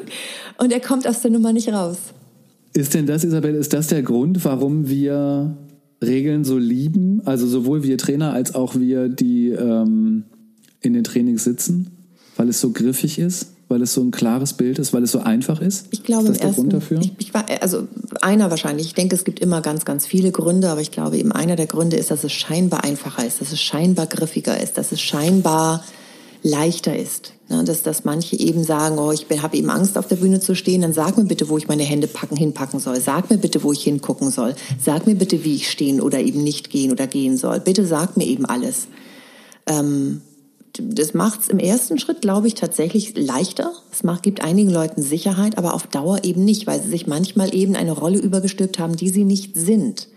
und 0.59 0.73
er 0.73 0.81
kommt 0.81 1.09
aus 1.09 1.21
der 1.21 1.33
Nummer 1.33 1.53
nicht 1.53 1.69
raus. 1.69 1.97
Ist 2.75 2.95
denn 2.95 3.07
das, 3.07 3.25
Isabel, 3.25 3.57
ist 3.57 3.73
das 3.73 3.89
der 3.89 4.03
Grund, 4.03 4.45
warum 4.45 4.89
wir 4.89 5.57
Regeln 6.01 6.45
so 6.45 6.57
lieben? 6.57 7.21
Also 7.25 7.49
sowohl 7.49 7.83
wir 7.83 7.99
Trainer 7.99 8.33
als 8.33 8.55
auch 8.55 8.77
wir, 8.77 9.09
die 9.09 9.49
ähm, 9.49 10.25
in 10.81 10.93
den 10.93 11.03
Trainings 11.03 11.43
sitzen? 11.43 11.91
Weil 12.37 12.49
es 12.51 12.61
so 12.61 12.71
griffig 12.71 13.19
ist? 13.19 13.49
Weil 13.69 13.83
es 13.83 13.93
so 13.93 14.01
ein 14.01 14.11
klares 14.11 14.55
Bild 14.55 14.79
ist? 14.79 14.95
Weil 14.95 15.03
es 15.03 15.13
so 15.13 15.21
einfach 15.21 15.61
ist? 15.61 15.89
Ich 15.91 16.03
glaube, 16.03 16.29
ist 16.29 16.43
das 16.43 16.57
im 16.57 16.71
der 16.71 16.73
Grund 16.73 16.73
ersten, 16.73 16.97
dafür? 16.97 17.13
Ich, 17.19 17.29
ich 17.53 17.63
also 17.63 17.87
einer 18.23 18.51
wahrscheinlich. 18.51 18.87
Ich 18.87 18.95
denke, 18.95 19.15
es 19.15 19.25
gibt 19.25 19.41
immer 19.41 19.61
ganz, 19.61 19.85
ganz 19.85 20.07
viele 20.07 20.33
Gründe, 20.33 20.71
aber 20.71 20.81
ich 20.81 20.91
glaube, 20.91 21.19
eben 21.19 21.33
einer 21.33 21.57
der 21.57 21.67
Gründe 21.67 21.97
ist, 21.97 22.11
dass 22.11 22.25
es 22.25 22.33
scheinbar 22.33 22.85
einfacher 22.85 23.27
ist, 23.27 23.41
dass 23.41 23.53
es 23.53 23.61
scheinbar 23.61 24.07
griffiger 24.07 24.59
ist, 24.61 24.79
dass 24.79 24.93
es 24.93 25.01
scheinbar 25.01 25.85
leichter 26.43 26.97
ist. 26.97 27.35
Ne, 27.49 27.65
dass, 27.65 27.83
dass 27.83 28.05
manche 28.05 28.37
eben 28.37 28.63
sagen, 28.63 28.99
oh, 28.99 29.11
ich 29.11 29.27
habe 29.43 29.57
eben 29.57 29.71
Angst, 29.71 29.97
auf 29.97 30.07
der 30.07 30.17
Bühne 30.17 30.39
zu 30.41 30.55
stehen, 30.55 30.83
dann 30.83 30.93
sag 30.93 31.17
mir 31.17 31.25
bitte, 31.25 31.49
wo 31.49 31.57
ich 31.57 31.67
meine 31.67 31.83
Hände 31.83 32.07
packen, 32.07 32.37
hinpacken 32.37 32.79
soll. 32.79 33.01
Sag 33.01 33.31
mir 33.31 33.39
bitte, 33.39 33.63
wo 33.63 33.73
ich 33.73 33.83
hingucken 33.83 34.31
soll. 34.31 34.55
Sag 34.83 35.07
mir 35.07 35.15
bitte, 35.15 35.45
wie 35.45 35.57
ich 35.57 35.71
stehen 35.71 36.01
oder 36.01 36.21
eben 36.21 36.43
nicht 36.43 36.69
gehen 36.71 36.93
oder 36.93 37.07
gehen 37.07 37.37
soll. 37.39 37.61
Bitte 37.61 37.87
sag 37.87 38.17
mir 38.19 38.27
eben 38.27 38.45
alles. 38.45 38.89
Ähm, 39.67 40.21
das 40.81 41.15
macht 41.15 41.41
es 41.41 41.49
im 41.49 41.59
ersten 41.59 41.99
Schritt, 41.99 42.21
glaube 42.21 42.47
ich, 42.47 42.55
tatsächlich 42.55 43.17
leichter. 43.17 43.73
Es 43.93 44.03
macht, 44.03 44.23
gibt 44.23 44.43
einigen 44.43 44.71
Leuten 44.71 45.03
Sicherheit, 45.03 45.59
aber 45.59 45.75
auf 45.75 45.87
Dauer 45.87 46.25
eben 46.25 46.45
nicht, 46.45 46.67
weil 46.67 46.83
sie 46.83 46.91
sich 46.91 47.07
manchmal 47.07 47.55
eben 47.55 47.77
eine 47.77 47.93
Rolle 47.93 48.19
übergestülpt 48.19 48.79
haben, 48.79 48.97
die 48.97 49.09
sie 49.09 49.25
nicht 49.25 49.57
sind. 49.57 50.09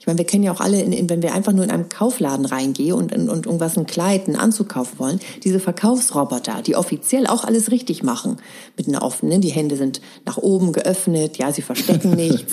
Ich 0.00 0.06
meine, 0.06 0.18
wir 0.18 0.26
kennen 0.26 0.44
ja 0.44 0.52
auch 0.52 0.60
alle, 0.60 0.80
in, 0.80 0.92
in, 0.92 1.10
wenn 1.10 1.22
wir 1.22 1.34
einfach 1.34 1.52
nur 1.52 1.64
in 1.64 1.70
einem 1.70 1.88
Kaufladen 1.88 2.46
reingehen 2.46 2.94
und, 2.94 3.12
und, 3.12 3.28
und 3.28 3.46
irgendwas, 3.46 3.76
ein 3.76 3.86
Kleid, 3.86 4.26
einen 4.26 4.36
Anzug 4.36 4.68
kaufen 4.68 4.98
wollen, 4.98 5.20
diese 5.42 5.60
Verkaufsroboter, 5.60 6.62
die 6.62 6.76
offiziell 6.76 7.26
auch 7.26 7.44
alles 7.44 7.70
richtig 7.70 8.02
machen, 8.02 8.36
mit 8.76 8.88
einer 8.88 9.02
offenen, 9.02 9.40
die 9.40 9.50
Hände 9.50 9.76
sind 9.76 10.00
nach 10.24 10.36
oben 10.36 10.72
geöffnet, 10.72 11.36
ja, 11.38 11.52
sie 11.52 11.62
verstecken 11.62 12.10
nichts, 12.16 12.52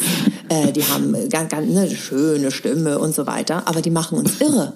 äh, 0.49 0.71
die 0.71 0.83
haben 0.83 1.13
ganz, 1.29 1.51
ganz 1.51 1.69
eine 1.69 1.89
schöne 1.89 2.51
Stimme 2.51 2.99
und 2.99 3.13
so 3.13 3.27
weiter, 3.27 3.67
aber 3.67 3.81
die 3.81 3.91
machen 3.91 4.17
uns 4.17 4.41
irre. 4.41 4.73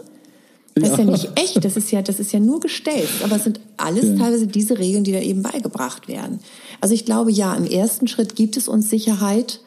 Das 0.81 0.91
ist 0.91 0.97
ja 0.97 1.05
nicht 1.05 1.29
echt, 1.35 1.63
das 1.63 1.77
ist 1.77 1.91
ja, 1.91 2.01
das 2.01 2.19
ist 2.19 2.31
ja 2.31 2.39
nur 2.39 2.59
gestellt. 2.59 3.09
Aber 3.23 3.35
es 3.35 3.43
sind 3.43 3.59
alles 3.77 4.05
Ja. 4.05 4.15
teilweise 4.15 4.47
diese 4.47 4.77
Regeln, 4.79 5.03
die 5.03 5.11
da 5.11 5.19
eben 5.19 5.41
beigebracht 5.41 6.07
werden. 6.07 6.39
Also 6.81 6.93
ich 6.93 7.05
glaube, 7.05 7.31
ja, 7.31 7.53
im 7.55 7.65
ersten 7.65 8.07
Schritt 8.07 8.35
gibt 8.35 8.57
es 8.57 8.67
uns 8.67 8.89
Sicherheit, 8.89 9.61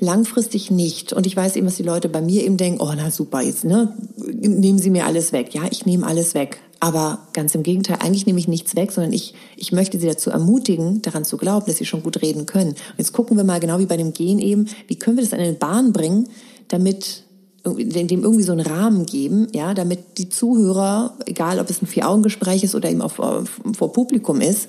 langfristig 0.00 0.70
nicht. 0.70 1.12
Und 1.12 1.26
ich 1.26 1.36
weiß 1.36 1.54
eben, 1.56 1.66
was 1.66 1.76
die 1.76 1.84
Leute 1.84 2.08
bei 2.08 2.20
mir 2.20 2.42
eben 2.42 2.56
denken, 2.56 2.80
oh, 2.80 2.92
na 2.96 3.10
super, 3.10 3.40
jetzt, 3.40 3.64
ne, 3.64 3.94
nehmen 4.16 4.78
Sie 4.78 4.90
mir 4.90 5.06
alles 5.06 5.32
weg. 5.32 5.54
Ja, 5.54 5.62
ich 5.70 5.86
nehme 5.86 6.06
alles 6.06 6.34
weg. 6.34 6.58
Aber 6.80 7.28
ganz 7.32 7.54
im 7.54 7.62
Gegenteil, 7.62 7.98
eigentlich 8.00 8.26
nehme 8.26 8.40
ich 8.40 8.48
nichts 8.48 8.74
weg, 8.74 8.90
sondern 8.90 9.12
ich, 9.12 9.34
ich 9.56 9.70
möchte 9.70 10.00
Sie 10.00 10.06
dazu 10.08 10.30
ermutigen, 10.30 11.00
daran 11.02 11.24
zu 11.24 11.36
glauben, 11.36 11.66
dass 11.66 11.76
Sie 11.76 11.86
schon 11.86 12.02
gut 12.02 12.20
reden 12.22 12.46
können. 12.46 12.70
Und 12.70 12.98
jetzt 12.98 13.12
gucken 13.12 13.36
wir 13.36 13.44
mal 13.44 13.60
genau 13.60 13.78
wie 13.78 13.86
bei 13.86 13.96
dem 13.96 14.12
Gehen 14.12 14.40
eben, 14.40 14.66
wie 14.88 14.96
können 14.96 15.16
wir 15.16 15.22
das 15.22 15.32
in 15.32 15.38
eine 15.38 15.52
Bahn 15.52 15.92
bringen, 15.92 16.28
damit 16.66 17.21
dem 17.64 18.24
irgendwie 18.24 18.42
so 18.42 18.52
einen 18.52 18.66
Rahmen 18.66 19.06
geben, 19.06 19.46
ja, 19.52 19.74
damit 19.74 20.18
die 20.18 20.28
Zuhörer, 20.28 21.14
egal 21.26 21.60
ob 21.60 21.70
es 21.70 21.80
ein 21.80 21.86
Vier-Augen-Gespräch 21.86 22.64
ist 22.64 22.74
oder 22.74 22.90
eben 22.90 23.02
auf, 23.02 23.18
auf, 23.20 23.60
vor 23.74 23.92
Publikum 23.92 24.40
ist, 24.40 24.68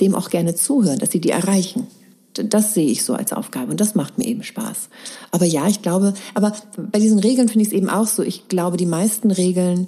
dem 0.00 0.14
auch 0.14 0.30
gerne 0.30 0.54
zuhören, 0.54 0.98
dass 0.98 1.10
sie 1.10 1.20
die 1.20 1.30
erreichen. 1.30 1.86
Das 2.32 2.74
sehe 2.74 2.88
ich 2.88 3.04
so 3.04 3.14
als 3.14 3.32
Aufgabe 3.32 3.72
und 3.72 3.80
das 3.80 3.94
macht 3.94 4.16
mir 4.16 4.26
eben 4.26 4.42
Spaß. 4.42 4.88
Aber 5.32 5.44
ja, 5.44 5.66
ich 5.66 5.82
glaube, 5.82 6.14
aber 6.32 6.54
bei 6.76 6.98
diesen 6.98 7.18
Regeln 7.18 7.48
finde 7.48 7.62
ich 7.62 7.68
es 7.68 7.74
eben 7.74 7.90
auch 7.90 8.06
so. 8.06 8.22
Ich 8.22 8.48
glaube, 8.48 8.76
die 8.76 8.86
meisten 8.86 9.30
Regeln 9.30 9.86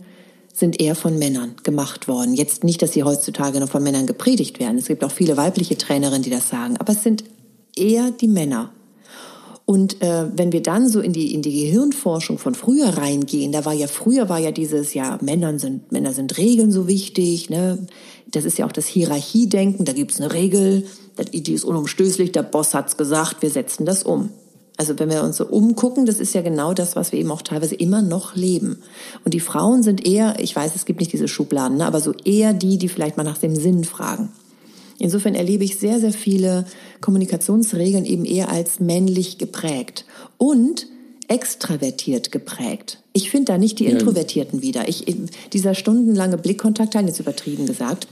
sind 0.53 0.81
eher 0.81 0.95
von 0.95 1.19
Männern 1.19 1.55
gemacht 1.63 2.09
worden. 2.09 2.35
Jetzt 2.35 2.65
nicht, 2.65 2.83
dass 2.83 2.93
sie 2.93 3.05
heutzutage 3.05 3.59
noch 3.61 3.71
von 3.71 3.83
Männern 3.83 4.07
gepredigt 4.07 4.61
werden. 4.61 4.77
Es 4.77 4.89
gibt 4.89 5.03
auch 5.05 5.13
viele 5.13 5.37
weibliche 5.37 5.79
Trainerinnen, 5.79 6.23
die 6.23 6.31
das 6.31 6.51
sagen. 6.51 6.77
Aber 6.79 6.93
es 6.93 7.03
sind 7.03 7.25
eher 7.77 8.11
die 8.11 8.29
Männer. 8.29 8.71
Und 9.65 10.03
äh, 10.03 10.27
wenn 10.37 10.53
wir 10.53 10.63
dann 10.63 10.89
so 10.89 11.01
in 11.01 11.13
die 11.13 11.33
in 11.33 11.43
die 11.43 11.65
Gehirnforschung 11.65 12.39
von 12.39 12.55
früher 12.55 12.99
reingehen, 12.99 13.53
da 13.53 13.65
war 13.65 13.73
ja 13.73 13.87
früher 13.87 14.29
war 14.29 14.39
ja 14.39 14.51
dieses 14.51 14.93
ja 14.93 15.19
Männern 15.23 15.59
sind 15.59 15.93
Männer 15.93 16.13
sind 16.13 16.37
Regeln 16.37 16.73
so 16.73 16.89
wichtig, 16.89 17.49
ne? 17.49 17.87
Das 18.31 18.45
ist 18.45 18.59
ja 18.59 18.67
auch 18.67 18.73
das 18.73 18.87
Hierarchiedenken. 18.87 19.85
Da 19.85 19.93
gibt's 19.93 20.21
eine 20.21 20.33
Regel, 20.33 20.87
die 21.19 21.53
ist 21.53 21.65
unumstößlich. 21.65 22.33
Der 22.33 22.43
Boss 22.43 22.75
hat's 22.75 22.97
gesagt, 22.97 23.43
wir 23.43 23.51
setzen 23.51 23.85
das 23.85 24.03
um. 24.03 24.31
Also 24.79 24.99
wenn 24.99 25.11
wir 25.11 25.23
uns 25.23 25.37
so 25.37 25.47
umgucken, 25.47 26.07
das 26.07 26.19
ist 26.19 26.35
ja 26.35 26.43
genau 26.43 26.73
das, 26.73 26.97
was 26.97 27.13
wir 27.13 27.19
eben 27.19 27.31
auch 27.31 27.43
teilweise 27.43 27.75
immer 27.75 28.01
noch 28.03 28.35
leben. 28.35 28.79
Und 29.25 29.35
die 29.35 29.41
Frauen 29.41 29.83
sind 29.83 30.07
eher, 30.07 30.41
ich 30.41 30.57
weiß, 30.57 30.75
es 30.75 30.87
gibt 30.87 31.01
nicht 31.01 31.13
diese 31.13 31.29
Schubladen, 31.29 31.77
ne, 31.77 31.87
aber 31.87 32.01
so 32.01 32.15
eher 32.25 32.55
die, 32.55 32.79
die 32.79 32.89
vielleicht 32.89 33.17
mal 33.17 33.23
nach 33.23 33.39
dem 33.39 33.55
Sinn 33.55 33.85
fragen. 33.85 34.31
Insofern 34.99 35.35
erlebe 35.35 35.65
ich 35.65 35.79
sehr, 35.79 36.01
sehr 36.01 36.13
viele 36.13 36.67
Kommunikationsregeln 37.01 38.05
eben 38.05 38.25
eher 38.25 38.49
als 38.49 38.81
männlich 38.81 39.39
geprägt 39.39 40.05
und 40.39 40.87
extravertiert 41.29 42.31
geprägt. 42.31 42.99
Ich 43.13 43.31
finde 43.31 43.53
da 43.53 43.59
nicht 43.59 43.79
die 43.79 43.87
Introvertierten 43.87 44.63
wieder. 44.63 44.89
Ich, 44.89 45.05
dieser 45.53 45.75
stundenlange 45.75 46.37
Blickkontakt, 46.37 46.95
jetzt 46.95 47.21
übertrieben 47.21 47.67
gesagt, 47.67 48.07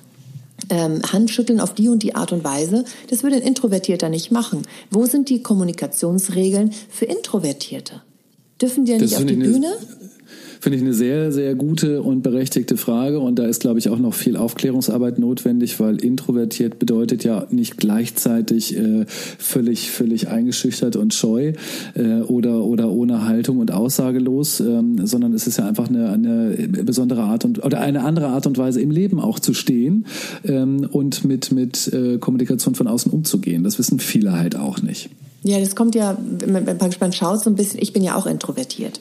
ähm, 0.69 1.01
Handschütteln 1.11 1.61
auf 1.61 1.75
die 1.75 1.89
und 1.89 2.03
die 2.03 2.15
Art 2.15 2.33
und 2.33 2.45
Weise, 2.45 2.85
das 3.09 3.23
würde 3.23 3.37
ein 3.37 3.43
Introvertierter 3.43 4.09
nicht 4.09 4.31
machen. 4.31 4.63
Wo 4.91 5.07
sind 5.07 5.29
die 5.29 5.43
Kommunikationsregeln 5.43 6.73
für 6.89 7.07
Introvertierte? 7.07 8.03
Dürfen 8.61 8.85
die 8.85 8.93
ja 8.93 8.99
nicht 8.99 9.17
auf 9.17 9.25
die 9.25 9.35
Bühne? 9.35 9.73
Finde 10.61 10.77
ich 10.77 10.85
eine 10.85 10.93
sehr, 10.93 11.33
sehr 11.33 11.55
gute 11.55 12.03
und 12.03 12.23
berechtigte 12.23 12.77
Frage. 12.77 13.19
Und 13.19 13.39
da 13.39 13.47
ist, 13.47 13.61
glaube 13.61 13.79
ich, 13.79 13.89
auch 13.89 13.99
noch 13.99 14.13
viel 14.13 14.37
Aufklärungsarbeit 14.37 15.19
notwendig, 15.19 15.81
weil 15.81 15.97
introvertiert 15.97 16.79
bedeutet 16.79 17.25
ja 17.25 17.47
nicht 17.51 17.79
gleichzeitig 17.79 18.77
äh, 18.77 19.07
völlig, 19.07 19.91
völlig 19.91 20.29
eingeschüchtert 20.29 20.97
und 20.97 21.15
scheu 21.15 21.55
äh, 21.95 22.21
oder, 22.23 22.63
oder 22.63 22.91
ohne 22.91 23.27
Haltung 23.27 23.59
und 23.59 23.73
aussagelos, 23.73 24.61
ähm, 24.61 25.07
sondern 25.07 25.33
es 25.33 25.47
ist 25.47 25.57
ja 25.57 25.67
einfach 25.67 25.89
eine, 25.89 26.11
eine 26.11 26.55
besondere 26.85 27.23
Art 27.23 27.47
und 27.47 27.65
oder 27.65 27.81
eine 27.81 28.05
andere 28.05 28.27
Art 28.27 28.47
und 28.47 28.59
Weise 28.59 28.83
im 28.83 28.91
Leben 28.91 29.19
auch 29.19 29.39
zu 29.39 29.55
stehen 29.55 30.05
ähm, 30.45 30.87
und 30.93 31.25
mit, 31.25 31.53
mit 31.53 31.91
äh, 31.93 32.19
Kommunikation 32.19 32.75
von 32.75 32.87
außen 32.87 33.11
umzugehen. 33.11 33.65
Das 33.65 33.79
wissen 33.79 33.99
viele 33.99 34.33
halt 34.39 34.57
auch 34.57 34.83
nicht. 34.83 35.09
Ja, 35.43 35.59
das 35.59 35.75
kommt 35.75 35.95
ja, 35.95 36.19
man, 36.47 36.67
man 36.67 37.13
schaut 37.15 37.41
so 37.41 37.49
ein 37.49 37.57
bisschen, 37.57 37.81
ich 37.81 37.95
bin 37.95 38.03
ja 38.03 38.15
auch 38.15 38.27
introvertiert. 38.27 39.01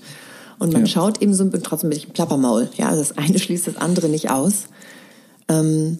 Und 0.59 0.73
man 0.73 0.81
ja. 0.81 0.87
schaut 0.87 1.21
eben 1.21 1.33
so 1.33 1.49
trotzdem 1.49 1.89
bin 1.89 1.97
ich 1.97 2.07
ein 2.07 2.13
Plappermaul. 2.13 2.69
Ja, 2.75 2.89
also 2.89 3.01
das 3.01 3.17
eine 3.17 3.39
schließt 3.39 3.67
das 3.67 3.77
andere 3.77 4.09
nicht 4.09 4.29
aus. 4.29 4.65
Ähm, 5.47 5.97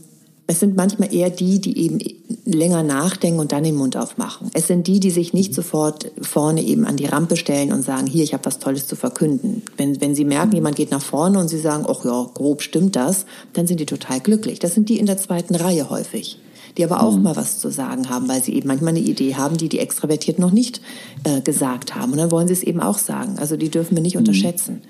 es 0.47 0.59
sind 0.59 0.75
manchmal 0.75 1.13
eher 1.13 1.29
die, 1.29 1.61
die 1.61 1.77
eben 1.77 1.99
länger 2.43 2.81
nachdenken 2.81 3.39
und 3.39 3.51
dann 3.51 3.63
den 3.63 3.75
Mund 3.75 3.95
aufmachen. 3.95 4.49
Es 4.53 4.65
sind 4.65 4.87
die, 4.87 4.99
die 4.99 5.11
sich 5.11 5.31
nicht 5.31 5.53
sofort 5.53 6.11
vorne 6.23 6.63
eben 6.63 6.85
an 6.85 6.97
die 6.97 7.05
Rampe 7.05 7.37
stellen 7.37 7.71
und 7.71 7.83
sagen, 7.83 8.07
hier, 8.07 8.23
ich 8.23 8.33
habe 8.33 8.45
was 8.45 8.57
Tolles 8.57 8.87
zu 8.87 8.95
verkünden. 8.95 9.61
Wenn, 9.77 10.01
wenn 10.01 10.15
sie 10.15 10.25
merken, 10.25 10.55
jemand 10.55 10.75
geht 10.75 10.89
nach 10.89 11.03
vorne 11.03 11.37
und 11.37 11.49
sie 11.49 11.59
sagen, 11.59 11.85
ach 11.87 12.03
ja, 12.03 12.27
grob 12.33 12.63
stimmt 12.63 12.95
das, 12.95 13.27
dann 13.53 13.67
sind 13.67 13.79
die 13.79 13.85
total 13.85 14.21
glücklich. 14.21 14.57
Das 14.57 14.73
sind 14.73 14.89
die 14.89 14.97
in 14.97 15.05
der 15.05 15.19
zweiten 15.19 15.53
Reihe 15.53 15.91
häufig 15.91 16.39
die 16.79 16.83
aber 16.85 17.03
auch 17.03 17.15
mhm. 17.15 17.23
mal 17.23 17.35
was 17.35 17.59
zu 17.59 17.69
sagen 17.69 18.09
haben, 18.09 18.27
weil 18.29 18.41
sie 18.41 18.53
eben 18.53 18.67
manchmal 18.67 18.95
eine 18.95 19.01
Idee 19.01 19.35
haben, 19.35 19.57
die 19.57 19.67
die 19.67 19.79
extravertiert 19.79 20.39
noch 20.39 20.51
nicht 20.51 20.81
äh, 21.25 21.41
gesagt 21.41 21.93
haben. 21.93 22.13
Und 22.13 22.17
dann 22.17 22.31
wollen 22.31 22.47
sie 22.47 22.53
es 22.53 22.63
eben 22.63 22.79
auch 22.79 22.97
sagen. 22.97 23.37
Also 23.37 23.57
die 23.57 23.69
dürfen 23.69 23.95
wir 23.95 24.01
nicht 24.01 24.15
mhm. 24.15 24.19
unterschätzen. 24.19 24.81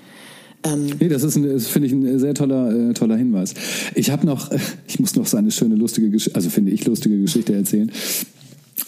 Ähm, 0.63 0.87
nee, 0.99 1.07
das 1.07 1.23
ist, 1.23 1.35
finde 1.67 1.87
ich, 1.87 1.93
ein 1.93 2.19
sehr 2.19 2.35
toller, 2.35 2.89
äh, 2.89 2.93
toller 2.93 3.15
Hinweis. 3.15 3.55
Ich 3.95 4.11
habe 4.11 4.25
noch, 4.25 4.51
ich 4.87 4.99
muss 4.99 5.15
noch 5.15 5.25
so 5.25 5.37
eine 5.37 5.51
schöne, 5.51 5.75
lustige, 5.75 6.15
also 6.33 6.49
finde 6.49 6.71
ich, 6.71 6.85
lustige 6.85 7.19
Geschichte 7.19 7.55
erzählen 7.55 7.91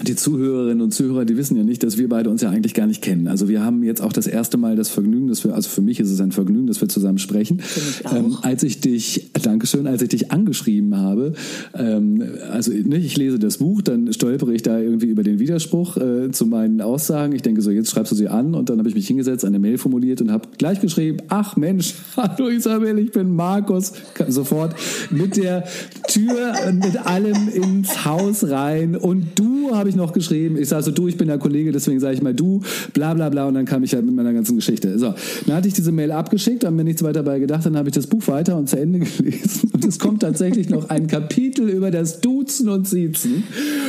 die 0.02 0.16
Zuhörerinnen 0.16 0.82
und 0.82 0.94
Zuhörer, 0.94 1.26
die 1.26 1.38
wissen 1.38 1.58
ja 1.58 1.64
nicht, 1.64 1.84
dass 1.84 1.98
wir 1.98 2.10
beide 2.10 2.30
uns 2.30 2.42
ja 2.42 2.50
eigentlich 2.50 2.74
gar 2.74 2.88
nicht 2.88 3.02
kennen. 3.02 3.28
Also 3.28 3.48
wir 3.48 3.64
haben 3.64 3.84
jetzt 3.84 4.02
auch 4.02 4.14
das 4.14 4.28
erste 4.28 4.58
Mal 4.58 4.76
das 4.76 4.90
Vergnügen, 4.90 5.28
dass 5.28 5.44
wir, 5.44 5.54
also 5.54 5.70
für 5.70 5.82
mich 5.82 6.00
ist 6.00 6.10
es 6.10 6.22
ein 6.22 6.32
Vergnügen, 6.32 6.68
dass 6.68 6.82
wir 6.82 6.90
zusammen 6.90 7.18
sprechen. 7.18 7.62
Ich 7.62 8.12
ähm, 8.12 8.38
als 8.42 8.64
ich 8.64 8.82
dich, 8.82 9.32
Dankeschön, 9.42 9.88
als 9.88 10.02
ich 10.02 10.10
dich 10.10 10.32
angeschrieben 10.32 10.98
habe, 10.98 11.34
ähm, 11.74 12.24
also 12.52 12.72
ne, 12.72 12.98
ich 12.98 13.18
lese 13.18 13.40
das 13.40 13.58
Buch, 13.58 13.82
dann 13.82 14.12
stolpere 14.14 14.54
ich 14.54 14.62
da 14.62 14.80
irgendwie 14.80 15.08
über 15.08 15.24
den 15.24 15.40
Widerspruch 15.40 15.98
äh, 15.98 16.32
zu 16.32 16.46
meinen 16.46 16.82
Aussagen. 16.82 17.34
Ich 17.34 17.42
denke 17.42 17.62
so, 17.62 17.72
jetzt 17.72 17.92
schreibst 17.92 18.12
du 18.12 18.16
sie 18.16 18.28
an 18.28 18.56
und 18.56 18.70
dann 18.70 18.80
habe 18.80 18.90
ich 18.90 18.96
mich 18.96 19.08
hingesetzt, 19.08 19.46
eine 19.46 19.60
Mail 19.60 19.78
formuliert 19.78 20.22
und 20.22 20.32
habe 20.32 20.50
gleich 20.58 20.80
geschrieben, 20.80 21.18
ach 21.30 21.56
Mensch, 21.58 21.96
hallo 22.18 22.50
Isabel, 22.50 22.98
ich 23.00 23.12
bin 23.12 23.36
Markus. 23.36 23.94
Sofort 24.28 24.76
mit 25.10 25.38
der 25.38 25.64
Tür 26.08 26.54
und 26.68 26.80
mit 26.80 27.06
allem 27.06 27.50
ins 27.50 28.06
Haus 28.06 28.50
rein 28.50 28.96
und 28.96 29.28
du 29.36 29.76
habe 29.82 29.90
ich 29.90 29.96
noch 29.96 30.14
geschrieben. 30.14 30.58
Ich 30.58 30.70
sage 30.70 30.84
so, 30.84 30.92
du, 30.92 31.08
ich 31.08 31.18
bin 31.18 31.28
der 31.28 31.38
Kollege, 31.38 31.72
deswegen 31.72 32.00
sage 32.00 32.16
ich 32.16 32.22
mal 32.22 32.34
du, 32.34 32.62
bla 32.94 33.14
bla 33.14 33.30
bla. 33.30 33.48
Und 33.48 33.54
dann 33.54 33.66
kam 33.66 33.84
ich 33.84 33.94
halt 33.94 34.06
mit 34.06 34.16
meiner 34.16 34.34
ganzen 34.34 34.56
Geschichte. 34.56 34.98
So, 34.98 35.14
dann 35.46 35.56
hatte 35.56 35.68
ich 35.68 35.74
diese 35.74 35.92
Mail 35.92 36.12
abgeschickt, 36.12 36.64
habe 36.64 36.76
mir 36.76 36.84
nichts 36.84 37.04
weiter 37.04 37.22
dabei 37.24 37.40
gedacht, 37.40 37.66
dann 37.66 37.78
habe 37.78 37.90
ich 37.90 37.96
das 37.96 38.08
Buch 38.08 38.28
weiter 38.28 38.58
und 38.58 38.70
zu 38.70 38.80
Ende 38.80 39.00
gelesen. 39.18 39.70
Und 39.74 39.86
es 39.86 40.00
kommt 40.00 40.22
tatsächlich 40.22 40.70
noch 40.70 40.90
ein 40.90 41.08
Kapitel 41.08 41.70
über 41.70 41.92
das 41.92 42.22
Duzen 42.22 42.70
und 42.70 42.88
Siezen, 42.88 43.44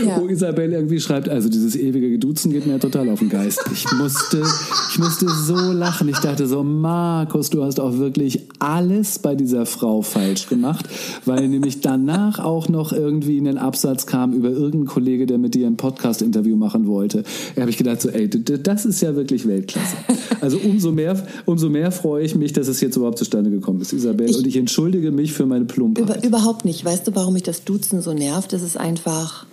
ja. 0.07 0.21
wo 0.21 0.27
Isabelle 0.27 0.75
irgendwie 0.75 1.01
schreibt, 1.01 1.29
also 1.29 1.49
dieses 1.49 1.77
ewige 1.77 2.11
Geduzen 2.11 2.53
geht 2.53 2.67
mir 2.67 2.73
ja 2.73 2.79
total 2.79 3.09
auf 3.09 3.19
den 3.19 3.29
Geist. 3.29 3.63
Ich 3.73 3.91
musste, 3.93 4.43
ich 4.91 4.99
musste 4.99 5.29
so 5.29 5.73
lachen. 5.73 6.09
Ich 6.09 6.19
dachte 6.19 6.47
so, 6.47 6.63
Markus, 6.63 7.51
du 7.51 7.63
hast 7.65 7.81
auch 7.81 7.99
wirklich 7.99 8.41
alles 8.59 9.19
bei 9.19 9.35
dieser 9.35 9.67
Frau 9.67 10.03
falsch 10.03 10.49
gemacht, 10.49 10.89
weil 11.25 11.49
nämlich 11.49 11.81
danach 11.81 12.39
auch 12.39 12.69
noch 12.69 12.93
irgendwie 12.93 13.39
in 13.39 13.45
den 13.45 13.59
Absatz 13.59 14.07
kam 14.07 14.33
über 14.33 14.51
irgendeinen 14.51 14.87
Kollege, 14.87 15.27
der 15.27 15.39
mit 15.39 15.55
dir 15.55 15.67
ein 15.67 15.77
Podcast-Interview 15.83 16.57
machen 16.57 16.87
wollte. 16.87 17.25
Habe 17.59 17.71
ich 17.71 17.77
gedacht, 17.77 18.01
so, 18.01 18.09
ey, 18.09 18.31
das 18.31 18.87
ist 18.87 19.03
ja 19.03 19.17
wirklich 19.17 19.47
Weltklasse. 19.49 19.97
Also 20.41 20.59
umso 20.59 20.93
mehr, 20.93 21.21
umso 21.45 21.69
mehr 21.69 21.91
freue 21.91 22.25
ich 22.25 22.35
mich, 22.37 22.53
dass 22.53 22.69
es 22.69 22.81
jetzt 22.81 22.97
überhaupt 22.97 23.19
zustande 23.19 23.51
gekommen 23.51 23.81
ist, 23.81 23.93
Isabel. 23.93 24.31
Ich, 24.31 24.37
und 24.37 24.47
ich 24.47 24.57
entschuldige 24.57 25.11
mich 25.11 25.33
für 25.33 25.45
meine 25.45 25.65
Plumpheit. 25.65 26.05
Über, 26.05 26.25
überhaupt 26.25 26.65
nicht. 26.65 26.85
Weißt 26.85 27.07
du, 27.07 27.15
warum 27.15 27.35
mich 27.35 27.43
das 27.43 27.65
Duzen 27.65 28.01
so 28.01 28.13
nervt? 28.13 28.53
Das 28.53 28.63
ist 28.63 28.77
einfach 28.77 29.47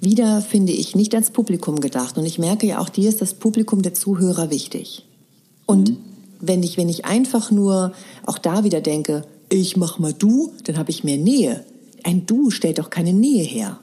wieder, 0.00 0.42
finde 0.42 0.72
ich, 0.72 0.94
nicht 0.94 1.14
ans 1.14 1.30
Publikum 1.30 1.80
gedacht. 1.80 2.18
Und 2.18 2.26
ich 2.26 2.38
merke 2.38 2.66
ja 2.66 2.78
auch, 2.78 2.88
dir 2.88 3.08
ist 3.08 3.20
das 3.22 3.34
Publikum 3.34 3.82
der 3.82 3.94
Zuhörer 3.94 4.50
wichtig. 4.50 5.06
Und 5.66 5.90
mhm. 5.90 5.96
wenn 6.40 6.62
ich, 6.62 6.76
wenn 6.76 6.88
ich 6.88 7.04
einfach 7.06 7.50
nur 7.50 7.92
auch 8.26 8.38
da 8.38 8.64
wieder 8.64 8.80
denke, 8.80 9.22
ich 9.50 9.76
mach 9.76 9.98
mal 9.98 10.12
du, 10.12 10.52
dann 10.64 10.76
habe 10.76 10.90
ich 10.90 11.04
mehr 11.04 11.16
Nähe. 11.18 11.64
Ein 12.04 12.26
Du 12.26 12.50
stellt 12.50 12.78
doch 12.78 12.90
keine 12.90 13.12
Nähe 13.12 13.44
her. 13.44 13.80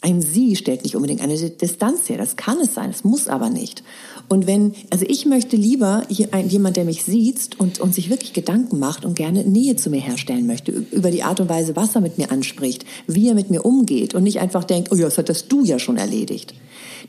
Ein 0.00 0.22
Sie 0.22 0.54
stellt 0.54 0.84
nicht 0.84 0.94
unbedingt 0.94 1.20
eine 1.20 1.36
Distanz 1.36 2.08
her. 2.08 2.18
Das 2.18 2.36
kann 2.36 2.60
es 2.60 2.74
sein, 2.74 2.90
es 2.90 3.02
muss 3.02 3.26
aber 3.26 3.50
nicht. 3.50 3.82
Und 4.28 4.46
wenn, 4.46 4.74
also 4.90 5.04
ich 5.08 5.26
möchte 5.26 5.56
lieber 5.56 6.04
jemand, 6.08 6.76
der 6.76 6.84
mich 6.84 7.02
sieht 7.02 7.58
und, 7.58 7.80
und 7.80 7.94
sich 7.94 8.08
wirklich 8.08 8.32
Gedanken 8.32 8.78
macht 8.78 9.04
und 9.04 9.16
gerne 9.16 9.42
Nähe 9.42 9.74
zu 9.74 9.90
mir 9.90 10.00
herstellen 10.00 10.46
möchte, 10.46 10.70
über 10.70 11.10
die 11.10 11.24
Art 11.24 11.40
und 11.40 11.48
Weise, 11.48 11.74
was 11.74 11.96
er 11.96 12.00
mit 12.00 12.16
mir 12.16 12.30
anspricht, 12.30 12.84
wie 13.08 13.28
er 13.28 13.34
mit 13.34 13.50
mir 13.50 13.64
umgeht 13.64 14.14
und 14.14 14.22
nicht 14.22 14.38
einfach 14.38 14.64
denkt, 14.64 14.92
oh 14.92 14.94
ja, 14.94 15.06
das 15.06 15.18
hattest 15.18 15.50
du 15.50 15.64
ja 15.64 15.80
schon 15.80 15.96
erledigt. 15.96 16.54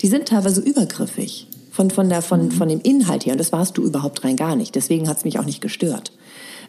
Die 0.02 0.08
sind 0.08 0.28
teilweise 0.28 0.62
übergriffig 0.62 1.48
von, 1.70 1.92
von, 1.92 2.10
der, 2.10 2.24
von, 2.24 2.52
von 2.52 2.70
dem 2.70 2.82
Inhalt 2.82 3.26
her 3.26 3.34
und 3.34 3.40
das 3.40 3.52
warst 3.52 3.78
du 3.78 3.84
überhaupt 3.84 4.24
rein 4.24 4.36
gar 4.36 4.56
nicht. 4.56 4.74
Deswegen 4.74 5.08
hat 5.08 5.18
es 5.18 5.26
mich 5.26 5.38
auch 5.38 5.46
nicht 5.46 5.62
gestört. 5.62 6.12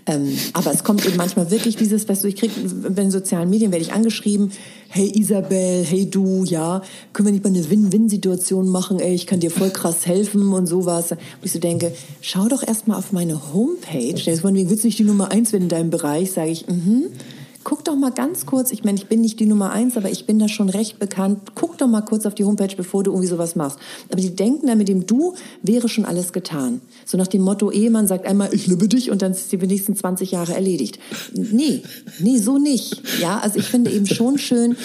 Ähm, 0.06 0.36
aber 0.52 0.72
es 0.72 0.84
kommt 0.84 1.06
eben 1.06 1.16
manchmal 1.16 1.50
wirklich 1.50 1.76
dieses, 1.76 2.08
weißt 2.08 2.24
du, 2.24 2.28
ich 2.28 2.36
krieg, 2.36 2.50
bei 2.82 3.02
den 3.02 3.10
sozialen 3.10 3.50
Medien 3.50 3.70
werde 3.72 3.84
ich 3.84 3.92
angeschrieben, 3.92 4.50
hey 4.88 5.10
Isabel, 5.14 5.84
hey 5.84 6.08
du, 6.08 6.44
ja, 6.44 6.82
können 7.12 7.28
wir 7.28 7.32
nicht 7.32 7.44
mal 7.44 7.50
eine 7.50 7.68
Win-Win-Situation 7.68 8.68
machen, 8.68 8.98
ey, 8.98 9.14
ich 9.14 9.26
kann 9.26 9.40
dir 9.40 9.50
voll 9.50 9.70
krass 9.70 10.06
helfen 10.06 10.52
und 10.52 10.66
sowas. 10.66 11.12
Und 11.12 11.18
ich 11.42 11.52
so 11.52 11.58
denke, 11.58 11.92
schau 12.20 12.48
doch 12.48 12.66
erstmal 12.66 12.98
auf 12.98 13.12
meine 13.12 13.52
Homepage, 13.52 14.14
der 14.14 14.34
ist 14.34 14.40
von 14.40 14.54
wegen, 14.54 14.70
willst 14.70 14.84
du 14.84 14.88
nicht 14.88 14.98
die 14.98 15.04
Nummer 15.04 15.30
eins 15.30 15.52
werden 15.52 15.64
in 15.64 15.68
deinem 15.68 15.90
Bereich? 15.90 16.32
Sage 16.32 16.50
ich, 16.50 16.66
mhm. 16.66 16.74
Mm 16.74 17.39
guck 17.62 17.84
doch 17.84 17.96
mal 17.96 18.10
ganz 18.10 18.46
kurz, 18.46 18.70
ich 18.70 18.84
meine, 18.84 18.96
ich 18.96 19.06
bin 19.06 19.20
nicht 19.20 19.38
die 19.38 19.46
Nummer 19.46 19.70
eins, 19.70 19.96
aber 19.96 20.10
ich 20.10 20.26
bin 20.26 20.38
da 20.38 20.48
schon 20.48 20.68
recht 20.70 20.98
bekannt. 20.98 21.52
Guck 21.54 21.78
doch 21.78 21.86
mal 21.86 22.00
kurz 22.00 22.24
auf 22.24 22.34
die 22.34 22.44
Homepage, 22.44 22.74
bevor 22.76 23.02
du 23.02 23.10
irgendwie 23.10 23.28
sowas 23.28 23.54
machst. 23.56 23.78
Aber 24.10 24.20
die 24.20 24.34
denken 24.34 24.66
dann 24.66 24.78
mit 24.78 24.88
dem 24.88 25.06
Du 25.06 25.34
wäre 25.62 25.88
schon 25.88 26.04
alles 26.04 26.32
getan. 26.32 26.80
So 27.04 27.18
nach 27.18 27.26
dem 27.26 27.42
Motto, 27.42 27.70
Ehemann 27.70 28.06
sagt 28.06 28.26
einmal, 28.26 28.54
ich 28.54 28.66
liebe 28.66 28.88
dich 28.88 29.10
und 29.10 29.22
dann 29.22 29.32
ist 29.32 29.52
die 29.52 29.58
nächsten 29.58 29.94
20 29.94 30.30
Jahre 30.30 30.54
erledigt. 30.54 30.98
Nee, 31.34 31.82
nee, 32.18 32.38
so 32.38 32.58
nicht. 32.58 33.02
Ja, 33.20 33.38
also 33.38 33.58
ich 33.58 33.66
finde 33.66 33.90
eben 33.90 34.06
schon 34.06 34.38
schön, 34.38 34.76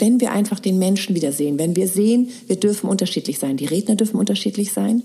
wenn 0.00 0.20
wir 0.20 0.32
einfach 0.32 0.58
den 0.58 0.78
Menschen 0.78 1.14
wiedersehen. 1.14 1.58
Wenn 1.58 1.76
wir 1.76 1.88
sehen, 1.88 2.30
wir 2.46 2.56
dürfen 2.56 2.88
unterschiedlich 2.88 3.38
sein. 3.38 3.56
Die 3.56 3.66
Redner 3.66 3.94
dürfen 3.94 4.16
unterschiedlich 4.16 4.72
sein. 4.72 5.02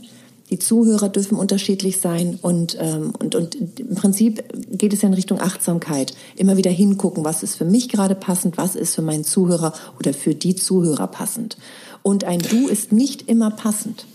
Die 0.49 0.59
Zuhörer 0.59 1.09
dürfen 1.09 1.37
unterschiedlich 1.37 1.99
sein 1.99 2.39
und, 2.41 2.77
ähm, 2.79 3.13
und, 3.19 3.35
und 3.35 3.55
im 3.79 3.95
Prinzip 3.95 4.43
geht 4.71 4.93
es 4.93 5.01
ja 5.01 5.07
in 5.07 5.13
Richtung 5.13 5.39
Achtsamkeit. 5.39 6.13
Immer 6.35 6.57
wieder 6.57 6.71
hingucken, 6.71 7.23
was 7.23 7.43
ist 7.43 7.55
für 7.55 7.65
mich 7.65 7.89
gerade 7.89 8.15
passend, 8.15 8.57
was 8.57 8.75
ist 8.75 8.95
für 8.95 9.01
meinen 9.01 9.23
Zuhörer 9.23 9.73
oder 9.99 10.13
für 10.13 10.33
die 10.33 10.55
Zuhörer 10.55 11.07
passend. 11.07 11.57
und 12.01 12.23
ein 12.23 12.39
Du 12.39 12.67
ist 12.67 12.91
nicht 12.91 13.29
immer 13.29 13.51
passend. 13.51 14.05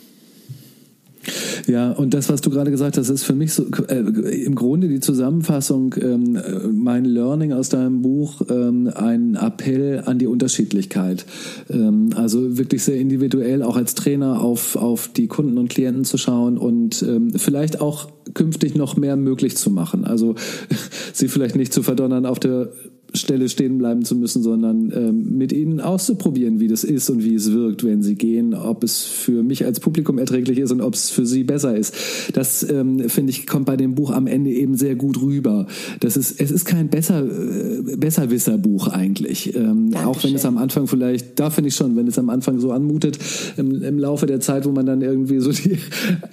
Ja, 1.66 1.92
und 1.92 2.14
das, 2.14 2.28
was 2.28 2.40
du 2.40 2.50
gerade 2.50 2.70
gesagt 2.70 2.98
hast, 2.98 3.08
ist 3.08 3.24
für 3.24 3.34
mich 3.34 3.52
so 3.52 3.64
äh, 3.88 3.98
im 3.98 4.54
Grunde 4.54 4.88
die 4.88 5.00
Zusammenfassung, 5.00 5.94
ähm, 6.00 6.38
mein 6.72 7.04
Learning 7.04 7.52
aus 7.52 7.68
deinem 7.68 8.02
Buch, 8.02 8.42
ähm, 8.48 8.90
ein 8.94 9.34
Appell 9.34 10.02
an 10.04 10.18
die 10.18 10.26
Unterschiedlichkeit. 10.26 11.26
Ähm, 11.70 12.10
also 12.14 12.58
wirklich 12.58 12.82
sehr 12.82 12.96
individuell, 12.96 13.62
auch 13.62 13.76
als 13.76 13.94
Trainer 13.94 14.40
auf, 14.40 14.76
auf 14.76 15.08
die 15.08 15.26
Kunden 15.26 15.58
und 15.58 15.70
Klienten 15.70 16.04
zu 16.04 16.18
schauen 16.18 16.58
und 16.58 17.02
ähm, 17.02 17.32
vielleicht 17.36 17.80
auch 17.80 18.08
künftig 18.32 18.74
noch 18.74 18.96
mehr 18.96 19.16
möglich 19.16 19.56
zu 19.56 19.70
machen. 19.70 20.04
Also 20.04 20.34
sie 21.12 21.28
vielleicht 21.28 21.56
nicht 21.56 21.72
zu 21.72 21.82
verdonnern 21.82 22.26
auf 22.26 22.38
der 22.38 22.70
Stelle 23.14 23.48
stehen 23.48 23.78
bleiben 23.78 24.04
zu 24.04 24.16
müssen, 24.16 24.42
sondern 24.42 24.92
ähm, 24.94 25.36
mit 25.38 25.52
ihnen 25.52 25.80
auszuprobieren, 25.80 26.58
wie 26.58 26.66
das 26.66 26.82
ist 26.82 27.08
und 27.10 27.24
wie 27.24 27.34
es 27.34 27.52
wirkt, 27.52 27.84
wenn 27.84 28.02
sie 28.02 28.16
gehen, 28.16 28.54
ob 28.54 28.82
es 28.82 29.02
für 29.02 29.42
mich 29.42 29.64
als 29.64 29.78
Publikum 29.78 30.18
erträglich 30.18 30.58
ist 30.58 30.72
und 30.72 30.80
ob 30.80 30.94
es 30.94 31.10
für 31.10 31.24
sie 31.24 31.44
besser 31.44 31.76
ist. 31.76 31.94
Das 32.32 32.68
ähm, 32.68 33.08
finde 33.08 33.30
ich 33.30 33.46
kommt 33.46 33.66
bei 33.66 33.76
dem 33.76 33.94
Buch 33.94 34.10
am 34.10 34.26
Ende 34.26 34.50
eben 34.50 34.74
sehr 34.74 34.96
gut 34.96 35.22
rüber. 35.22 35.66
Das 36.00 36.16
ist 36.16 36.40
es 36.40 36.50
ist 36.50 36.64
kein 36.64 36.88
besser 36.88 37.24
äh, 37.24 37.96
Besserwisser-Buch 37.96 38.88
eigentlich, 38.88 39.54
ähm, 39.54 39.94
auch 40.04 40.22
wenn 40.24 40.34
es 40.34 40.44
am 40.44 40.58
Anfang 40.58 40.88
vielleicht, 40.88 41.38
da 41.38 41.50
finde 41.50 41.68
ich 41.68 41.76
schon, 41.76 41.94
wenn 41.96 42.08
es 42.08 42.18
am 42.18 42.30
Anfang 42.30 42.58
so 42.58 42.72
anmutet, 42.72 43.18
im, 43.56 43.82
im 43.82 43.98
Laufe 43.98 44.26
der 44.26 44.40
Zeit, 44.40 44.66
wo 44.66 44.72
man 44.72 44.86
dann 44.86 45.02
irgendwie 45.02 45.38
so 45.38 45.52
die 45.52 45.78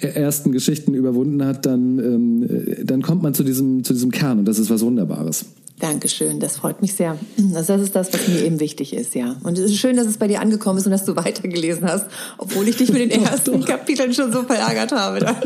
ersten 0.00 0.50
Geschichten 0.50 0.94
überwunden 0.94 1.44
hat, 1.44 1.64
dann 1.64 1.98
ähm, 1.98 2.48
dann 2.84 3.02
kommt 3.02 3.22
man 3.22 3.34
zu 3.34 3.44
diesem 3.44 3.84
zu 3.84 3.92
diesem 3.92 4.10
Kern 4.10 4.40
und 4.40 4.48
das 4.48 4.58
ist 4.58 4.68
was 4.68 4.82
Wunderbares. 4.82 5.46
Dankeschön, 5.78 6.38
das 6.38 6.56
freut 6.56 6.80
mich 6.80 6.94
sehr. 6.94 7.18
Also 7.54 7.72
das 7.72 7.82
ist 7.82 7.96
das, 7.96 8.12
was 8.12 8.28
mir 8.28 8.44
eben 8.44 8.60
wichtig 8.60 8.92
ist, 8.92 9.16
ja. 9.16 9.36
Und 9.42 9.58
es 9.58 9.64
ist 9.70 9.78
schön, 9.78 9.96
dass 9.96 10.06
es 10.06 10.16
bei 10.16 10.28
dir 10.28 10.40
angekommen 10.40 10.78
ist 10.78 10.86
und 10.86 10.92
dass 10.92 11.04
du 11.04 11.16
weitergelesen 11.16 11.88
hast, 11.88 12.06
obwohl 12.38 12.68
ich 12.68 12.76
dich 12.76 12.92
mit 12.92 13.00
den 13.00 13.10
ersten 13.10 13.60
doch. 13.60 13.66
Kapiteln 13.66 14.14
schon 14.14 14.32
so 14.32 14.42
verärgert 14.42 14.92
habe. 14.92 15.26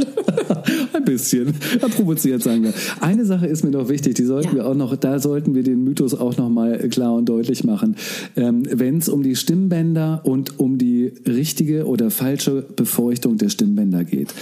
Ein 0.92 1.04
bisschen. 1.04 1.54
Provoziert, 1.96 2.42
sagen 2.42 2.64
wir. 2.64 2.74
Eine 3.00 3.24
Sache 3.24 3.46
ist 3.46 3.64
mir 3.64 3.70
noch 3.70 3.88
wichtig, 3.88 4.14
die 4.14 4.24
sollten 4.24 4.48
ja. 4.48 4.54
wir 4.56 4.66
auch 4.66 4.74
noch, 4.74 4.94
da 4.96 5.18
sollten 5.18 5.54
wir 5.54 5.62
den 5.62 5.82
Mythos 5.84 6.14
auch 6.14 6.36
noch 6.36 6.50
mal 6.50 6.78
klar 6.90 7.14
und 7.14 7.26
deutlich 7.28 7.64
machen. 7.64 7.96
Ähm, 8.36 8.64
Wenn 8.70 8.98
es 8.98 9.08
um 9.08 9.22
die 9.22 9.36
Stimmbänder 9.36 10.20
und 10.24 10.58
um 10.58 10.76
die 10.76 11.14
richtige 11.26 11.86
oder 11.86 12.10
falsche 12.10 12.62
Befeuchtung 12.62 13.38
der 13.38 13.48
Stimmbänder 13.48 14.04
geht. 14.04 14.34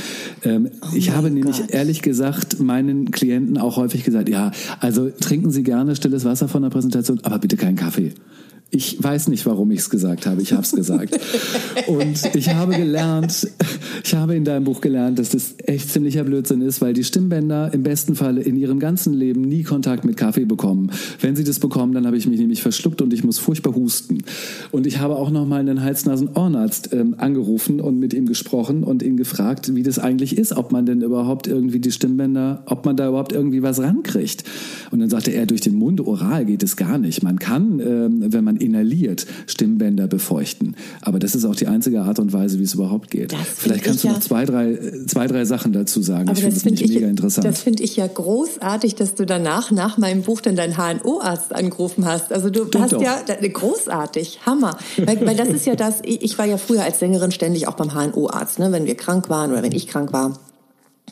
Ähm, 0.43 0.70
oh 0.82 0.97
ich 0.97 1.11
habe 1.11 1.28
Gott. 1.28 1.35
nämlich 1.35 1.62
ehrlich 1.68 2.03
gesagt 2.03 2.59
meinen 2.61 3.11
Klienten 3.11 3.59
auch 3.59 3.76
häufig 3.76 4.03
gesagt, 4.03 4.28
ja, 4.28 4.51
also 4.80 5.11
trinken 5.11 5.51
Sie 5.51 5.62
gerne 5.62 5.84
gerne 5.85 5.97
stilles 5.97 6.24
Wasser 6.24 6.49
von 6.49 6.62
der 6.62 6.70
Präsentation, 6.70 7.20
aber 7.24 7.39
bitte 7.39 7.57
keinen 7.57 7.76
Kaffee. 7.76 8.14
Ich 8.70 9.00
weiß 9.00 9.28
nicht, 9.28 9.46
warum 9.46 9.70
ich 9.70 9.80
es 9.80 9.90
gesagt 9.90 10.26
habe. 10.26 10.42
Ich 10.42 10.52
habe 10.52 10.62
es 10.62 10.72
gesagt. 10.72 11.18
und 11.86 12.34
ich 12.34 12.48
habe 12.52 12.74
gelernt, 12.74 13.46
ich 14.02 14.14
habe 14.14 14.34
in 14.34 14.44
deinem 14.44 14.64
Buch 14.64 14.80
gelernt, 14.80 15.20
dass 15.20 15.30
das 15.30 15.54
echt 15.64 15.90
ziemlicher 15.90 16.24
Blödsinn 16.24 16.60
ist, 16.60 16.80
weil 16.80 16.92
die 16.92 17.04
Stimmbänder 17.04 17.72
im 17.72 17.84
besten 17.84 18.16
Falle 18.16 18.42
in 18.42 18.56
ihrem 18.56 18.80
ganzen 18.80 19.14
Leben 19.14 19.42
nie 19.42 19.62
Kontakt 19.62 20.04
mit 20.04 20.16
Kaffee 20.16 20.44
bekommen. 20.44 20.90
Wenn 21.20 21.36
sie 21.36 21.44
das 21.44 21.60
bekommen, 21.60 21.92
dann 21.92 22.04
habe 22.04 22.16
ich 22.16 22.26
mich 22.26 22.40
nämlich 22.40 22.62
verschluckt 22.62 23.00
und 23.00 23.12
ich 23.12 23.22
muss 23.22 23.38
furchtbar 23.38 23.76
husten. 23.76 24.18
Und 24.72 24.88
ich 24.88 24.98
habe 24.98 25.16
auch 25.16 25.30
noch 25.30 25.46
mal 25.46 25.60
einen 25.60 25.82
Hals-Nasen-Ohrenarzt 25.82 26.92
ähm, 26.92 27.14
angerufen 27.16 27.80
und 27.80 28.00
mit 28.00 28.12
ihm 28.12 28.26
gesprochen 28.26 28.82
und 28.82 29.04
ihn 29.04 29.16
gefragt, 29.16 29.74
wie 29.76 29.84
das 29.84 30.00
eigentlich 30.00 30.36
ist, 30.36 30.52
ob 30.52 30.72
man 30.72 30.84
denn 30.84 31.00
überhaupt 31.00 31.46
irgendwie 31.46 31.78
die 31.78 31.92
Stimmbänder, 31.92 32.64
ob 32.66 32.84
man 32.84 32.96
da 32.96 33.08
überhaupt 33.08 33.32
irgendwie 33.32 33.62
was 33.62 33.80
rankriegt. 33.80 34.42
Und 34.90 34.98
dann 34.98 35.10
sagte 35.10 35.30
er, 35.30 35.46
durch 35.46 35.60
den 35.60 35.76
Mund 35.76 36.00
oral 36.00 36.44
geht 36.44 36.64
es 36.64 36.76
gar 36.76 36.98
nicht. 36.98 37.22
Man 37.22 37.38
kann, 37.38 37.78
ähm, 37.78 38.32
wenn 38.32 38.42
man 38.42 38.63
inhaliert, 38.64 39.26
Stimmbänder 39.46 40.06
befeuchten. 40.06 40.76
Aber 41.02 41.18
das 41.18 41.34
ist 41.34 41.44
auch 41.44 41.54
die 41.54 41.66
einzige 41.66 42.02
Art 42.02 42.18
und 42.18 42.32
Weise, 42.32 42.58
wie 42.58 42.64
es 42.64 42.74
überhaupt 42.74 43.10
geht. 43.10 43.32
Das 43.32 43.40
Vielleicht 43.56 43.84
kannst 43.84 44.04
du 44.04 44.08
ja, 44.08 44.14
noch 44.14 44.20
zwei 44.20 44.44
drei, 44.44 44.78
zwei, 45.06 45.26
drei 45.26 45.44
Sachen 45.44 45.72
dazu 45.72 46.02
sagen. 46.02 46.30
ich 46.32 46.40
finde 46.40 46.54
das, 46.54 46.62
find 46.62 46.88
mega 46.88 47.06
interessant. 47.06 47.46
Das 47.46 47.60
finde 47.60 47.82
ich 47.82 47.96
ja 47.96 48.06
großartig, 48.06 48.94
dass 48.94 49.14
du 49.14 49.24
danach, 49.24 49.70
nach 49.70 49.98
meinem 49.98 50.22
Buch, 50.22 50.40
dann 50.40 50.56
deinen 50.56 50.76
HNO-Arzt 50.76 51.54
angerufen 51.54 52.06
hast. 52.06 52.32
Also 52.32 52.50
du 52.50 52.66
Stimmt 52.66 52.84
hast 52.84 52.92
doch. 52.94 53.02
ja, 53.02 53.22
großartig, 53.52 54.40
Hammer. 54.46 54.76
Weil, 54.96 55.24
weil 55.26 55.36
das 55.36 55.48
ist 55.48 55.66
ja 55.66 55.76
das, 55.76 55.96
ich 56.04 56.38
war 56.38 56.46
ja 56.46 56.56
früher 56.56 56.82
als 56.82 56.98
Sängerin 56.98 57.30
ständig 57.30 57.68
auch 57.68 57.74
beim 57.74 57.92
HNO-Arzt, 57.92 58.58
ne, 58.58 58.72
wenn 58.72 58.86
wir 58.86 58.96
krank 58.96 59.28
waren 59.28 59.52
oder 59.52 59.62
wenn 59.62 59.72
ich 59.72 59.86
krank 59.86 60.12
war 60.12 60.38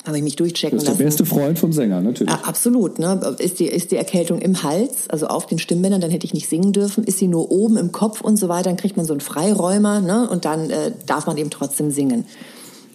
habe 0.04 0.16
ich 0.16 0.24
mich 0.24 0.36
durchchecken 0.36 0.78
lassen. 0.78 0.86
Das 0.86 0.94
ist 0.94 0.98
der 0.98 1.04
beste 1.04 1.26
Freund 1.26 1.58
vom 1.58 1.72
Sänger, 1.72 2.00
natürlich. 2.00 2.32
Ja, 2.32 2.40
absolut. 2.42 2.98
Ne? 2.98 3.36
Ist, 3.38 3.60
die, 3.60 3.66
ist 3.66 3.92
die 3.92 3.96
Erkältung 3.96 4.40
im 4.40 4.62
Hals, 4.62 5.08
also 5.08 5.28
auf 5.28 5.46
den 5.46 5.58
Stimmbändern, 5.58 6.00
dann 6.00 6.10
hätte 6.10 6.26
ich 6.26 6.34
nicht 6.34 6.48
singen 6.48 6.72
dürfen. 6.72 7.04
Ist 7.04 7.18
sie 7.18 7.28
nur 7.28 7.50
oben 7.50 7.76
im 7.76 7.92
Kopf 7.92 8.20
und 8.20 8.36
so 8.36 8.48
weiter, 8.48 8.64
dann 8.64 8.76
kriegt 8.76 8.96
man 8.96 9.06
so 9.06 9.12
einen 9.12 9.20
Freiräumer 9.20 10.00
ne? 10.00 10.28
und 10.28 10.44
dann 10.44 10.70
äh, 10.70 10.92
darf 11.06 11.26
man 11.26 11.36
eben 11.36 11.50
trotzdem 11.50 11.90
singen. 11.90 12.24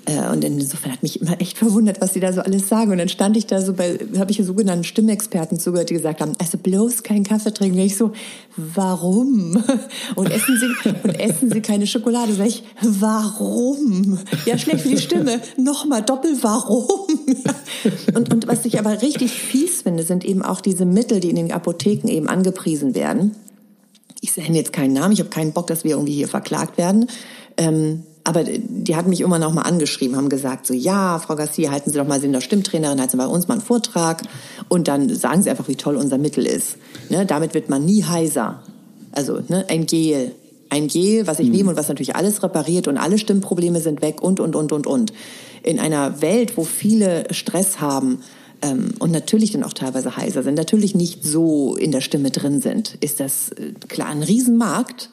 Äh, 0.07 0.29
und 0.31 0.43
insofern 0.43 0.93
hat 0.93 1.03
mich 1.03 1.21
immer 1.21 1.39
echt 1.41 1.57
verwundert, 1.57 1.99
was 1.99 2.13
sie 2.13 2.19
da 2.19 2.31
so 2.31 2.41
alles 2.41 2.69
sagen. 2.69 2.91
Und 2.91 2.97
dann 2.97 3.09
stand 3.09 3.35
ich 3.35 3.45
da 3.45 3.61
so 3.61 3.73
bei, 3.73 3.99
habe 4.17 4.31
ich 4.31 4.43
sogenannten 4.43 4.85
Stimmexperten 4.85 5.59
zugehört, 5.59 5.89
die 5.89 5.95
gesagt 5.95 6.21
haben, 6.21 6.31
also 6.39 6.57
bloß 6.57 7.03
keinen 7.03 7.23
Kaffee 7.23 7.53
trinken. 7.53 7.77
Und 7.77 7.85
ich 7.85 7.97
so, 7.97 8.13
warum? 8.55 9.61
Und 10.15 10.31
essen 10.31 10.57
Sie, 10.57 10.89
und 11.03 11.19
essen 11.19 11.51
Sie 11.51 11.61
keine 11.61 11.85
Schokolade. 11.85 12.33
Sag 12.33 12.47
ich, 12.47 12.63
warum? 12.81 14.19
Ja, 14.45 14.57
schlecht 14.57 14.81
für 14.81 14.89
die 14.89 14.97
Stimme. 14.97 15.41
Nochmal 15.57 16.01
doppel, 16.01 16.37
warum? 16.41 17.07
Und, 18.15 18.33
und 18.33 18.47
was 18.47 18.65
ich 18.65 18.79
aber 18.79 19.01
richtig 19.01 19.31
fies 19.31 19.83
finde, 19.83 20.03
sind 20.03 20.25
eben 20.25 20.41
auch 20.41 20.61
diese 20.61 20.85
Mittel, 20.85 21.19
die 21.19 21.29
in 21.29 21.35
den 21.35 21.51
Apotheken 21.51 22.07
eben 22.09 22.27
angepriesen 22.27 22.95
werden. 22.95 23.35
Ich 24.21 24.35
nenne 24.35 24.57
jetzt 24.57 24.73
keinen 24.73 24.93
Namen, 24.93 25.13
ich 25.13 25.19
habe 25.19 25.29
keinen 25.29 25.53
Bock, 25.53 25.67
dass 25.67 25.83
wir 25.83 25.91
irgendwie 25.91 26.13
hier 26.13 26.27
verklagt 26.27 26.77
werden. 26.77 27.07
Ähm, 27.57 28.03
aber 28.27 28.43
die 28.43 28.93
hatten 28.97 29.09
mich 29.09 29.21
immer 29.21 29.39
noch 29.39 29.53
mal 29.53 29.61
angeschrieben, 29.61 30.17
haben 30.17 30.27
gesagt 30.27 30.67
so, 30.67 30.73
ja, 30.73 31.17
Frau 31.17 31.37
Garcia, 31.37 31.71
halten 31.71 31.91
Sie 31.91 31.97
doch 31.97 32.05
mal, 32.05 32.15
Sie 32.15 32.23
sind 32.23 32.33
doch 32.33 32.41
Stimmtrainerin, 32.41 32.99
halten 32.99 33.11
Sie 33.11 33.17
bei 33.17 33.25
uns 33.25 33.47
mal 33.47 33.53
einen 33.53 33.63
Vortrag 33.63 34.21
und 34.67 34.89
dann 34.89 35.15
sagen 35.15 35.43
Sie 35.43 35.49
einfach, 35.49 35.69
wie 35.69 35.77
toll 35.77 35.95
unser 35.95 36.17
Mittel 36.17 36.45
ist. 36.45 36.75
Ne, 37.09 37.25
damit 37.25 37.53
wird 37.53 37.69
man 37.69 37.85
nie 37.85 38.03
heiser. 38.03 38.61
Also 39.13 39.39
ne, 39.47 39.63
ein 39.69 39.85
Gel, 39.85 40.33
ein 40.69 40.89
Gel, 40.89 41.25
was 41.25 41.39
ich 41.39 41.47
mhm. 41.47 41.53
nehme 41.53 41.69
und 41.69 41.77
was 41.77 41.87
natürlich 41.87 42.17
alles 42.17 42.43
repariert 42.43 42.89
und 42.89 42.97
alle 42.97 43.17
Stimmprobleme 43.17 43.79
sind 43.79 44.01
weg 44.01 44.21
und, 44.21 44.41
und, 44.41 44.57
und, 44.57 44.73
und, 44.73 44.87
und. 44.87 45.13
In 45.63 45.79
einer 45.79 46.21
Welt, 46.21 46.57
wo 46.57 46.65
viele 46.65 47.33
Stress 47.33 47.79
haben, 47.79 48.19
ähm, 48.61 48.89
und 48.99 49.11
natürlich 49.11 49.51
dann 49.51 49.63
auch 49.63 49.71
teilweise 49.71 50.17
heiser 50.17 50.43
sind, 50.43 50.55
natürlich 50.55 50.95
nicht 50.95 51.23
so 51.23 51.77
in 51.77 51.93
der 51.93 52.01
Stimme 52.01 52.29
drin 52.29 52.59
sind, 52.59 52.97
ist 52.99 53.21
das 53.21 53.51
äh, 53.51 53.71
klar 53.87 54.09
ein 54.09 54.23
Riesenmarkt. 54.23 55.11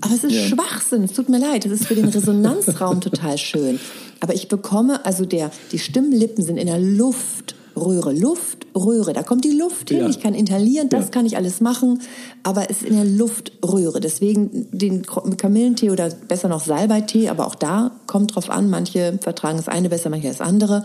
Aber 0.00 0.14
es 0.14 0.24
ist 0.24 0.32
ja. 0.32 0.42
Schwachsinn, 0.42 1.02
es 1.02 1.12
tut 1.12 1.28
mir 1.28 1.38
leid. 1.38 1.66
Es 1.66 1.72
ist 1.72 1.86
für 1.86 1.94
den 1.94 2.08
Resonanzraum 2.08 3.00
total 3.00 3.38
schön. 3.38 3.80
Aber 4.20 4.34
ich 4.34 4.48
bekomme, 4.48 5.04
also 5.04 5.24
der, 5.24 5.50
die 5.72 5.78
Stimmlippen 5.78 6.44
sind 6.44 6.56
in 6.56 6.66
der 6.66 6.78
Luftröhre. 6.78 8.12
Luftröhre, 8.12 9.12
da 9.12 9.22
kommt 9.22 9.44
die 9.44 9.52
Luft 9.52 9.90
hin. 9.90 10.00
Ja. 10.00 10.08
Ich 10.08 10.20
kann 10.20 10.34
inhalieren, 10.34 10.88
das 10.88 11.06
ja. 11.06 11.10
kann 11.10 11.26
ich 11.26 11.36
alles 11.36 11.60
machen. 11.60 12.00
Aber 12.42 12.70
es 12.70 12.82
ist 12.82 12.88
in 12.88 12.94
der 12.94 13.04
Luftröhre. 13.04 14.00
Deswegen 14.00 14.68
den 14.70 15.04
Kamillentee 15.04 15.90
oder 15.90 16.08
besser 16.08 16.48
noch 16.48 16.64
Salbeitee, 16.64 17.28
aber 17.28 17.46
auch 17.46 17.56
da 17.56 17.90
kommt 18.06 18.34
drauf 18.34 18.50
an. 18.50 18.70
Manche 18.70 19.18
vertragen 19.20 19.56
das 19.56 19.68
eine 19.68 19.88
besser, 19.88 20.10
manche 20.10 20.28
das 20.28 20.40
andere. 20.40 20.84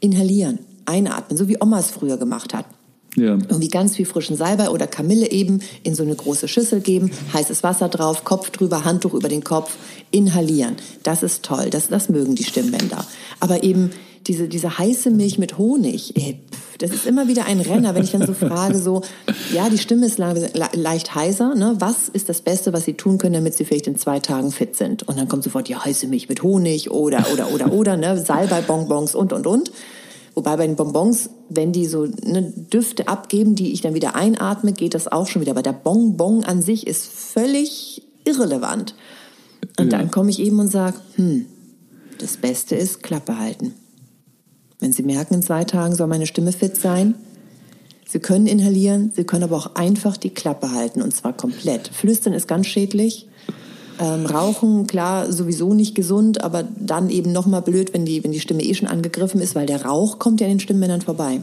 Inhalieren, 0.00 0.60
einatmen, 0.86 1.36
so 1.36 1.48
wie 1.48 1.58
Oma 1.60 1.80
es 1.80 1.90
früher 1.90 2.16
gemacht 2.16 2.54
hat. 2.54 2.66
Ja. 3.16 3.32
Irgendwie 3.32 3.68
ganz 3.68 3.96
viel 3.96 4.06
frischen 4.06 4.36
Salbei 4.36 4.70
oder 4.70 4.86
Kamille 4.86 5.30
eben 5.30 5.60
in 5.82 5.94
so 5.94 6.02
eine 6.02 6.14
große 6.14 6.48
Schüssel 6.48 6.80
geben, 6.80 7.10
heißes 7.34 7.62
Wasser 7.62 7.88
drauf, 7.88 8.24
Kopf 8.24 8.50
drüber, 8.50 8.84
Handtuch 8.84 9.12
über 9.12 9.28
den 9.28 9.44
Kopf, 9.44 9.76
inhalieren. 10.10 10.76
Das 11.02 11.22
ist 11.22 11.42
toll, 11.42 11.68
das, 11.70 11.88
das 11.88 12.08
mögen 12.08 12.34
die 12.34 12.44
Stimmbänder. 12.44 13.04
Aber 13.38 13.62
eben 13.62 13.90
diese, 14.26 14.48
diese 14.48 14.78
heiße 14.78 15.10
Milch 15.10 15.38
mit 15.38 15.58
Honig, 15.58 16.16
ey, 16.16 16.40
das 16.78 16.90
ist 16.90 17.06
immer 17.06 17.28
wieder 17.28 17.44
ein 17.46 17.60
Renner, 17.60 17.94
wenn 17.94 18.04
ich 18.04 18.12
dann 18.12 18.26
so 18.26 18.34
frage, 18.34 18.78
so, 18.78 19.02
ja, 19.52 19.68
die 19.68 19.78
Stimme 19.78 20.06
ist 20.06 20.18
leicht 20.18 21.14
heiser, 21.14 21.54
ne? 21.54 21.76
was 21.78 22.08
ist 22.08 22.28
das 22.28 22.40
Beste, 22.40 22.72
was 22.72 22.84
Sie 22.84 22.94
tun 22.94 23.18
können, 23.18 23.34
damit 23.34 23.54
Sie 23.54 23.64
vielleicht 23.64 23.86
in 23.86 23.96
zwei 23.96 24.20
Tagen 24.20 24.52
fit 24.52 24.76
sind? 24.76 25.02
Und 25.04 25.18
dann 25.18 25.28
kommt 25.28 25.44
sofort, 25.44 25.68
ja, 25.68 25.84
heiße 25.84 26.06
Milch 26.06 26.28
mit 26.28 26.42
Honig 26.42 26.90
oder, 26.90 27.26
oder, 27.32 27.52
oder, 27.52 27.72
oder, 27.72 27.96
ne? 27.96 28.18
Salbei-Bonbons 28.18 29.14
und, 29.14 29.32
und, 29.32 29.46
und. 29.46 29.70
Wobei 30.34 30.56
bei 30.56 30.66
den 30.66 30.76
Bonbons, 30.76 31.30
wenn 31.48 31.72
die 31.72 31.86
so 31.86 32.06
ne, 32.06 32.52
Düfte 32.72 33.08
abgeben, 33.08 33.54
die 33.54 33.72
ich 33.72 33.82
dann 33.82 33.94
wieder 33.94 34.14
einatme, 34.14 34.72
geht 34.72 34.94
das 34.94 35.08
auch 35.08 35.26
schon 35.26 35.42
wieder. 35.42 35.52
Aber 35.52 35.62
der 35.62 35.72
Bonbon 35.72 36.44
an 36.44 36.62
sich 36.62 36.86
ist 36.86 37.06
völlig 37.06 38.02
irrelevant. 38.24 38.94
Und 39.78 39.92
ja. 39.92 39.98
dann 39.98 40.10
komme 40.10 40.30
ich 40.30 40.38
eben 40.38 40.58
und 40.58 40.68
sage, 40.68 40.96
hm, 41.16 41.46
das 42.18 42.36
Beste 42.36 42.74
ist 42.74 43.02
Klappe 43.02 43.38
halten. 43.38 43.74
Wenn 44.80 44.92
Sie 44.92 45.02
merken, 45.02 45.34
in 45.34 45.42
zwei 45.42 45.64
Tagen 45.64 45.94
soll 45.94 46.08
meine 46.08 46.26
Stimme 46.26 46.52
fit 46.52 46.76
sein, 46.76 47.14
Sie 48.06 48.18
können 48.18 48.46
inhalieren, 48.46 49.12
Sie 49.14 49.24
können 49.24 49.44
aber 49.44 49.56
auch 49.56 49.74
einfach 49.74 50.16
die 50.16 50.30
Klappe 50.30 50.72
halten 50.72 51.00
und 51.00 51.14
zwar 51.14 51.34
komplett. 51.34 51.88
Flüstern 51.88 52.32
ist 52.32 52.46
ganz 52.46 52.66
schädlich. 52.66 53.28
Ähm, 54.00 54.26
Rauchen, 54.26 54.86
klar, 54.86 55.32
sowieso 55.32 55.74
nicht 55.74 55.94
gesund, 55.94 56.42
aber 56.42 56.64
dann 56.78 57.10
eben 57.10 57.32
nochmal 57.32 57.62
blöd, 57.62 57.92
wenn 57.92 58.04
die, 58.04 58.22
wenn 58.24 58.32
die 58.32 58.40
Stimme 58.40 58.62
eh 58.62 58.74
schon 58.74 58.88
angegriffen 58.88 59.40
ist, 59.40 59.54
weil 59.54 59.66
der 59.66 59.84
Rauch 59.84 60.18
kommt 60.18 60.40
ja 60.40 60.46
an 60.46 60.54
den 60.54 60.60
Stimmbändern 60.60 61.00
vorbei. 61.00 61.40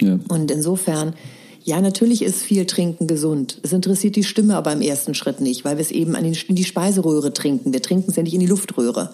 Ja. 0.00 0.18
Und 0.28 0.50
insofern, 0.50 1.14
Ja, 1.62 1.80
natürlich 1.80 2.22
ist 2.22 2.42
viel 2.42 2.64
Trinken 2.64 3.06
gesund. 3.06 3.58
Es 3.62 3.72
interessiert 3.72 4.16
die 4.16 4.24
Stimme 4.24 4.56
aber 4.56 4.72
im 4.72 4.80
ersten 4.80 5.14
Schritt 5.14 5.40
nicht, 5.40 5.64
weil 5.64 5.76
wir 5.76 5.82
es 5.82 5.90
eben 5.90 6.16
an 6.16 6.24
den, 6.24 6.34
in 6.48 6.56
die 6.56 6.64
Speiseröhre 6.64 7.32
trinken. 7.34 7.72
Wir 7.72 7.82
trinken 7.82 8.10
es 8.10 8.16
ja 8.16 8.22
nicht 8.22 8.34
in 8.34 8.40
die 8.40 8.46
Luftröhre. 8.46 9.10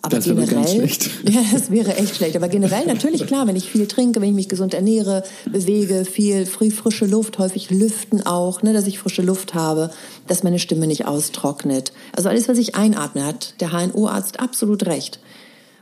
Aber 0.00 0.16
das 0.16 0.26
wäre 0.26 0.36
generell, 0.36 0.54
ganz 0.54 0.72
schlecht. 0.72 1.10
Ja, 1.28 1.40
das 1.52 1.70
wäre 1.70 1.96
echt 1.96 2.16
schlecht. 2.16 2.36
Aber 2.36 2.48
generell 2.48 2.86
natürlich 2.86 3.26
klar, 3.26 3.46
wenn 3.46 3.56
ich 3.56 3.68
viel 3.68 3.86
trinke, 3.86 4.20
wenn 4.20 4.28
ich 4.28 4.34
mich 4.34 4.48
gesund 4.48 4.74
ernähre, 4.74 5.24
bewege, 5.50 6.04
viel 6.04 6.46
frische 6.46 7.06
Luft, 7.06 7.38
häufig 7.38 7.70
lüften 7.70 8.24
auch, 8.24 8.62
ne, 8.62 8.72
dass 8.72 8.86
ich 8.86 8.98
frische 8.98 9.22
Luft 9.22 9.54
habe, 9.54 9.90
dass 10.26 10.44
meine 10.44 10.60
Stimme 10.60 10.86
nicht 10.86 11.06
austrocknet. 11.06 11.92
Also 12.14 12.28
alles, 12.28 12.48
was 12.48 12.58
ich 12.58 12.76
einatme, 12.76 13.24
hat 13.24 13.54
der 13.60 13.72
HNO-Arzt 13.72 14.38
absolut 14.40 14.86
recht. 14.86 15.18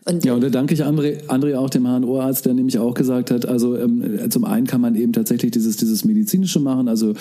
Und 0.09 0.25
ja, 0.25 0.35
und 0.35 0.41
da 0.45 0.51
danke 0.51 0.73
ich 0.73 0.85
André, 0.85 1.25
André 1.27 1.57
auch, 1.57 1.69
dem 1.69 1.85
HNO-Arzt, 1.85 2.47
der 2.47 2.55
nämlich 2.55 2.79
auch 2.79 2.95
gesagt 2.95 3.33
hat, 3.33 3.45
also 3.47 3.77
ähm, 3.77 4.31
zum 4.31 4.45
einen 4.45 4.65
kann 4.69 4.81
man 4.81 4.95
eben 4.95 5.13
tatsächlich 5.13 5.51
dieses, 5.51 5.79
dieses 5.79 6.05
medizinische 6.05 6.61
machen, 6.61 6.87
also 6.87 7.15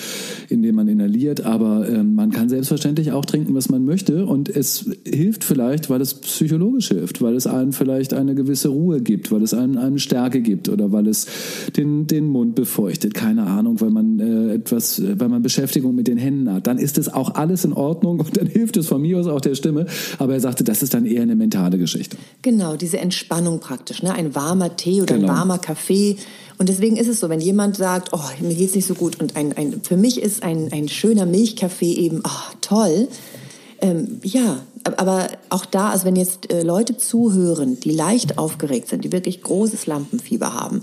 indem 0.48 0.76
man 0.76 0.86
inhaliert, 0.86 1.44
aber 1.44 1.88
ähm, 1.88 2.14
man 2.14 2.30
kann 2.30 2.48
selbstverständlich 2.48 3.10
auch 3.10 3.24
trinken, 3.24 3.56
was 3.56 3.68
man 3.68 3.84
möchte 3.84 4.24
und 4.24 4.48
es 4.48 4.88
hilft 5.04 5.42
vielleicht, 5.42 5.90
weil 5.90 6.00
es 6.00 6.14
psychologisch 6.14 6.86
hilft, 6.86 7.20
weil 7.20 7.34
es 7.34 7.48
einem 7.48 7.72
vielleicht 7.72 8.14
eine 8.14 8.36
gewisse 8.36 8.68
Ruhe 8.68 9.00
gibt, 9.00 9.32
weil 9.32 9.42
es 9.42 9.52
einem 9.52 9.78
eine 9.78 9.98
Stärke 9.98 10.40
gibt 10.40 10.68
oder 10.68 10.92
weil 10.92 11.08
es 11.08 11.26
den, 11.76 12.06
den 12.06 12.26
Mund 12.26 12.54
befeuchtet, 12.54 13.14
keine 13.14 13.48
Ahnung, 13.48 13.80
weil 13.80 13.90
man 13.90 14.20
äh, 14.20 14.54
etwas, 14.54 15.02
weil 15.02 15.28
man 15.28 15.42
Beschäftigung 15.42 15.96
mit 15.96 16.06
den 16.06 16.18
Händen 16.18 16.52
hat, 16.52 16.68
dann 16.68 16.78
ist 16.78 16.98
es 16.98 17.12
auch 17.12 17.34
alles 17.34 17.64
in 17.64 17.72
Ordnung 17.72 18.20
und 18.20 18.36
dann 18.36 18.46
hilft 18.46 18.76
es 18.76 18.86
von 18.86 19.02
mir 19.02 19.18
aus 19.18 19.26
auch 19.26 19.40
der 19.40 19.56
Stimme, 19.56 19.86
aber 20.20 20.34
er 20.34 20.40
sagte, 20.40 20.62
das 20.62 20.84
ist 20.84 20.94
dann 20.94 21.04
eher 21.04 21.22
eine 21.22 21.34
mentale 21.34 21.78
Geschichte. 21.78 22.16
Genau 22.42 22.75
diese 22.76 22.98
Entspannung 22.98 23.60
praktisch, 23.60 24.02
ne? 24.02 24.12
ein 24.12 24.34
warmer 24.34 24.76
Tee 24.76 25.02
oder 25.02 25.16
genau. 25.16 25.32
ein 25.32 25.38
warmer 25.38 25.58
Kaffee. 25.58 26.16
Und 26.58 26.68
deswegen 26.68 26.96
ist 26.96 27.08
es 27.08 27.20
so, 27.20 27.28
wenn 27.28 27.40
jemand 27.40 27.76
sagt, 27.76 28.10
oh, 28.12 28.20
mir 28.40 28.54
geht's 28.54 28.74
nicht 28.74 28.86
so 28.86 28.94
gut 28.94 29.20
und 29.20 29.36
ein, 29.36 29.52
ein, 29.56 29.82
für 29.82 29.96
mich 29.96 30.20
ist 30.20 30.42
ein, 30.42 30.72
ein 30.72 30.88
schöner 30.88 31.26
Milchkaffee 31.26 31.92
eben, 31.92 32.22
oh, 32.24 32.54
toll. 32.60 33.08
Ähm, 33.80 34.20
ja, 34.22 34.62
aber 34.84 35.28
auch 35.50 35.66
da, 35.66 35.90
also 35.90 36.06
wenn 36.06 36.16
jetzt 36.16 36.50
äh, 36.50 36.62
Leute 36.62 36.96
zuhören, 36.96 37.78
die 37.80 37.90
leicht 37.90 38.38
aufgeregt 38.38 38.88
sind, 38.88 39.04
die 39.04 39.12
wirklich 39.12 39.42
großes 39.42 39.86
Lampenfieber 39.86 40.54
haben, 40.54 40.82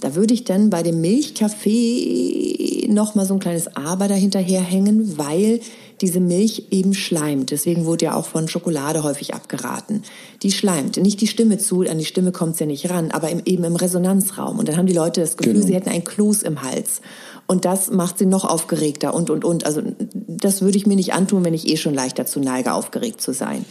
da 0.00 0.14
würde 0.14 0.34
ich 0.34 0.44
dann 0.44 0.68
bei 0.68 0.82
dem 0.82 1.00
Milchkaffee 1.00 2.86
noch 2.90 3.14
mal 3.14 3.24
so 3.24 3.32
ein 3.34 3.40
kleines 3.40 3.74
Aber 3.74 4.08
dahinter 4.08 4.40
herhängen, 4.40 5.16
weil 5.16 5.60
diese 6.04 6.20
Milch 6.20 6.66
eben 6.70 6.92
schleimt. 6.92 7.50
Deswegen 7.50 7.86
wurde 7.86 8.04
ja 8.06 8.14
auch 8.14 8.26
von 8.26 8.46
Schokolade 8.46 9.02
häufig 9.02 9.34
abgeraten. 9.34 10.02
Die 10.42 10.52
schleimt. 10.52 10.98
Nicht 10.98 11.20
die 11.22 11.26
Stimme 11.26 11.56
zu, 11.56 11.80
an 11.80 11.98
die 11.98 12.04
Stimme 12.04 12.30
kommt 12.30 12.54
es 12.54 12.60
ja 12.60 12.66
nicht 12.66 12.90
ran, 12.90 13.10
aber 13.10 13.30
im, 13.30 13.40
eben 13.46 13.64
im 13.64 13.74
Resonanzraum. 13.74 14.58
Und 14.58 14.68
dann 14.68 14.76
haben 14.76 14.86
die 14.86 14.92
Leute 14.92 15.22
das 15.22 15.38
Gefühl, 15.38 15.54
genau. 15.54 15.66
sie 15.66 15.74
hätten 15.74 15.88
ein 15.88 16.04
Kloß 16.04 16.42
im 16.42 16.62
Hals. 16.62 17.00
Und 17.46 17.64
das 17.64 17.90
macht 17.90 18.18
sie 18.18 18.26
noch 18.26 18.44
aufgeregter 18.44 19.14
und, 19.14 19.30
und, 19.30 19.44
und. 19.44 19.64
Also 19.64 19.82
das 20.26 20.60
würde 20.60 20.76
ich 20.76 20.86
mir 20.86 20.96
nicht 20.96 21.14
antun, 21.14 21.44
wenn 21.44 21.54
ich 21.54 21.68
eh 21.68 21.76
schon 21.76 21.94
leicht 21.94 22.18
dazu 22.18 22.38
neige, 22.38 22.74
aufgeregt 22.74 23.20
zu 23.22 23.32
sein. 23.32 23.64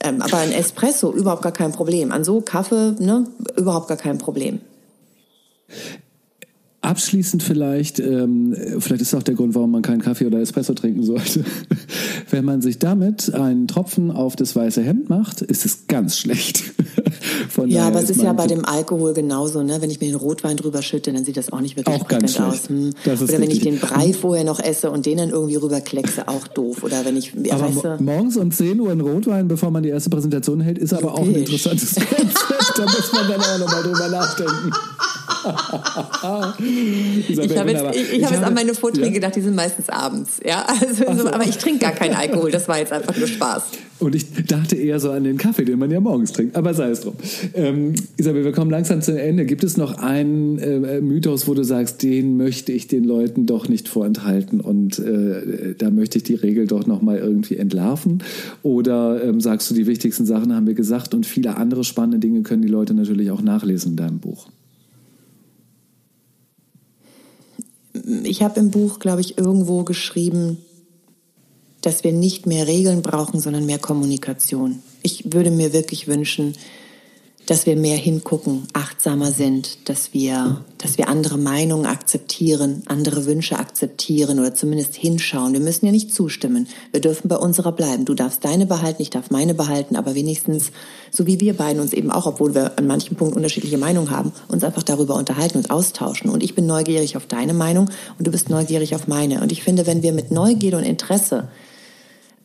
Ähm, 0.00 0.22
aber 0.22 0.38
ein 0.38 0.52
Espresso, 0.52 1.12
überhaupt 1.12 1.42
gar 1.42 1.52
kein 1.52 1.72
Problem. 1.72 2.12
An 2.12 2.22
so 2.22 2.40
Kaffee, 2.40 2.94
ne, 2.98 3.26
überhaupt 3.56 3.88
gar 3.88 3.96
kein 3.96 4.18
Problem. 4.18 4.60
Abschließend 6.82 7.44
vielleicht, 7.44 8.00
ähm, 8.00 8.56
vielleicht 8.80 9.02
ist 9.02 9.14
auch 9.14 9.22
der 9.22 9.36
Grund, 9.36 9.54
warum 9.54 9.70
man 9.70 9.82
keinen 9.82 10.02
Kaffee 10.02 10.26
oder 10.26 10.40
Espresso 10.40 10.74
trinken 10.74 11.04
sollte. 11.04 11.44
Wenn 12.30 12.44
man 12.44 12.60
sich 12.60 12.80
damit 12.80 13.32
einen 13.32 13.68
Tropfen 13.68 14.10
auf 14.10 14.34
das 14.34 14.56
weiße 14.56 14.82
Hemd 14.82 15.08
macht, 15.08 15.42
ist 15.42 15.64
es 15.64 15.86
ganz 15.86 16.18
schlecht. 16.18 16.64
ja, 17.66 17.86
aber 17.86 18.02
es 18.02 18.10
ist 18.10 18.20
ja 18.20 18.32
bei 18.32 18.48
dem 18.48 18.64
Alkohol 18.64 19.14
genauso, 19.14 19.62
ne? 19.62 19.80
Wenn 19.80 19.90
ich 19.90 20.00
mir 20.00 20.08
den 20.08 20.16
Rotwein 20.16 20.56
drüber 20.56 20.82
schütte, 20.82 21.12
dann 21.12 21.24
sieht 21.24 21.36
das 21.36 21.52
auch 21.52 21.60
nicht 21.60 21.76
wirklich 21.76 22.00
auch 22.00 22.08
ganz 22.08 22.40
aus. 22.40 22.68
Hm. 22.68 22.90
Oder 23.04 23.12
richtig. 23.12 23.38
wenn 23.38 23.50
ich 23.50 23.60
den 23.60 23.78
Brei 23.78 24.12
vorher 24.12 24.42
noch 24.42 24.58
esse 24.58 24.90
und 24.90 25.06
den 25.06 25.18
dann 25.18 25.30
irgendwie 25.30 25.54
rüberkleckse, 25.54 26.26
auch 26.26 26.48
doof. 26.48 26.82
Oder 26.82 27.04
wenn 27.04 27.16
ich, 27.16 27.32
ja, 27.44 27.54
aber 27.54 27.68
weißt 27.68 27.84
du, 27.84 28.02
morgens 28.02 28.36
um 28.36 28.50
10 28.50 28.80
Uhr 28.80 28.90
ein 28.90 29.00
Rotwein, 29.00 29.46
bevor 29.46 29.70
man 29.70 29.84
die 29.84 29.90
erste 29.90 30.10
Präsentation 30.10 30.60
hält, 30.60 30.78
ist 30.78 30.92
aber 30.92 31.10
Logisch. 31.10 31.20
auch 31.20 31.26
ein 31.26 31.34
interessantes 31.34 31.94
Konzept. 31.94 32.72
da 32.76 32.82
muss 32.82 33.12
man 33.12 33.28
dann 33.28 33.40
auch 33.40 33.58
nochmal 33.60 33.82
drüber 33.84 34.08
nachdenken. 34.08 34.72
Ich 37.28 37.58
habe 37.58 37.70
jetzt, 37.70 37.96
ich, 37.96 38.12
ich 38.14 38.24
hab 38.24 38.32
jetzt 38.32 38.42
an 38.42 38.54
meine 38.54 38.74
Vorträge 38.74 39.06
ja. 39.06 39.12
gedacht, 39.12 39.36
die 39.36 39.40
sind 39.40 39.54
meistens 39.54 39.88
abends. 39.88 40.40
Ja, 40.44 40.66
also, 41.06 41.22
so. 41.22 41.28
aber 41.28 41.44
ich 41.44 41.58
trinke 41.58 41.80
gar 41.80 41.92
keinen 41.92 42.14
Alkohol. 42.14 42.50
Das 42.50 42.68
war 42.68 42.78
jetzt 42.78 42.92
einfach 42.92 43.16
nur 43.16 43.26
Spaß. 43.26 43.62
Und 44.02 44.16
ich 44.16 44.32
dachte 44.46 44.74
eher 44.74 44.98
so 44.98 45.12
an 45.12 45.22
den 45.22 45.38
Kaffee, 45.38 45.64
den 45.64 45.78
man 45.78 45.88
ja 45.90 46.00
morgens 46.00 46.32
trinkt. 46.32 46.56
Aber 46.56 46.74
sei 46.74 46.90
es 46.90 47.02
drum. 47.02 47.14
Ähm, 47.54 47.94
Isabel, 48.16 48.44
wir 48.44 48.50
kommen 48.50 48.70
langsam 48.70 49.00
zu 49.00 49.20
Ende. 49.20 49.44
Gibt 49.44 49.62
es 49.62 49.76
noch 49.76 49.98
einen 49.98 50.58
äh, 50.58 51.00
Mythos, 51.00 51.46
wo 51.46 51.54
du 51.54 51.62
sagst, 51.62 52.02
den 52.02 52.36
möchte 52.36 52.72
ich 52.72 52.88
den 52.88 53.04
Leuten 53.04 53.46
doch 53.46 53.68
nicht 53.68 53.88
vorenthalten 53.88 54.60
und 54.60 54.98
äh, 54.98 55.76
da 55.78 55.90
möchte 55.90 56.18
ich 56.18 56.24
die 56.24 56.34
Regel 56.34 56.66
doch 56.66 56.86
noch 56.86 57.00
mal 57.00 57.18
irgendwie 57.18 57.56
entlarven? 57.56 58.24
Oder 58.64 59.22
ähm, 59.22 59.40
sagst 59.40 59.70
du, 59.70 59.74
die 59.74 59.86
wichtigsten 59.86 60.26
Sachen 60.26 60.52
haben 60.52 60.66
wir 60.66 60.74
gesagt 60.74 61.14
und 61.14 61.24
viele 61.24 61.56
andere 61.56 61.84
spannende 61.84 62.18
Dinge 62.18 62.42
können 62.42 62.62
die 62.62 62.68
Leute 62.68 62.94
natürlich 62.94 63.30
auch 63.30 63.40
nachlesen 63.40 63.92
in 63.92 63.96
deinem 63.96 64.18
Buch? 64.18 64.48
Ich 68.24 68.42
habe 68.42 68.60
im 68.60 68.70
Buch, 68.70 68.98
glaube 68.98 69.20
ich, 69.20 69.38
irgendwo 69.38 69.84
geschrieben, 69.84 70.58
dass 71.80 72.04
wir 72.04 72.12
nicht 72.12 72.46
mehr 72.46 72.66
Regeln 72.66 73.02
brauchen, 73.02 73.40
sondern 73.40 73.66
mehr 73.66 73.78
Kommunikation. 73.78 74.82
Ich 75.02 75.32
würde 75.32 75.50
mir 75.50 75.72
wirklich 75.72 76.06
wünschen, 76.06 76.54
dass 77.46 77.66
wir 77.66 77.76
mehr 77.76 77.96
hingucken, 77.96 78.68
achtsamer 78.72 79.32
sind, 79.32 79.88
dass 79.88 80.14
wir, 80.14 80.64
dass 80.78 80.96
wir 80.96 81.08
andere 81.08 81.38
Meinungen 81.38 81.86
akzeptieren, 81.86 82.82
andere 82.86 83.26
Wünsche 83.26 83.58
akzeptieren 83.58 84.38
oder 84.38 84.54
zumindest 84.54 84.94
hinschauen. 84.94 85.52
Wir 85.52 85.60
müssen 85.60 85.86
ja 85.86 85.92
nicht 85.92 86.14
zustimmen. 86.14 86.68
Wir 86.92 87.00
dürfen 87.00 87.28
bei 87.28 87.36
unserer 87.36 87.72
bleiben. 87.72 88.04
Du 88.04 88.14
darfst 88.14 88.44
deine 88.44 88.66
behalten, 88.66 89.02
ich 89.02 89.10
darf 89.10 89.30
meine 89.30 89.54
behalten, 89.54 89.96
aber 89.96 90.14
wenigstens, 90.14 90.70
so 91.10 91.26
wie 91.26 91.40
wir 91.40 91.54
beiden 91.54 91.82
uns 91.82 91.92
eben 91.92 92.12
auch, 92.12 92.26
obwohl 92.26 92.54
wir 92.54 92.78
an 92.78 92.86
manchen 92.86 93.16
Punkten 93.16 93.36
unterschiedliche 93.36 93.78
Meinungen 93.78 94.10
haben, 94.10 94.32
uns 94.48 94.62
einfach 94.62 94.84
darüber 94.84 95.16
unterhalten 95.16 95.58
und 95.58 95.70
austauschen. 95.70 96.30
Und 96.30 96.42
ich 96.42 96.54
bin 96.54 96.66
neugierig 96.66 97.16
auf 97.16 97.26
deine 97.26 97.54
Meinung 97.54 97.90
und 98.18 98.26
du 98.26 98.30
bist 98.30 98.50
neugierig 98.50 98.94
auf 98.94 99.08
meine. 99.08 99.40
Und 99.40 99.50
ich 99.50 99.64
finde, 99.64 99.86
wenn 99.86 100.02
wir 100.02 100.12
mit 100.12 100.30
Neugierde 100.30 100.76
und 100.76 100.84
Interesse 100.84 101.48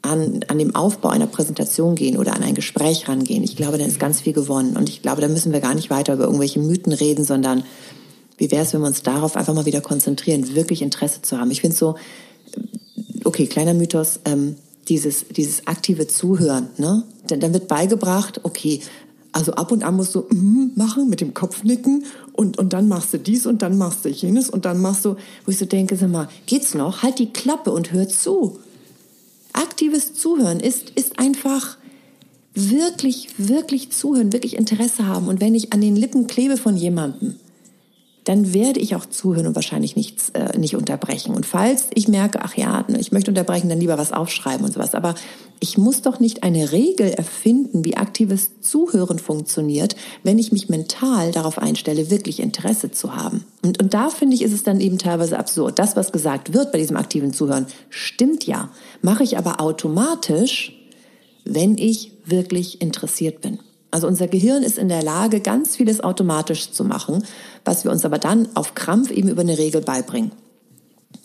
an, 0.07 0.41
an 0.47 0.57
dem 0.57 0.75
Aufbau 0.75 1.09
einer 1.09 1.27
Präsentation 1.27 1.95
gehen 1.95 2.17
oder 2.17 2.35
an 2.35 2.43
ein 2.43 2.55
Gespräch 2.55 3.07
rangehen, 3.07 3.43
ich 3.43 3.55
glaube, 3.55 3.77
dann 3.77 3.87
ist 3.87 3.99
ganz 3.99 4.21
viel 4.21 4.33
gewonnen. 4.33 4.77
Und 4.77 4.89
ich 4.89 5.01
glaube, 5.01 5.21
da 5.21 5.27
müssen 5.27 5.53
wir 5.53 5.59
gar 5.59 5.75
nicht 5.75 5.89
weiter 5.89 6.13
über 6.13 6.25
irgendwelche 6.25 6.59
Mythen 6.59 6.93
reden, 6.93 7.23
sondern 7.23 7.63
wie 8.37 8.51
wäre 8.51 8.63
es, 8.63 8.73
wenn 8.73 8.81
wir 8.81 8.87
uns 8.87 9.03
darauf 9.03 9.35
einfach 9.35 9.53
mal 9.53 9.65
wieder 9.65 9.81
konzentrieren, 9.81 10.55
wirklich 10.55 10.81
Interesse 10.81 11.21
zu 11.21 11.39
haben. 11.39 11.51
Ich 11.51 11.61
finde 11.61 11.75
so, 11.75 11.95
okay, 13.23 13.47
kleiner 13.47 13.73
Mythos, 13.73 14.19
ähm, 14.25 14.55
dieses, 14.87 15.25
dieses 15.29 15.67
aktive 15.67 16.07
Zuhören, 16.07 16.69
ne? 16.77 17.03
Dann, 17.27 17.41
dann 17.41 17.53
wird 17.53 17.67
beigebracht, 17.67 18.39
okay, 18.43 18.81
also 19.33 19.51
ab 19.53 19.71
und 19.71 19.83
an 19.83 19.95
musst 19.95 20.15
du 20.15 20.21
mm, 20.21 20.71
machen, 20.75 21.09
mit 21.09 21.19
dem 21.19 21.33
Kopf 21.33 21.63
nicken 21.63 22.05
und, 22.33 22.57
und 22.57 22.73
dann 22.73 22.87
machst 22.87 23.13
du 23.13 23.19
dies 23.19 23.45
und 23.45 23.61
dann 23.61 23.77
machst 23.77 24.05
du 24.05 24.09
jenes 24.09 24.49
und 24.49 24.65
dann 24.65 24.81
machst 24.81 25.03
du, 25.03 25.15
wo 25.45 25.51
ich 25.51 25.57
so 25.57 25.65
denke, 25.65 25.97
sag 25.97 26.09
mal, 26.09 26.29
geht's 26.45 26.73
noch? 26.73 27.03
Halt 27.03 27.19
die 27.19 27.33
Klappe 27.33 27.71
und 27.71 27.91
hör 27.91 28.07
zu 28.07 28.59
aktives 29.57 30.13
Zuhören 30.13 30.59
ist, 30.59 30.91
ist 30.91 31.19
einfach 31.19 31.77
wirklich, 32.53 33.29
wirklich 33.37 33.91
zuhören, 33.91 34.33
wirklich 34.33 34.55
Interesse 34.57 35.05
haben. 35.05 35.27
Und 35.27 35.41
wenn 35.41 35.55
ich 35.55 35.73
an 35.73 35.81
den 35.81 35.95
Lippen 35.95 36.27
klebe 36.27 36.57
von 36.57 36.75
jemandem, 36.75 37.35
dann 38.27 38.53
werde 38.53 38.81
ich 38.81 38.93
auch 38.93 39.05
zuhören 39.05 39.47
und 39.47 39.55
wahrscheinlich 39.55 39.95
nichts 39.95 40.29
äh, 40.31 40.57
nicht 40.57 40.75
unterbrechen. 40.75 41.33
Und 41.33 41.45
falls 41.45 41.87
ich 41.93 42.09
merke, 42.09 42.39
ach 42.43 42.57
ja, 42.57 42.83
ne, 42.89 42.99
ich 42.99 43.13
möchte 43.13 43.31
unterbrechen, 43.31 43.69
dann 43.69 43.79
lieber 43.79 43.97
was 43.97 44.11
aufschreiben 44.11 44.65
und 44.65 44.73
sowas. 44.73 44.95
Aber 44.95 45.15
ich 45.61 45.77
muss 45.77 46.01
doch 46.01 46.19
nicht 46.19 46.43
eine 46.43 46.73
Regel 46.73 47.09
erfinden, 47.09 47.85
wie 47.85 47.95
aktives 47.95 48.59
Zuhören 48.59 49.17
funktioniert, 49.17 49.95
wenn 50.23 50.39
ich 50.39 50.51
mich 50.51 50.67
mental 50.67 51.31
darauf 51.31 51.57
einstelle, 51.57 52.09
wirklich 52.09 52.41
Interesse 52.41 52.91
zu 52.91 53.15
haben. 53.15 53.45
Und, 53.63 53.81
und 53.81 53.93
da 53.93 54.09
finde 54.09 54.35
ich, 54.35 54.41
ist 54.41 54.53
es 54.53 54.63
dann 54.63 54.81
eben 54.81 54.97
teilweise 54.97 55.39
absurd. 55.39 55.79
Das, 55.79 55.95
was 55.95 56.11
gesagt 56.11 56.53
wird 56.53 56.73
bei 56.73 56.79
diesem 56.79 56.97
aktiven 56.97 57.31
Zuhören, 57.31 57.67
stimmt 57.89 58.45
ja, 58.45 58.69
mache 59.01 59.23
ich 59.23 59.37
aber 59.37 59.61
automatisch, 59.61 60.73
wenn 61.45 61.77
ich 61.77 62.11
wirklich 62.25 62.81
interessiert 62.81 63.39
bin. 63.39 63.59
Also 63.91 64.07
unser 64.07 64.27
Gehirn 64.27 64.63
ist 64.63 64.77
in 64.77 64.89
der 64.89 65.01
Lage, 65.01 65.39
ganz 65.39 65.75
vieles 65.75 66.01
automatisch 66.01 66.71
zu 66.71 66.83
machen, 66.83 67.23
was 67.63 67.83
wir 67.83 67.91
uns 67.91 68.05
aber 68.05 68.17
dann 68.17 68.49
auf 68.55 68.75
Krampf 68.75 69.11
eben 69.11 69.29
über 69.29 69.41
eine 69.41 69.57
Regel 69.57 69.81
beibringen. 69.81 70.31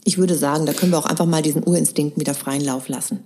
Ich 0.04 0.18
würde 0.18 0.36
sagen, 0.36 0.66
da 0.66 0.72
können 0.72 0.92
wir 0.92 0.98
auch 0.98 1.06
einfach 1.06 1.26
mal 1.26 1.42
diesen 1.42 1.64
Urinstinkt 1.64 2.18
wieder 2.18 2.34
freien 2.34 2.64
Lauf 2.64 2.88
lassen. 2.88 3.24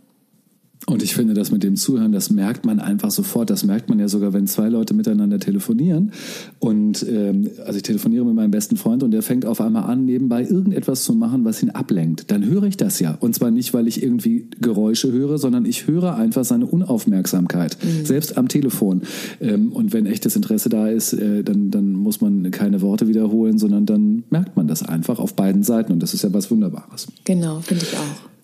Und 0.85 1.03
ich 1.03 1.15
finde, 1.15 1.35
das 1.35 1.51
mit 1.51 1.65
dem 1.65 1.75
Zuhören, 1.75 2.13
das 2.13 2.31
merkt 2.31 2.65
man 2.65 2.79
einfach 2.79 3.11
sofort. 3.11 3.51
Das 3.51 3.65
merkt 3.65 3.89
man 3.89 3.99
ja 3.99 4.07
sogar, 4.07 4.33
wenn 4.33 4.47
zwei 4.47 4.69
Leute 4.69 4.95
miteinander 4.95 5.41
telefonieren. 5.41 6.13
Und 6.61 7.05
ähm, 7.09 7.51
also 7.65 7.77
ich 7.77 7.83
telefoniere 7.83 8.25
mit 8.25 8.35
meinem 8.35 8.53
besten 8.53 8.77
Freund 8.77 9.03
und 9.03 9.11
der 9.11 9.23
fängt 9.23 9.47
auf 9.47 9.61
einmal 9.61 9.85
an, 9.85 10.05
nebenbei 10.05 10.45
irgendetwas 10.45 11.03
zu 11.03 11.15
machen, 11.15 11.45
was 11.45 11.61
ihn 11.61 11.71
ablenkt. 11.71 12.31
Dann 12.31 12.45
höre 12.45 12.65
ich 12.65 12.77
das 12.77 13.01
ja. 13.01 13.17
Und 13.19 13.35
zwar 13.35 13.51
nicht, 13.51 13.75
weil 13.75 13.89
ich 13.89 14.01
irgendwie 14.01 14.49
Geräusche 14.61 15.11
höre, 15.11 15.39
sondern 15.39 15.65
ich 15.65 15.89
höre 15.89 16.15
einfach 16.15 16.45
seine 16.45 16.67
Unaufmerksamkeit, 16.67 17.77
mhm. 17.83 18.07
selbst 18.07 18.39
am 18.39 18.47
Telefon. 18.47 19.03
Ähm, 19.41 19.73
und 19.73 19.93
wenn 19.93 20.07
echtes 20.07 20.37
Interesse 20.37 20.69
da 20.69 20.89
ist, 20.89 21.15
äh, 21.15 21.43
dann, 21.43 21.73
dann 21.73 21.95
muss 21.95 22.21
man 22.21 22.49
keine 22.53 22.81
Worte 22.81 23.09
wiederholen, 23.09 23.59
sondern 23.59 23.87
dann 23.87 24.23
merkt 24.31 24.57
man 24.57 24.69
das 24.69 24.85
einfach 24.85 25.19
auf 25.19 25.35
beiden 25.35 25.65
Seiten. 25.65 25.93
Und 25.93 26.01
das 26.01 26.15
ist 26.15 26.23
ja 26.23 26.33
was 26.33 26.49
Wunderbares. 26.53 27.09
Genau, 27.25 27.59
finde 27.61 27.83
ich 27.83 27.97
auch. 27.97 28.36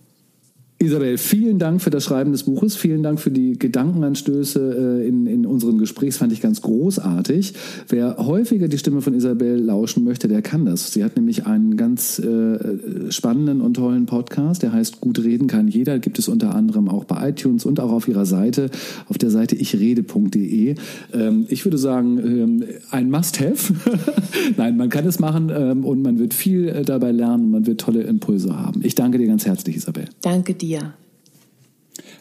Isabel, 0.83 1.16
vielen 1.16 1.61
Dank 1.61 1.80
für 1.80 1.91
das 1.91 2.03
Schreiben 2.03 2.33
des 2.33 2.43
Buches, 2.43 2.74
vielen 2.74 3.05
Dank 3.05 3.20
für 3.20 3.30
die 3.30 3.57
Gedankenanstöße 3.57 5.01
äh, 5.01 5.07
in, 5.07 5.28
in 5.28 5.47
unseren 5.47 5.78
Gesprächs, 5.78 6.16
fand 6.16 6.33
ich 6.33 6.41
ganz 6.41 6.61
großartig. 6.61 7.55
Wer 7.89 8.16
häufiger 8.18 8.66
die 8.66 8.78
Stimme 8.78 9.01
von 9.01 9.14
Isabel 9.14 9.61
lauschen 9.61 10.03
möchte, 10.03 10.26
der 10.26 10.43
kann 10.43 10.64
das. 10.64 10.93
Sie 10.93 11.05
hat 11.05 11.14
nämlich 11.14 11.47
einen 11.47 11.76
ganz 11.76 12.18
äh, 12.18 13.12
spannenden 13.12 13.61
und 13.61 13.74
tollen 13.74 14.07
Podcast, 14.07 14.64
der 14.64 14.72
heißt 14.72 15.01
Gut 15.01 15.22
reden 15.22 15.47
kann 15.47 15.68
jeder, 15.68 16.01
gibt 16.01 16.18
es 16.18 16.28
unter 16.28 16.53
anderem 16.53 16.89
auch 16.89 17.05
bei 17.05 17.28
iTunes 17.28 17.64
und 17.64 17.78
auch 17.78 17.93
auf 17.93 18.09
ihrer 18.09 18.26
Seite, 18.26 18.68
auf 19.09 19.18
der 19.18 19.30
Seite 19.30 19.55
ichrede.de. 19.55 20.74
Ähm, 21.12 21.47
ich 21.49 21.64
würde 21.64 21.78
sagen, 21.78 22.18
ähm, 22.18 22.64
ein 22.91 23.09
Must-Have. 23.09 23.72
Nein, 24.57 24.76
man 24.76 24.89
kann 24.89 25.07
es 25.07 25.20
machen 25.20 25.53
ähm, 25.55 25.85
und 25.85 26.03
man 26.03 26.18
wird 26.18 26.35
viel 26.35 26.68
äh, 26.68 26.83
dabei 26.83 27.12
lernen, 27.12 27.53
man 27.53 27.66
wird 27.68 27.80
tolle 27.80 28.03
Impulse 28.03 28.59
haben. 28.59 28.80
Ich 28.83 28.97
danke 28.97 29.18
dir 29.18 29.28
ganz 29.28 29.47
herzlich, 29.47 29.76
Isabel. 29.76 30.07
Danke 30.22 30.55
dir 30.55 30.72
dir. 30.73 30.95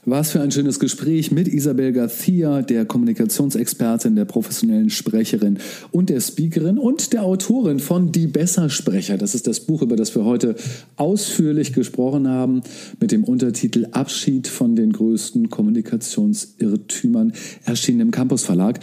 Was 0.04 0.32
für 0.32 0.42
ein 0.42 0.52
schönes 0.52 0.80
Gespräch 0.80 1.32
mit 1.32 1.48
Isabel 1.48 1.94
Garcia, 1.94 2.64
der 2.64 2.86
Kommunikationsexpertin, 2.86 4.16
der 4.16 4.26
professionellen 4.26 4.90
Sprecherin 4.90 5.60
und 5.92 6.10
der 6.10 6.20
Speakerin 6.20 6.80
und 6.80 7.14
der 7.14 7.24
Autorin 7.24 7.80
von 7.80 8.12
Die 8.12 8.26
Bessersprecher. 8.26 9.18
Das 9.18 9.36
ist 9.36 9.46
das 9.46 9.60
Buch, 9.60 9.84
über 9.84 9.96
das 9.96 10.16
wir 10.16 10.26
heute 10.26 10.56
ausführlich 10.96 11.72
gesprochen 11.72 12.28
haben, 12.28 12.64
mit 13.00 13.12
dem 13.12 13.24
Untertitel 13.24 13.90
Abschied 13.92 14.48
von 14.48 14.76
den 14.76 14.92
größten 14.92 15.52
Kommunikationsirrtümern, 15.52 17.34
erschienen 17.66 18.02
im 18.02 18.12
Campus 18.12 18.44
Verlag. 18.44 18.80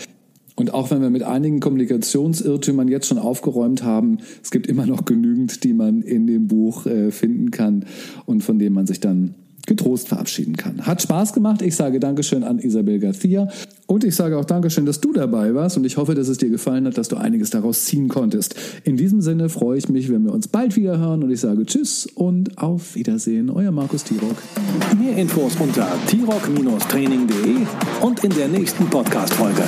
Und 0.54 0.72
auch 0.72 0.90
wenn 0.92 1.02
wir 1.02 1.10
mit 1.10 1.24
einigen 1.24 1.58
Kommunikationsirrtümern 1.58 2.88
jetzt 2.88 3.08
schon 3.08 3.18
aufgeräumt 3.18 3.82
haben, 3.82 4.18
es 4.42 4.52
gibt 4.52 4.68
immer 4.68 4.86
noch 4.86 5.04
genügend, 5.04 5.64
die 5.64 5.72
man 5.72 6.02
in 6.02 6.26
dem 6.28 6.46
Buch 6.46 6.86
äh, 6.86 7.10
finden 7.10 7.50
kann 7.50 7.86
und 8.24 8.42
von 8.42 8.58
denen 8.58 8.74
man 8.74 8.86
sich 8.86 9.00
dann 9.00 9.34
getrost 9.66 10.08
verabschieden 10.08 10.56
kann. 10.56 10.86
Hat 10.86 11.02
Spaß 11.02 11.32
gemacht. 11.32 11.62
Ich 11.62 11.76
sage 11.76 12.00
Dankeschön 12.00 12.42
an 12.44 12.58
Isabel 12.58 12.98
Garcia 12.98 13.48
und 13.86 14.04
ich 14.04 14.14
sage 14.14 14.38
auch 14.38 14.44
Dankeschön, 14.44 14.86
dass 14.86 15.00
du 15.00 15.12
dabei 15.12 15.54
warst 15.54 15.76
und 15.76 15.84
ich 15.84 15.96
hoffe, 15.96 16.14
dass 16.14 16.28
es 16.28 16.38
dir 16.38 16.48
gefallen 16.48 16.86
hat, 16.86 16.98
dass 16.98 17.08
du 17.08 17.16
einiges 17.16 17.50
daraus 17.50 17.84
ziehen 17.84 18.08
konntest. 18.08 18.54
In 18.84 18.96
diesem 18.96 19.20
Sinne 19.20 19.48
freue 19.48 19.78
ich 19.78 19.88
mich, 19.88 20.10
wenn 20.10 20.24
wir 20.24 20.32
uns 20.32 20.48
bald 20.48 20.76
wieder 20.76 20.98
hören 20.98 21.22
und 21.22 21.30
ich 21.30 21.40
sage 21.40 21.64
Tschüss 21.66 22.06
und 22.06 22.58
auf 22.58 22.94
Wiedersehen. 22.94 23.50
Euer 23.50 23.70
Markus 23.70 24.04
Tirock. 24.04 24.36
Mehr 24.98 25.16
Infos 25.16 25.56
unter 25.60 25.88
tirock-training.de 26.06 27.66
und 28.00 28.24
in 28.24 28.30
der 28.30 28.48
nächsten 28.48 28.86
Podcast-Folge. 28.86 29.64